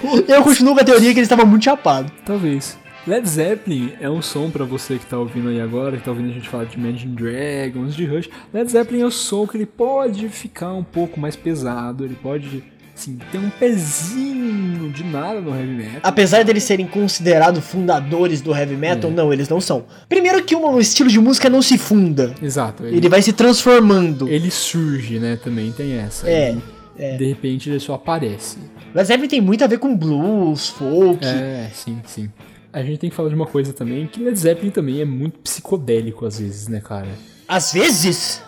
todo. 0.00 0.24
Eu 0.30 0.42
continuo 0.42 0.74
com 0.74 0.80
a 0.80 0.84
teoria 0.84 1.12
que 1.12 1.18
eles 1.18 1.26
estavam 1.26 1.44
muito 1.44 1.64
chapados. 1.64 2.12
Talvez. 2.24 2.78
Led 3.04 3.28
Zeppelin 3.28 3.94
é 4.00 4.08
um 4.08 4.22
som 4.22 4.48
pra 4.48 4.64
você 4.64 4.96
que 4.96 5.06
tá 5.06 5.18
ouvindo 5.18 5.48
aí 5.48 5.60
agora, 5.60 5.96
que 5.96 6.04
tá 6.04 6.12
ouvindo 6.12 6.30
a 6.30 6.34
gente 6.34 6.48
falar 6.48 6.64
de 6.66 6.78
Imagine 6.78 7.16
Dragons, 7.16 7.96
de 7.96 8.04
Rush. 8.06 8.30
Led 8.54 8.70
Zeppelin 8.70 9.00
é 9.02 9.06
um 9.06 9.10
som 9.10 9.44
que 9.44 9.56
ele 9.56 9.66
pode 9.66 10.28
ficar 10.28 10.72
um 10.72 10.84
pouco 10.84 11.18
mais 11.18 11.34
pesado, 11.34 12.04
ele 12.04 12.14
pode, 12.14 12.62
assim, 12.94 13.18
ter 13.30 13.38
um 13.38 13.50
pezinho 13.50 14.90
de 14.90 15.04
nada 15.04 15.40
no 15.40 15.50
heavy 15.54 15.72
metal. 15.74 16.00
Apesar 16.02 16.44
deles 16.44 16.62
serem 16.64 16.86
considerados 16.86 17.64
fundadores 17.64 18.40
do 18.40 18.54
heavy 18.54 18.76
metal, 18.76 19.10
não, 19.10 19.32
eles 19.32 19.48
não 19.48 19.60
são. 19.60 19.84
Primeiro 20.08 20.42
que 20.44 20.54
um 20.54 20.78
estilo 20.78 21.08
de 21.08 21.18
música 21.18 21.48
não 21.48 21.62
se 21.62 21.78
funda. 21.78 22.34
Exato. 22.42 22.84
Ele 22.84 23.08
vai 23.08 23.22
se 23.22 23.32
transformando. 23.32 24.28
ele 24.28 24.50
surge, 24.50 25.18
né? 25.18 25.36
Também 25.36 25.72
tem 25.72 25.94
essa. 25.94 26.28
É, 26.28 26.56
Ele, 26.96 27.16
De 27.18 27.24
repente 27.26 27.70
ele 27.70 27.80
só 27.80 27.94
aparece. 27.94 28.58
Led 28.94 29.06
Zeppelin 29.06 29.28
tem 29.28 29.40
muito 29.40 29.64
a 29.64 29.66
ver 29.66 29.78
com 29.78 29.96
blues, 29.96 30.68
folk. 30.68 31.24
É, 31.24 31.70
sim, 31.72 31.98
sim. 32.06 32.30
A 32.72 32.82
gente 32.82 32.98
tem 32.98 33.10
que 33.10 33.16
falar 33.16 33.28
de 33.28 33.34
uma 33.34 33.46
coisa 33.46 33.72
também, 33.72 34.06
que 34.06 34.22
Led 34.22 34.38
Zeppelin 34.38 34.70
também 34.70 35.00
é 35.00 35.04
muito 35.04 35.38
psicodélico 35.40 36.24
às 36.26 36.38
vezes, 36.38 36.68
né, 36.68 36.80
cara? 36.80 37.08
Às 37.48 37.72
vezes, 37.72 38.42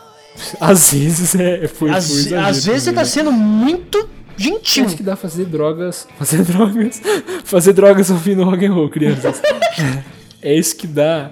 Às 0.61 0.93
vezes 0.93 1.35
é. 1.35 1.67
Foi, 1.69 1.91
às, 1.91 2.27
foi 2.29 2.37
às 2.37 2.65
vezes 2.65 2.83
você 2.85 2.93
tá 2.93 3.03
né? 3.03 3.07
sendo 3.07 3.31
muito 3.33 4.09
gentil. 4.37 4.87
Acho 4.87 4.97
que 4.97 5.03
dá 5.03 5.13
pra 5.13 5.29
fazer 5.29 5.45
drogas. 5.47 6.07
Fazer 6.19 6.43
drogas. 6.43 7.03
Fazer 7.45 7.73
drogas 7.73 8.11
ouvindo 8.11 8.45
rock 8.45 8.65
and 8.65 8.73
roll, 8.73 8.89
crianças. 8.89 9.41
é 10.43 10.55
isso 10.55 10.77
que 10.77 10.87
dá 10.87 11.31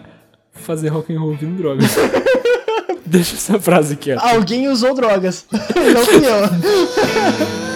fazer 0.52 0.88
rock 0.88 1.12
and 1.12 1.18
roll 1.18 1.30
ouvindo 1.30 1.56
drogas. 1.56 1.96
Deixa 3.04 3.34
essa 3.34 3.60
frase 3.60 3.94
aqui, 3.94 4.12
ó. 4.12 4.18
Alguém 4.20 4.68
usou 4.68 4.94
drogas. 4.94 5.46
não 5.52 6.06
fui 6.06 6.24
eu. 6.24 7.72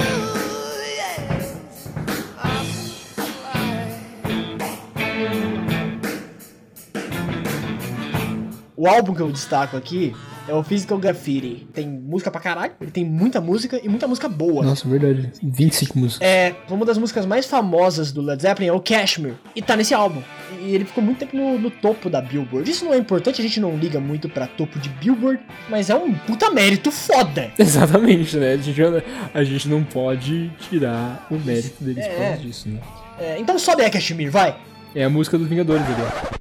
O 8.76 8.86
álbum 8.86 9.14
que 9.14 9.22
eu 9.22 9.32
destaco 9.32 9.76
aqui 9.76 10.14
é 10.48 10.54
o 10.54 10.62
Physical 10.62 10.98
Graffiti. 10.98 11.66
Tem 11.72 11.86
música 11.88 12.30
pra 12.30 12.40
caralho, 12.40 12.72
ele 12.80 12.90
tem 12.90 13.04
muita 13.04 13.40
música 13.40 13.80
e 13.82 13.88
muita 13.88 14.06
música 14.06 14.28
boa. 14.28 14.64
Nossa, 14.64 14.88
verdade. 14.88 15.30
25 15.42 15.98
músicas. 15.98 16.26
É, 16.26 16.54
uma 16.70 16.84
das 16.84 16.98
músicas 16.98 17.26
mais 17.26 17.46
famosas 17.46 18.12
do 18.12 18.20
Led 18.22 18.40
Zeppelin 18.42 18.68
é 18.68 18.72
o 18.72 18.80
Cashmere. 18.80 19.36
E 19.54 19.62
tá 19.62 19.76
nesse 19.76 19.94
álbum. 19.94 20.22
E 20.60 20.74
ele 20.74 20.84
ficou 20.84 21.02
muito 21.02 21.18
tempo 21.18 21.36
no, 21.36 21.58
no 21.58 21.70
topo 21.70 22.08
da 22.10 22.20
Billboard. 22.20 22.68
Isso 22.70 22.84
não 22.84 22.92
é 22.94 22.98
importante, 22.98 23.40
a 23.40 23.44
gente 23.44 23.60
não 23.60 23.76
liga 23.76 24.00
muito 24.00 24.28
pra 24.28 24.46
topo 24.46 24.78
de 24.78 24.88
Billboard, 24.88 25.40
mas 25.68 25.90
é 25.90 25.94
um 25.94 26.12
puta 26.14 26.50
mérito 26.50 26.90
foda. 26.90 27.50
Exatamente, 27.58 28.36
né? 28.36 28.52
A 28.52 28.56
gente, 28.56 28.80
a 29.34 29.44
gente 29.44 29.68
não 29.68 29.82
pode 29.84 30.50
tirar 30.68 31.26
o 31.30 31.36
mérito 31.38 31.82
deles 31.84 32.04
por 32.06 32.12
É. 32.12 32.28
causa 32.28 32.42
disso, 32.42 32.68
né? 32.68 32.80
É, 33.18 33.38
então 33.38 33.58
sobe 33.58 33.82
aí, 33.82 33.90
Cashmere, 33.90 34.28
vai. 34.30 34.56
É 34.94 35.04
a 35.04 35.10
música 35.10 35.38
dos 35.38 35.46
Vingadores 35.48 35.82
ali, 35.86 35.94
ó. 36.32 36.36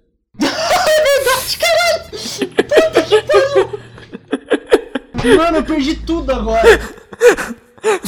Mano, 5.38 5.58
eu 5.58 5.64
perdi 5.64 5.96
tudo 5.96 6.32
agora. 6.32 6.62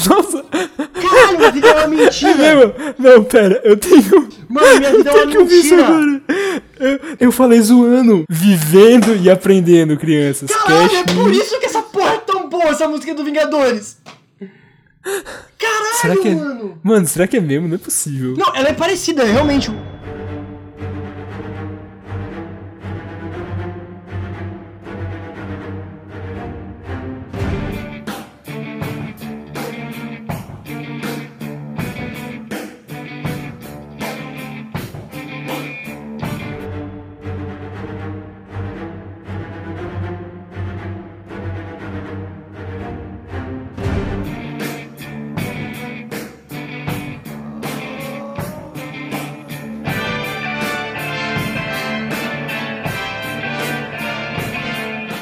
Nossa! 0.10 0.44
Caralho, 0.44 1.38
minha 1.38 1.52
vida 1.52 1.68
é 1.68 1.74
uma 1.76 1.88
mentira. 1.88 2.34
Não, 2.56 2.74
não, 2.98 3.24
pera, 3.24 3.62
eu 3.64 3.78
tenho. 3.78 4.28
Mano, 4.50 4.80
minha 4.80 4.92
vida 4.92 5.10
é 5.10 5.14
uma 5.14 5.26
mentira. 5.46 6.22
Eu, 6.80 7.00
eu 7.20 7.32
falei 7.32 7.62
zoando. 7.62 8.26
Vivendo 8.28 9.16
e 9.16 9.30
aprendendo, 9.30 9.96
crianças. 9.98 10.50
Caralho, 10.50 10.86
é 10.86 11.04
Cash 11.04 11.14
por 11.14 11.30
Me. 11.30 11.38
isso 11.38 11.60
que 11.60 11.66
essa 11.68 11.82
porra 11.82 12.16
é 12.16 12.18
tão 12.20 12.50
boa, 12.50 12.66
essa 12.70 12.88
música 12.88 13.14
do 13.14 13.24
Vingadores. 13.24 13.98
Caralho, 15.58 15.96
Será 16.02 16.16
que 16.18 16.28
é. 16.28 16.36
mano. 16.36 16.80
Mano, 16.84 17.08
será 17.08 17.28
que 17.28 17.38
é 17.38 17.40
mesmo? 17.40 17.68
Não 17.68 17.76
é 17.76 17.80
possível. 17.80 18.36
Não, 18.38 18.56
ela 18.56 18.70
é 18.70 18.74
parecida, 18.74 19.24
realmente. 19.24 19.72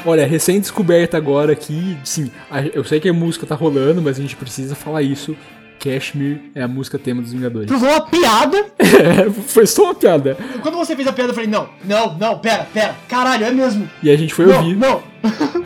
Olha, 0.06 0.26
recém-descoberta 0.26 1.16
agora 1.16 1.52
aqui, 1.52 1.98
sim, 2.04 2.30
eu 2.72 2.84
sei 2.84 3.00
que 3.00 3.08
a 3.08 3.12
música 3.12 3.44
tá 3.44 3.54
rolando, 3.56 4.00
mas 4.00 4.18
a 4.18 4.22
gente 4.22 4.36
precisa 4.36 4.74
falar 4.76 5.02
isso. 5.02 5.36
Cashmere 5.78 6.50
é 6.54 6.62
a 6.62 6.68
música 6.68 6.98
tema 6.98 7.20
dos 7.20 7.32
Vingadores. 7.32 7.66
Provou 7.68 7.88
uma 7.90 8.00
piada. 8.02 8.66
É, 8.96 9.28
foi 9.30 9.66
só 9.66 9.84
uma 9.84 9.94
piada. 9.94 10.36
Quando 10.62 10.76
você 10.76 10.96
fez 10.96 11.06
a 11.06 11.12
piada, 11.12 11.30
eu 11.30 11.34
falei, 11.34 11.50
não, 11.50 11.68
não, 11.84 12.16
não, 12.16 12.38
pera, 12.38 12.66
pera. 12.72 12.96
Caralho, 13.08 13.44
é 13.44 13.50
mesmo. 13.50 13.88
E 14.02 14.08
a 14.10 14.16
gente 14.16 14.32
foi 14.32 14.46
Não, 14.46 14.56
ouvir. 14.58 14.74
não. 14.76 15.02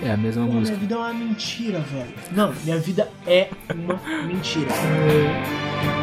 É 0.03 0.11
a 0.13 0.17
mesma 0.17 0.47
Pô, 0.47 0.53
música. 0.53 0.77
minha 0.77 0.81
vida 0.81 0.95
é 0.95 0.99
uma 0.99 1.15
mentira, 1.15 1.79
velho. 1.79 2.15
Não, 2.33 2.53
minha 2.65 2.79
vida 2.79 3.09
é 3.27 3.49
uma 3.73 4.01
mentira. 4.27 4.67
You're 5.85 6.00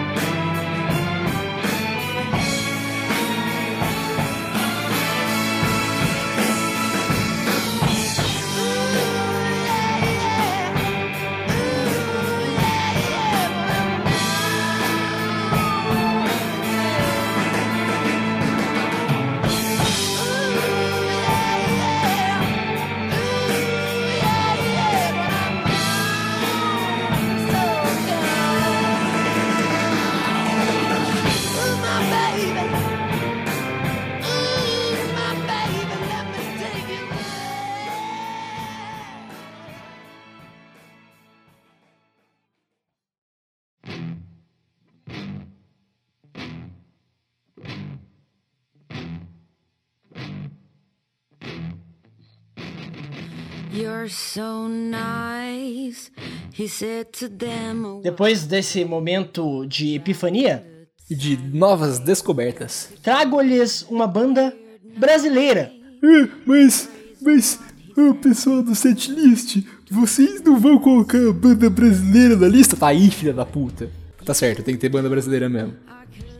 Depois 58.02 58.46
desse 58.46 58.84
momento 58.86 59.66
de 59.66 59.96
epifania, 59.96 60.66
E 61.10 61.16
de 61.16 61.38
novas 61.38 62.00
descobertas. 62.00 62.90
trago-lhes 63.02 63.84
uma 63.90 64.08
banda 64.08 64.54
brasileira. 64.98 65.72
É, 66.04 66.28
mas, 66.46 66.90
mas, 67.22 67.60
o 67.96 68.14
pessoal 68.16 68.62
do 68.62 68.76
setlist, 68.76 69.64
vocês 69.90 70.42
não 70.42 70.60
vão 70.60 70.78
colocar 70.80 71.18
a 71.18 71.34
banda 71.34 71.70
brasileira 71.70 72.36
na 72.36 72.48
lista? 72.48 72.76
Tá 72.76 72.88
aí, 72.88 73.10
filha 73.10 73.34
da 73.34 73.46
puta. 73.46 73.90
Tá 74.26 74.34
certo, 74.34 74.62
tem 74.64 74.76
que 74.76 74.82
ter 74.82 74.90
banda 74.90 75.10
brasileira 75.10 75.48
mesmo. 75.48 75.74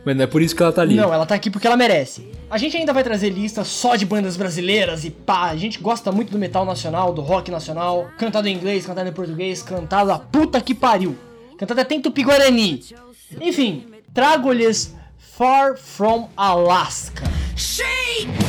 Mas 0.08 0.16
não 0.16 0.24
é 0.24 0.26
por 0.26 0.40
isso 0.40 0.56
que 0.56 0.62
ela 0.62 0.72
tá 0.72 0.80
ali. 0.80 0.94
Não, 0.94 1.12
ela 1.12 1.26
tá 1.26 1.34
aqui 1.34 1.50
porque 1.50 1.66
ela 1.66 1.76
merece. 1.76 2.26
A 2.48 2.56
gente 2.56 2.74
ainda 2.74 2.94
vai 2.94 3.04
trazer 3.04 3.28
lista 3.28 3.62
só 3.62 3.94
de 3.94 4.06
bandas 4.06 4.38
brasileiras 4.38 5.04
e 5.04 5.10
pá. 5.10 5.50
A 5.50 5.56
gente 5.56 5.78
gosta 5.80 6.10
muito 6.10 6.32
do 6.32 6.38
metal 6.38 6.64
nacional, 6.64 7.12
do 7.12 7.20
rock 7.20 7.50
nacional, 7.50 8.08
cantado 8.16 8.48
em 8.48 8.56
inglês, 8.56 8.86
cantado 8.86 9.06
em 9.06 9.12
português, 9.12 9.62
cantado 9.62 10.10
a 10.10 10.18
puta 10.18 10.62
que 10.62 10.74
pariu. 10.74 11.14
Cantado 11.58 11.82
até 11.82 11.94
em 11.94 12.00
tupi-guarani. 12.00 12.82
Enfim, 13.38 13.84
trago-lhes 14.14 14.96
Far 15.18 15.76
From 15.76 16.30
Alaska. 16.34 17.24
She 17.54 18.47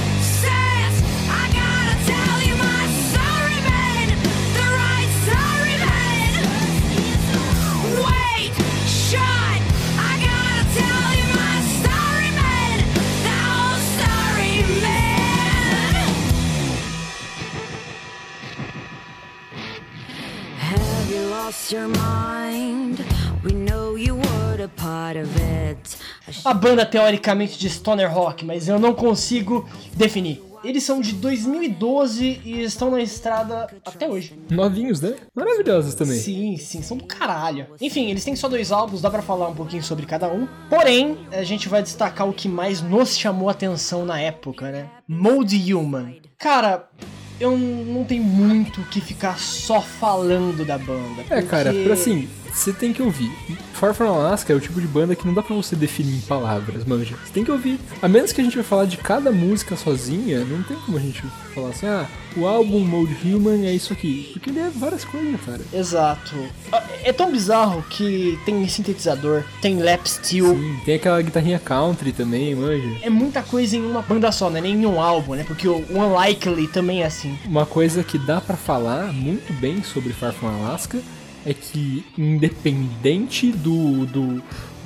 a 24.61 24.67
part 24.67 25.17
of 25.17 25.29
it. 25.41 25.97
A 26.43 26.53
banda 26.53 26.85
teoricamente 26.85 27.57
de 27.57 27.69
stoner 27.69 28.13
rock, 28.13 28.45
mas 28.45 28.67
eu 28.67 28.77
não 28.77 28.93
consigo 28.93 29.67
definir. 29.95 30.43
Eles 30.61 30.83
são 30.83 30.99
de 30.99 31.13
2012 31.13 32.41
e 32.43 32.63
estão 32.63 32.91
na 32.91 33.01
estrada 33.01 33.69
até 33.85 34.09
hoje. 34.09 34.37
Novinhos, 34.49 34.99
né? 34.99 35.15
Maravilhosos 35.33 35.95
também. 35.95 36.19
Sim, 36.19 36.57
sim, 36.57 36.81
são 36.81 36.97
do 36.97 37.05
caralho. 37.05 37.67
Enfim, 37.79 38.09
eles 38.09 38.25
têm 38.25 38.35
só 38.35 38.49
dois 38.49 38.69
álbuns, 38.69 39.01
dá 39.01 39.09
pra 39.09 39.21
falar 39.21 39.47
um 39.47 39.55
pouquinho 39.55 39.81
sobre 39.81 40.05
cada 40.05 40.27
um. 40.27 40.47
Porém, 40.69 41.17
a 41.31 41.43
gente 41.43 41.69
vai 41.69 41.81
destacar 41.81 42.27
o 42.27 42.33
que 42.33 42.49
mais 42.49 42.81
nos 42.81 43.17
chamou 43.17 43.47
a 43.47 43.53
atenção 43.53 44.05
na 44.05 44.19
época, 44.19 44.69
né? 44.69 44.89
Mold 45.07 45.73
Human. 45.73 46.17
Cara, 46.37 46.89
eu 47.39 47.57
não 47.57 48.03
tenho 48.03 48.23
muito 48.23 48.81
o 48.81 48.85
que 48.85 48.99
ficar 49.01 49.39
só 49.39 49.81
falando 49.81 50.65
da 50.65 50.77
banda. 50.77 51.23
É, 51.29 51.41
cara, 51.41 51.71
porque- 51.71 51.83
pra 51.85 51.93
assim, 51.93 52.27
você 52.51 52.73
tem 52.73 52.91
que 52.93 53.01
ouvir. 53.01 53.31
Far 53.79 53.93
From 53.93 54.09
Alaska 54.13 54.51
é 54.51 54.55
o 54.55 54.59
tipo 54.59 54.81
de 54.81 54.87
banda 54.87 55.15
que 55.15 55.25
não 55.25 55.33
dá 55.33 55.41
pra 55.41 55.55
você 55.55 55.73
definir 55.73 56.17
em 56.17 56.21
palavras, 56.21 56.83
manja. 56.83 57.15
Você 57.23 57.31
tem 57.31 57.45
que 57.45 57.51
ouvir. 57.51 57.79
A 58.01 58.09
menos 58.09 58.33
que 58.33 58.41
a 58.41 58.43
gente 58.43 58.55
vai 58.55 58.63
falar 58.65 58.85
de 58.85 58.97
cada 58.97 59.31
música 59.31 59.77
sozinha, 59.77 60.43
não 60.43 60.61
tem 60.63 60.75
como 60.85 60.97
a 60.97 60.99
gente 60.99 61.23
falar 61.55 61.69
assim, 61.69 61.87
ah, 61.87 62.05
o 62.35 62.45
álbum 62.45 62.79
Mode 62.81 63.15
Human 63.23 63.65
é 63.65 63.73
isso 63.73 63.93
aqui. 63.93 64.31
Porque 64.33 64.49
ele 64.49 64.59
é 64.59 64.69
várias 64.69 65.05
coisas, 65.05 65.39
cara. 65.45 65.61
Exato. 65.71 66.35
Ah, 66.73 66.83
É 67.05 67.13
tão 67.13 67.31
bizarro 67.31 67.81
que 67.83 68.37
tem 68.45 68.67
sintetizador, 68.67 69.43
tem 69.61 69.81
lap 69.81 70.05
steel. 70.07 70.53
Sim, 70.55 70.79
tem 70.83 70.95
aquela 70.95 71.21
guitarrinha 71.21 71.57
country 71.59 72.11
também, 72.11 72.53
manja. 72.53 72.97
É 73.01 73.09
muita 73.09 73.41
coisa 73.41 73.77
em 73.77 73.85
uma 73.85 74.01
banda 74.01 74.29
só, 74.33 74.49
não 74.49 74.57
é 74.57 74.61
nem 74.61 74.73
em 74.73 74.85
um 74.85 74.99
álbum, 75.01 75.35
né? 75.35 75.45
Porque 75.45 75.69
o 75.69 75.77
Unlikely 75.89 76.67
também 76.67 77.01
é 77.03 77.05
assim. 77.05 77.39
Uma 77.45 77.65
coisa 77.65 78.03
que 78.03 78.17
dá 78.17 78.41
pra 78.41 78.57
falar 78.57 79.13
muito 79.13 79.53
bem 79.53 79.81
sobre 79.83 80.11
Far 80.11 80.33
From 80.33 80.49
Alaska 80.49 80.99
é 81.49 81.53
que 81.53 82.05
independente 82.17 83.51
do, 83.51 84.05
do 84.05 84.43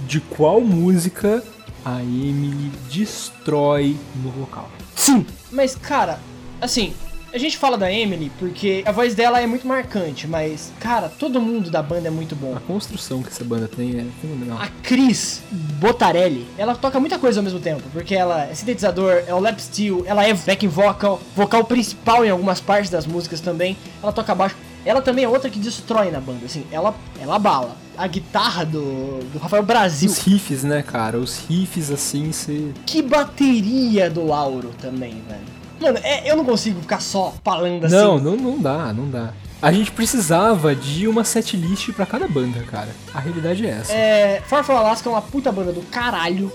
de 0.07 0.19
qual 0.21 0.61
música 0.61 1.43
a 1.83 2.01
Emily 2.01 2.71
destrói 2.89 3.97
no 4.23 4.31
vocal. 4.31 4.69
Sim, 4.95 5.25
mas 5.51 5.75
cara, 5.75 6.19
assim, 6.61 6.93
a 7.33 7.37
gente 7.37 7.57
fala 7.57 7.77
da 7.77 7.91
Emily 7.91 8.31
porque 8.39 8.83
a 8.85 8.91
voz 8.93 9.13
dela 9.13 9.41
é 9.41 9.47
muito 9.47 9.67
marcante, 9.67 10.25
mas 10.27 10.71
cara, 10.79 11.09
todo 11.09 11.41
mundo 11.41 11.69
da 11.69 11.83
banda 11.83 12.07
é 12.07 12.11
muito 12.11 12.35
bom. 12.35 12.55
A 12.55 12.61
construção 12.61 13.21
que 13.21 13.29
essa 13.29 13.43
banda 13.43 13.67
tem 13.67 13.99
é 13.99 14.05
fenomenal. 14.21 14.57
A 14.61 14.67
Cris 14.81 15.41
Botarelli, 15.51 16.47
ela 16.57 16.75
toca 16.75 16.97
muita 16.99 17.19
coisa 17.19 17.41
ao 17.41 17.43
mesmo 17.43 17.59
tempo, 17.59 17.83
porque 17.91 18.15
ela 18.15 18.45
é 18.45 18.53
sintetizador, 18.53 19.23
é 19.27 19.33
o 19.33 19.39
lap 19.39 19.59
steel, 19.59 20.03
ela 20.05 20.25
é 20.25 20.33
backing 20.33 20.69
vocal, 20.69 21.19
vocal 21.35 21.65
principal 21.65 22.23
em 22.23 22.29
algumas 22.29 22.61
partes 22.61 22.89
das 22.89 23.05
músicas 23.05 23.41
também, 23.41 23.75
ela 24.01 24.13
toca 24.13 24.33
baixo. 24.33 24.55
Ela 24.85 25.01
também 25.01 25.23
é 25.23 25.27
outra 25.27 25.49
que 25.49 25.59
destrói 25.59 26.11
na 26.11 26.19
banda, 26.19 26.45
assim, 26.45 26.65
ela, 26.71 26.93
ela 27.19 27.39
bala. 27.39 27.75
A 27.97 28.07
guitarra 28.07 28.65
do, 28.65 29.19
do 29.31 29.39
Rafael 29.39 29.63
Brasil, 29.63 30.09
Os 30.09 30.17
riffs, 30.19 30.63
né, 30.63 30.81
cara? 30.81 31.17
Os 31.17 31.45
riffs 31.47 31.91
assim, 31.91 32.31
você. 32.31 32.71
que 32.85 33.01
bateria 33.01 34.09
do 34.09 34.25
Lauro 34.25 34.71
também, 34.81 35.21
velho. 35.27 35.53
Mano, 35.79 35.99
é- 36.03 36.29
eu 36.29 36.35
não 36.35 36.43
consigo 36.45 36.81
ficar 36.81 37.01
só 37.01 37.33
falando 37.43 37.85
assim. 37.85 37.95
Não, 37.95 38.19
não, 38.19 38.35
não 38.35 38.59
dá, 38.59 38.91
não 38.93 39.09
dá. 39.09 39.33
A 39.61 39.71
gente 39.71 39.91
precisava 39.91 40.75
de 40.75 41.07
uma 41.07 41.23
setlist 41.23 41.89
pra 41.93 42.05
cada 42.05 42.27
banda, 42.27 42.61
cara. 42.63 42.89
A 43.13 43.19
realidade 43.19 43.65
é 43.65 43.69
essa. 43.69 43.93
É, 43.93 44.41
Far 44.45 44.63
From 44.63 44.75
Alaska 44.75 45.07
é 45.07 45.11
uma 45.11 45.21
puta 45.21 45.51
banda 45.51 45.71
do 45.71 45.81
caralho. 45.83 46.51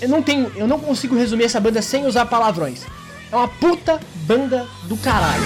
Eu 0.00 0.08
não 0.08 0.22
tenho, 0.22 0.52
eu 0.56 0.66
não 0.66 0.78
consigo 0.78 1.16
resumir 1.16 1.44
essa 1.44 1.58
banda 1.60 1.82
sem 1.82 2.06
usar 2.06 2.26
palavrões. 2.26 2.82
É 3.32 3.36
uma 3.36 3.48
puta 3.48 3.98
banda 4.26 4.66
do 4.84 4.96
caralho. 4.96 5.42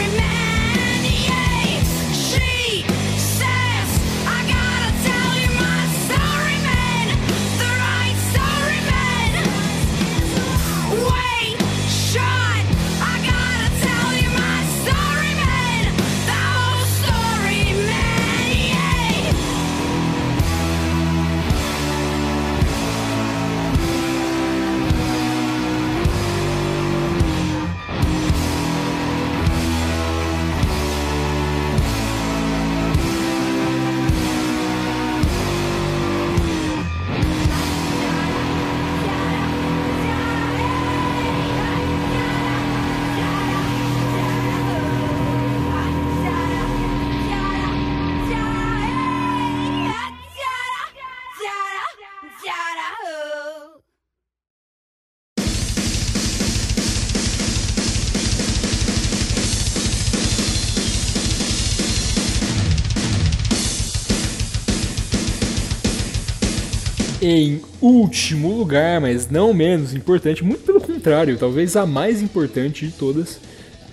Em 67.30 67.60
último 67.82 68.56
lugar, 68.56 69.00
mas 69.02 69.28
não 69.28 69.52
menos 69.52 69.92
importante, 69.92 70.42
muito 70.42 70.62
pelo 70.62 70.80
contrário, 70.80 71.36
talvez 71.36 71.76
a 71.76 71.84
mais 71.84 72.22
importante 72.22 72.86
de 72.86 72.92
todas, 72.92 73.38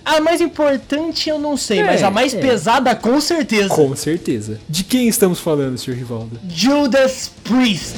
A 0.04 0.20
mais 0.20 0.40
importante 0.40 1.28
eu 1.28 1.38
não 1.38 1.56
sei, 1.56 1.80
É, 1.80 1.84
mas 1.84 2.02
a 2.02 2.10
mais 2.10 2.32
é. 2.32 2.38
pesada 2.38 2.94
com 2.94 3.20
certeza. 3.20 3.68
com 3.68 3.94
certeza. 3.96 4.58
De 4.68 4.84
quem 4.84 5.06
estamos 5.08 5.38
falando, 5.40 5.76
Sr. 5.76 5.94
Rivaldo? 5.94 6.38
Judas 6.48 7.30
Priest. 7.44 7.96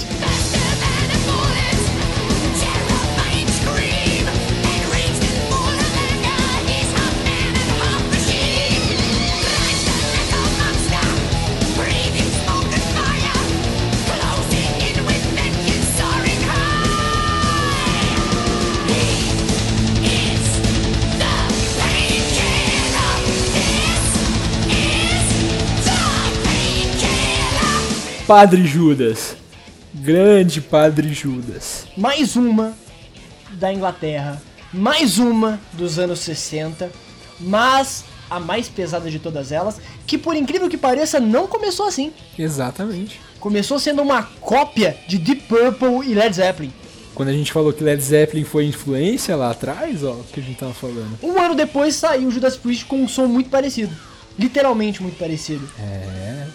Padre 28.28 28.66
Judas. 28.66 29.36
Grande 29.94 30.60
Padre 30.60 31.14
Judas. 31.14 31.86
Mais 31.96 32.36
uma 32.36 32.74
da 33.52 33.72
Inglaterra. 33.72 34.42
Mais 34.70 35.16
uma 35.16 35.58
dos 35.72 35.98
anos 35.98 36.18
60. 36.18 36.92
Mas 37.40 38.04
a 38.28 38.38
mais 38.38 38.68
pesada 38.68 39.10
de 39.10 39.18
todas 39.18 39.50
elas. 39.50 39.80
Que 40.06 40.18
por 40.18 40.36
incrível 40.36 40.68
que 40.68 40.76
pareça, 40.76 41.18
não 41.18 41.46
começou 41.46 41.86
assim. 41.86 42.12
Exatamente. 42.38 43.18
Começou 43.40 43.78
sendo 43.78 44.02
uma 44.02 44.24
cópia 44.42 44.94
de 45.08 45.16
Deep 45.16 45.44
Purple 45.48 46.06
e 46.06 46.12
Led 46.12 46.36
Zeppelin. 46.36 46.72
Quando 47.14 47.30
a 47.30 47.32
gente 47.32 47.50
falou 47.50 47.72
que 47.72 47.82
Led 47.82 48.02
Zeppelin 48.02 48.44
foi 48.44 48.66
influência 48.66 49.34
lá 49.36 49.52
atrás, 49.52 50.04
ó, 50.04 50.12
o 50.12 50.24
que 50.24 50.38
a 50.38 50.42
gente 50.42 50.58
tava 50.58 50.74
falando. 50.74 51.18
Um 51.22 51.40
ano 51.40 51.54
depois 51.54 51.94
saiu 51.94 52.30
Judas 52.30 52.58
Priest 52.58 52.84
com 52.84 53.02
um 53.02 53.08
som 53.08 53.26
muito 53.26 53.48
parecido. 53.48 53.96
Literalmente 54.38 55.02
muito 55.02 55.18
parecido. 55.18 55.66
É, 55.80 56.46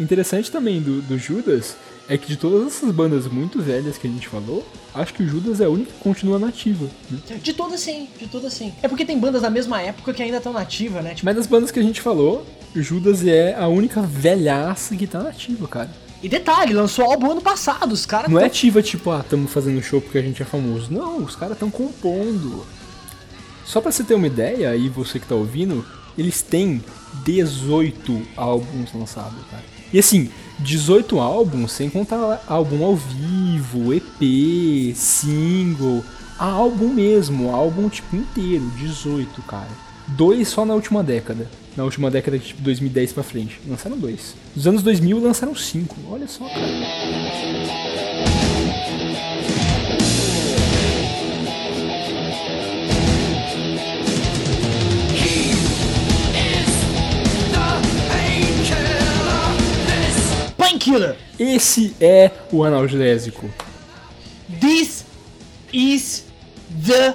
interessante 0.00 0.50
também 0.50 0.80
do, 0.80 1.00
do 1.02 1.16
Judas 1.18 1.76
é 2.08 2.18
que 2.18 2.26
de 2.26 2.36
todas 2.36 2.66
essas 2.66 2.90
bandas 2.90 3.26
muito 3.26 3.62
velhas 3.62 3.96
que 3.96 4.06
a 4.06 4.10
gente 4.10 4.28
falou, 4.28 4.66
acho 4.94 5.14
que 5.14 5.22
o 5.22 5.26
Judas 5.28 5.60
é 5.60 5.64
a 5.64 5.68
única 5.70 5.90
que 5.90 5.98
continua 6.00 6.38
nativa. 6.38 6.86
né? 7.10 7.18
De 7.42 7.52
todas 7.54 7.80
sim, 7.80 8.08
de 8.18 8.26
todas 8.26 8.52
sim. 8.52 8.72
É 8.82 8.88
porque 8.88 9.04
tem 9.06 9.18
bandas 9.18 9.40
da 9.42 9.48
mesma 9.50 9.80
época 9.80 10.12
que 10.12 10.22
ainda 10.22 10.36
estão 10.36 10.52
nativas, 10.52 11.02
né? 11.02 11.14
Tipo, 11.14 11.24
Mas 11.24 11.36
das 11.36 11.46
bandas 11.46 11.70
que 11.70 11.78
a 11.78 11.82
gente 11.82 12.00
falou, 12.02 12.44
o 12.76 12.82
Judas 12.82 13.24
é 13.26 13.54
a 13.54 13.68
única 13.68 14.02
velhaça 14.02 14.94
que 14.96 15.06
tá 15.06 15.22
nativa, 15.22 15.66
cara. 15.66 15.90
E 16.22 16.28
detalhe, 16.28 16.72
lançou 16.74 17.04
álbum 17.04 17.30
ano 17.30 17.40
passado, 17.40 17.92
os 17.92 18.04
caras 18.04 18.30
Não 18.30 18.38
é 18.38 18.40
tão- 18.42 18.46
ativa 18.48 18.82
tipo, 18.82 19.10
ah, 19.10 19.20
estamos 19.20 19.50
fazendo 19.52 19.80
show 19.82 20.00
porque 20.00 20.18
a 20.18 20.22
gente 20.22 20.42
é 20.42 20.44
famoso. 20.44 20.92
Não, 20.92 21.18
os 21.24 21.36
caras 21.36 21.54
estão 21.54 21.70
compondo. 21.70 22.66
Só 23.64 23.80
pra 23.80 23.90
você 23.92 24.02
ter 24.04 24.14
uma 24.14 24.26
ideia, 24.26 24.70
aí 24.70 24.88
você 24.90 25.18
que 25.18 25.26
tá 25.26 25.34
ouvindo, 25.34 25.84
eles 26.18 26.42
têm 26.42 26.82
18 27.24 28.22
álbuns 28.36 28.92
lançados, 28.92 29.44
cara. 29.50 29.62
E 29.92 29.98
assim, 29.98 30.28
18 30.58 31.18
álbuns 31.18 31.72
sem 31.72 31.88
contar 31.88 32.42
álbum 32.48 32.84
ao 32.84 32.96
vivo, 32.96 33.94
EP, 33.94 34.94
single, 34.94 36.04
álbum 36.38 36.88
mesmo, 36.88 37.54
álbum 37.54 37.88
tipo 37.88 38.16
inteiro, 38.16 38.68
18, 38.76 39.42
cara. 39.42 39.68
Dois 40.08 40.48
só 40.48 40.64
na 40.64 40.74
última 40.74 41.02
década. 41.02 41.48
Na 41.76 41.84
última 41.84 42.10
década, 42.10 42.38
tipo 42.38 42.62
2010 42.62 43.12
pra 43.12 43.22
frente. 43.22 43.60
Lançaram 43.66 43.98
dois. 43.98 44.34
Nos 44.54 44.66
anos 44.66 44.82
2000 44.82 45.20
lançaram 45.20 45.54
cinco. 45.56 45.96
Olha 46.08 46.28
só, 46.28 46.48
cara. 46.48 48.53
Painkiller. 60.84 61.16
Esse 61.38 61.96
é 62.00 62.30
o 62.52 62.62
analgésico. 62.62 63.50
This 64.60 65.04
is 65.72 66.26
the 66.86 67.14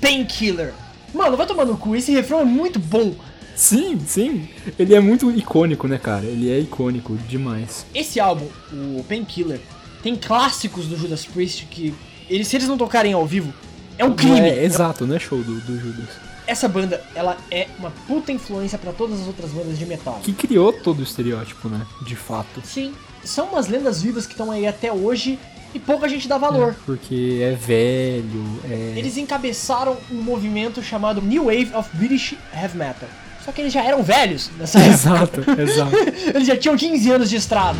painkiller. 0.00 0.72
Mano, 1.12 1.36
vai 1.36 1.46
tomar 1.46 1.64
no 1.64 1.76
cu, 1.76 1.96
esse 1.96 2.12
refrão 2.12 2.40
é 2.40 2.44
muito 2.44 2.78
bom. 2.78 3.14
Sim, 3.56 3.98
sim. 4.06 4.48
Ele 4.78 4.94
é 4.94 5.00
muito 5.00 5.30
icônico, 5.30 5.86
né, 5.86 5.98
cara? 5.98 6.24
Ele 6.24 6.50
é 6.50 6.58
icônico 6.58 7.16
demais. 7.28 7.84
Esse 7.94 8.18
álbum, 8.18 8.46
o 8.72 9.04
Painkiller, 9.04 9.60
tem 10.02 10.16
clássicos 10.16 10.86
do 10.86 10.96
Judas 10.96 11.26
Priest 11.26 11.66
que, 11.66 11.92
eles, 12.30 12.48
se 12.48 12.56
eles 12.56 12.66
não 12.66 12.78
tocarem 12.78 13.12
ao 13.12 13.26
vivo, 13.26 13.52
é 13.98 14.04
um 14.04 14.14
crime. 14.14 14.40
é, 14.40 14.64
exato, 14.64 15.06
não 15.06 15.16
é 15.16 15.18
show 15.18 15.42
do, 15.42 15.60
do 15.60 15.78
Judas. 15.78 16.31
Essa 16.46 16.68
banda, 16.68 17.02
ela 17.14 17.36
é 17.50 17.68
uma 17.78 17.90
puta 18.06 18.32
influência 18.32 18.78
pra 18.78 18.92
todas 18.92 19.20
as 19.20 19.26
outras 19.26 19.50
bandas 19.50 19.78
de 19.78 19.86
metal. 19.86 20.20
Que 20.22 20.32
criou 20.32 20.72
todo 20.72 21.00
o 21.00 21.02
estereótipo, 21.02 21.68
né? 21.68 21.86
De 22.04 22.16
fato. 22.16 22.60
Sim, 22.64 22.92
são 23.24 23.46
umas 23.46 23.68
lendas 23.68 24.02
vivas 24.02 24.26
que 24.26 24.32
estão 24.32 24.50
aí 24.50 24.66
até 24.66 24.92
hoje 24.92 25.38
e 25.74 25.78
pouca 25.78 26.08
gente 26.08 26.28
dá 26.28 26.36
valor. 26.38 26.74
Porque 26.84 27.40
é 27.42 27.52
velho, 27.54 28.60
é. 28.68 28.94
Eles 28.96 29.16
encabeçaram 29.16 29.96
um 30.10 30.20
movimento 30.22 30.82
chamado 30.82 31.22
New 31.22 31.44
Wave 31.44 31.70
of 31.74 31.88
British 31.96 32.34
Heavy 32.54 32.76
Metal. 32.76 33.08
Só 33.44 33.50
que 33.50 33.60
eles 33.60 33.72
já 33.72 33.82
eram 33.82 34.02
velhos 34.02 34.50
nessa 34.58 34.78
época. 34.78 34.92
Exato, 34.92 35.40
exato. 35.60 35.96
Eles 36.34 36.46
já 36.46 36.56
tinham 36.56 36.76
15 36.76 37.10
anos 37.10 37.30
de 37.30 37.36
estrada. 37.36 37.78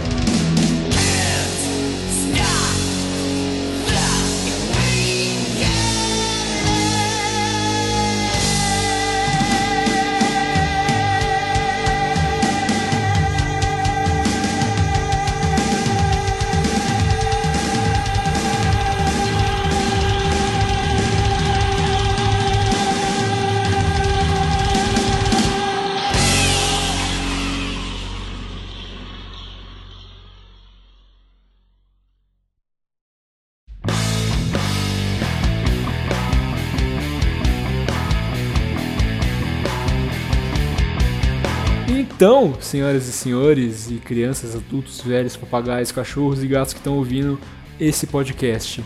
Então, 42.23 42.55
senhoras 42.61 43.09
e 43.09 43.13
senhores, 43.13 43.91
e 43.91 43.95
crianças, 43.95 44.55
adultos, 44.55 45.01
velhos, 45.01 45.37
papagaios, 45.37 45.91
cachorros 45.91 46.41
e 46.41 46.47
gatos 46.47 46.73
que 46.73 46.79
estão 46.79 46.97
ouvindo 46.97 47.37
esse 47.81 48.07
podcast. 48.07 48.81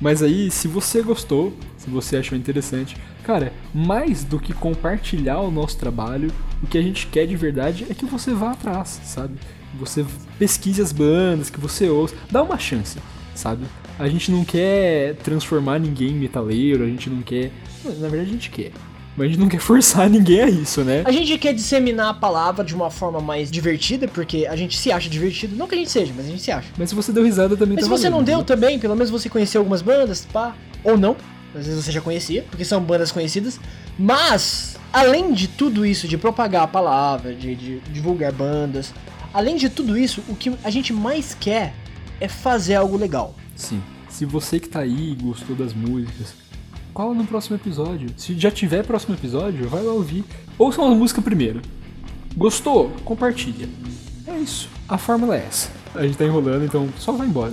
Mas 0.00 0.22
aí, 0.22 0.52
se 0.52 0.68
você 0.68 1.02
gostou, 1.02 1.52
se 1.76 1.90
você 1.90 2.18
achou 2.18 2.38
interessante, 2.38 2.96
cara, 3.24 3.52
mais 3.74 4.22
do 4.22 4.38
que 4.38 4.52
compartilhar 4.52 5.40
o 5.40 5.50
nosso 5.50 5.76
trabalho, 5.76 6.30
o 6.62 6.68
que 6.68 6.78
a 6.78 6.80
gente 6.80 7.08
quer 7.08 7.26
de 7.26 7.34
verdade 7.34 7.84
é 7.90 7.92
que 7.92 8.06
você 8.06 8.32
vá 8.32 8.52
atrás, 8.52 9.00
sabe? 9.02 9.34
Você 9.80 10.06
pesquise 10.38 10.80
as 10.80 10.92
bandas, 10.92 11.50
que 11.50 11.58
você 11.58 11.88
ouça, 11.88 12.14
dá 12.30 12.40
uma 12.40 12.56
chance, 12.56 13.00
sabe? 13.34 13.64
A 13.98 14.08
gente 14.08 14.30
não 14.30 14.44
quer 14.44 15.16
transformar 15.24 15.80
ninguém 15.80 16.10
em 16.10 16.20
metaleiro, 16.20 16.84
a 16.84 16.86
gente 16.86 17.10
não 17.10 17.20
quer. 17.20 17.50
Na 17.84 18.06
verdade, 18.06 18.30
a 18.30 18.32
gente 18.32 18.48
quer. 18.48 18.70
Mas 19.16 19.26
a 19.26 19.28
gente 19.30 19.40
não 19.40 19.48
quer 19.48 19.60
forçar 19.60 20.08
ninguém 20.10 20.42
a 20.42 20.48
isso, 20.48 20.82
né? 20.84 21.02
A 21.06 21.10
gente 21.10 21.36
quer 21.38 21.54
disseminar 21.54 22.10
a 22.10 22.14
palavra 22.14 22.64
de 22.64 22.74
uma 22.74 22.90
forma 22.90 23.20
mais 23.20 23.50
divertida, 23.50 24.06
porque 24.06 24.46
a 24.46 24.54
gente 24.54 24.76
se 24.76 24.92
acha 24.92 25.08
divertido. 25.08 25.56
Não 25.56 25.66
que 25.66 25.74
a 25.74 25.78
gente 25.78 25.90
seja, 25.90 26.12
mas 26.14 26.26
a 26.26 26.28
gente 26.28 26.42
se 26.42 26.50
acha. 26.50 26.68
Mas 26.76 26.90
se 26.90 26.94
você 26.94 27.12
deu 27.12 27.24
risada 27.24 27.56
também 27.56 27.76
Mas 27.76 27.88
tá 27.88 27.94
se 27.94 28.02
você 28.02 28.10
não 28.10 28.22
deu 28.22 28.38
né? 28.38 28.44
também, 28.44 28.78
pelo 28.78 28.94
menos 28.94 29.10
você 29.10 29.28
conheceu 29.28 29.60
algumas 29.60 29.82
bandas, 29.82 30.26
pá. 30.32 30.54
Ou 30.84 30.96
não. 30.96 31.16
Às 31.54 31.66
vezes 31.66 31.84
você 31.84 31.90
já 31.90 32.00
conhecia, 32.00 32.44
porque 32.50 32.64
são 32.64 32.82
bandas 32.82 33.10
conhecidas. 33.10 33.58
Mas, 33.98 34.76
além 34.92 35.32
de 35.32 35.48
tudo 35.48 35.86
isso, 35.86 36.06
de 36.06 36.18
propagar 36.18 36.64
a 36.64 36.68
palavra, 36.68 37.34
de, 37.34 37.54
de 37.54 37.78
divulgar 37.90 38.30
bandas, 38.30 38.92
além 39.32 39.56
de 39.56 39.70
tudo 39.70 39.96
isso, 39.96 40.22
o 40.28 40.36
que 40.36 40.52
a 40.62 40.70
gente 40.70 40.92
mais 40.92 41.34
quer 41.34 41.74
é 42.20 42.28
fazer 42.28 42.74
algo 42.74 42.96
legal. 42.96 43.34
Sim. 43.54 43.82
Se 44.08 44.24
você 44.24 44.60
que 44.60 44.68
tá 44.68 44.80
aí 44.80 45.12
e 45.12 45.14
gostou 45.14 45.56
das 45.56 45.72
músicas, 45.72 46.34
cola 46.96 47.14
no 47.14 47.26
próximo 47.26 47.56
episódio. 47.56 48.08
Se 48.16 48.32
já 48.38 48.50
tiver 48.50 48.82
próximo 48.82 49.14
episódio, 49.14 49.68
vai 49.68 49.82
lá 49.82 49.92
ouvir. 49.92 50.24
Ouça 50.58 50.80
uma 50.80 50.94
música 50.94 51.20
primeiro. 51.20 51.60
Gostou? 52.34 52.90
Compartilha. 53.04 53.68
É 54.26 54.38
isso. 54.38 54.66
A 54.88 54.96
fórmula 54.96 55.36
é 55.36 55.44
essa. 55.46 55.68
A 55.94 56.06
gente 56.06 56.16
tá 56.16 56.24
enrolando, 56.24 56.64
então 56.64 56.88
só 56.98 57.12
vai 57.12 57.26
embora. 57.26 57.52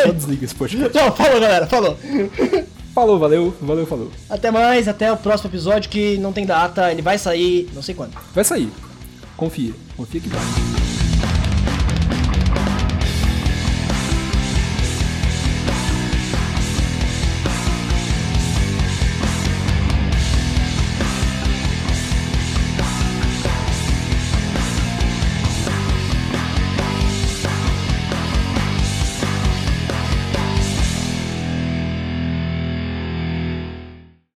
Só 0.00 0.12
desliga 0.12 0.44
esse 0.44 0.54
podcast. 0.54 0.96
Tchau, 0.96 1.16
falou 1.16 1.40
galera, 1.40 1.66
falou. 1.66 1.98
Falou, 2.94 3.18
valeu, 3.18 3.52
valeu, 3.60 3.84
falou. 3.84 4.12
Até 4.30 4.52
mais, 4.52 4.86
até 4.86 5.10
o 5.10 5.16
próximo 5.16 5.50
episódio 5.50 5.90
que 5.90 6.16
não 6.18 6.32
tem 6.32 6.46
data, 6.46 6.92
ele 6.92 7.02
vai 7.02 7.18
sair 7.18 7.68
não 7.74 7.82
sei 7.82 7.96
quando. 7.96 8.12
Vai 8.32 8.44
sair. 8.44 8.70
Confia. 9.36 9.72
Confia 9.96 10.20
que 10.20 10.28
vai. 10.28 10.87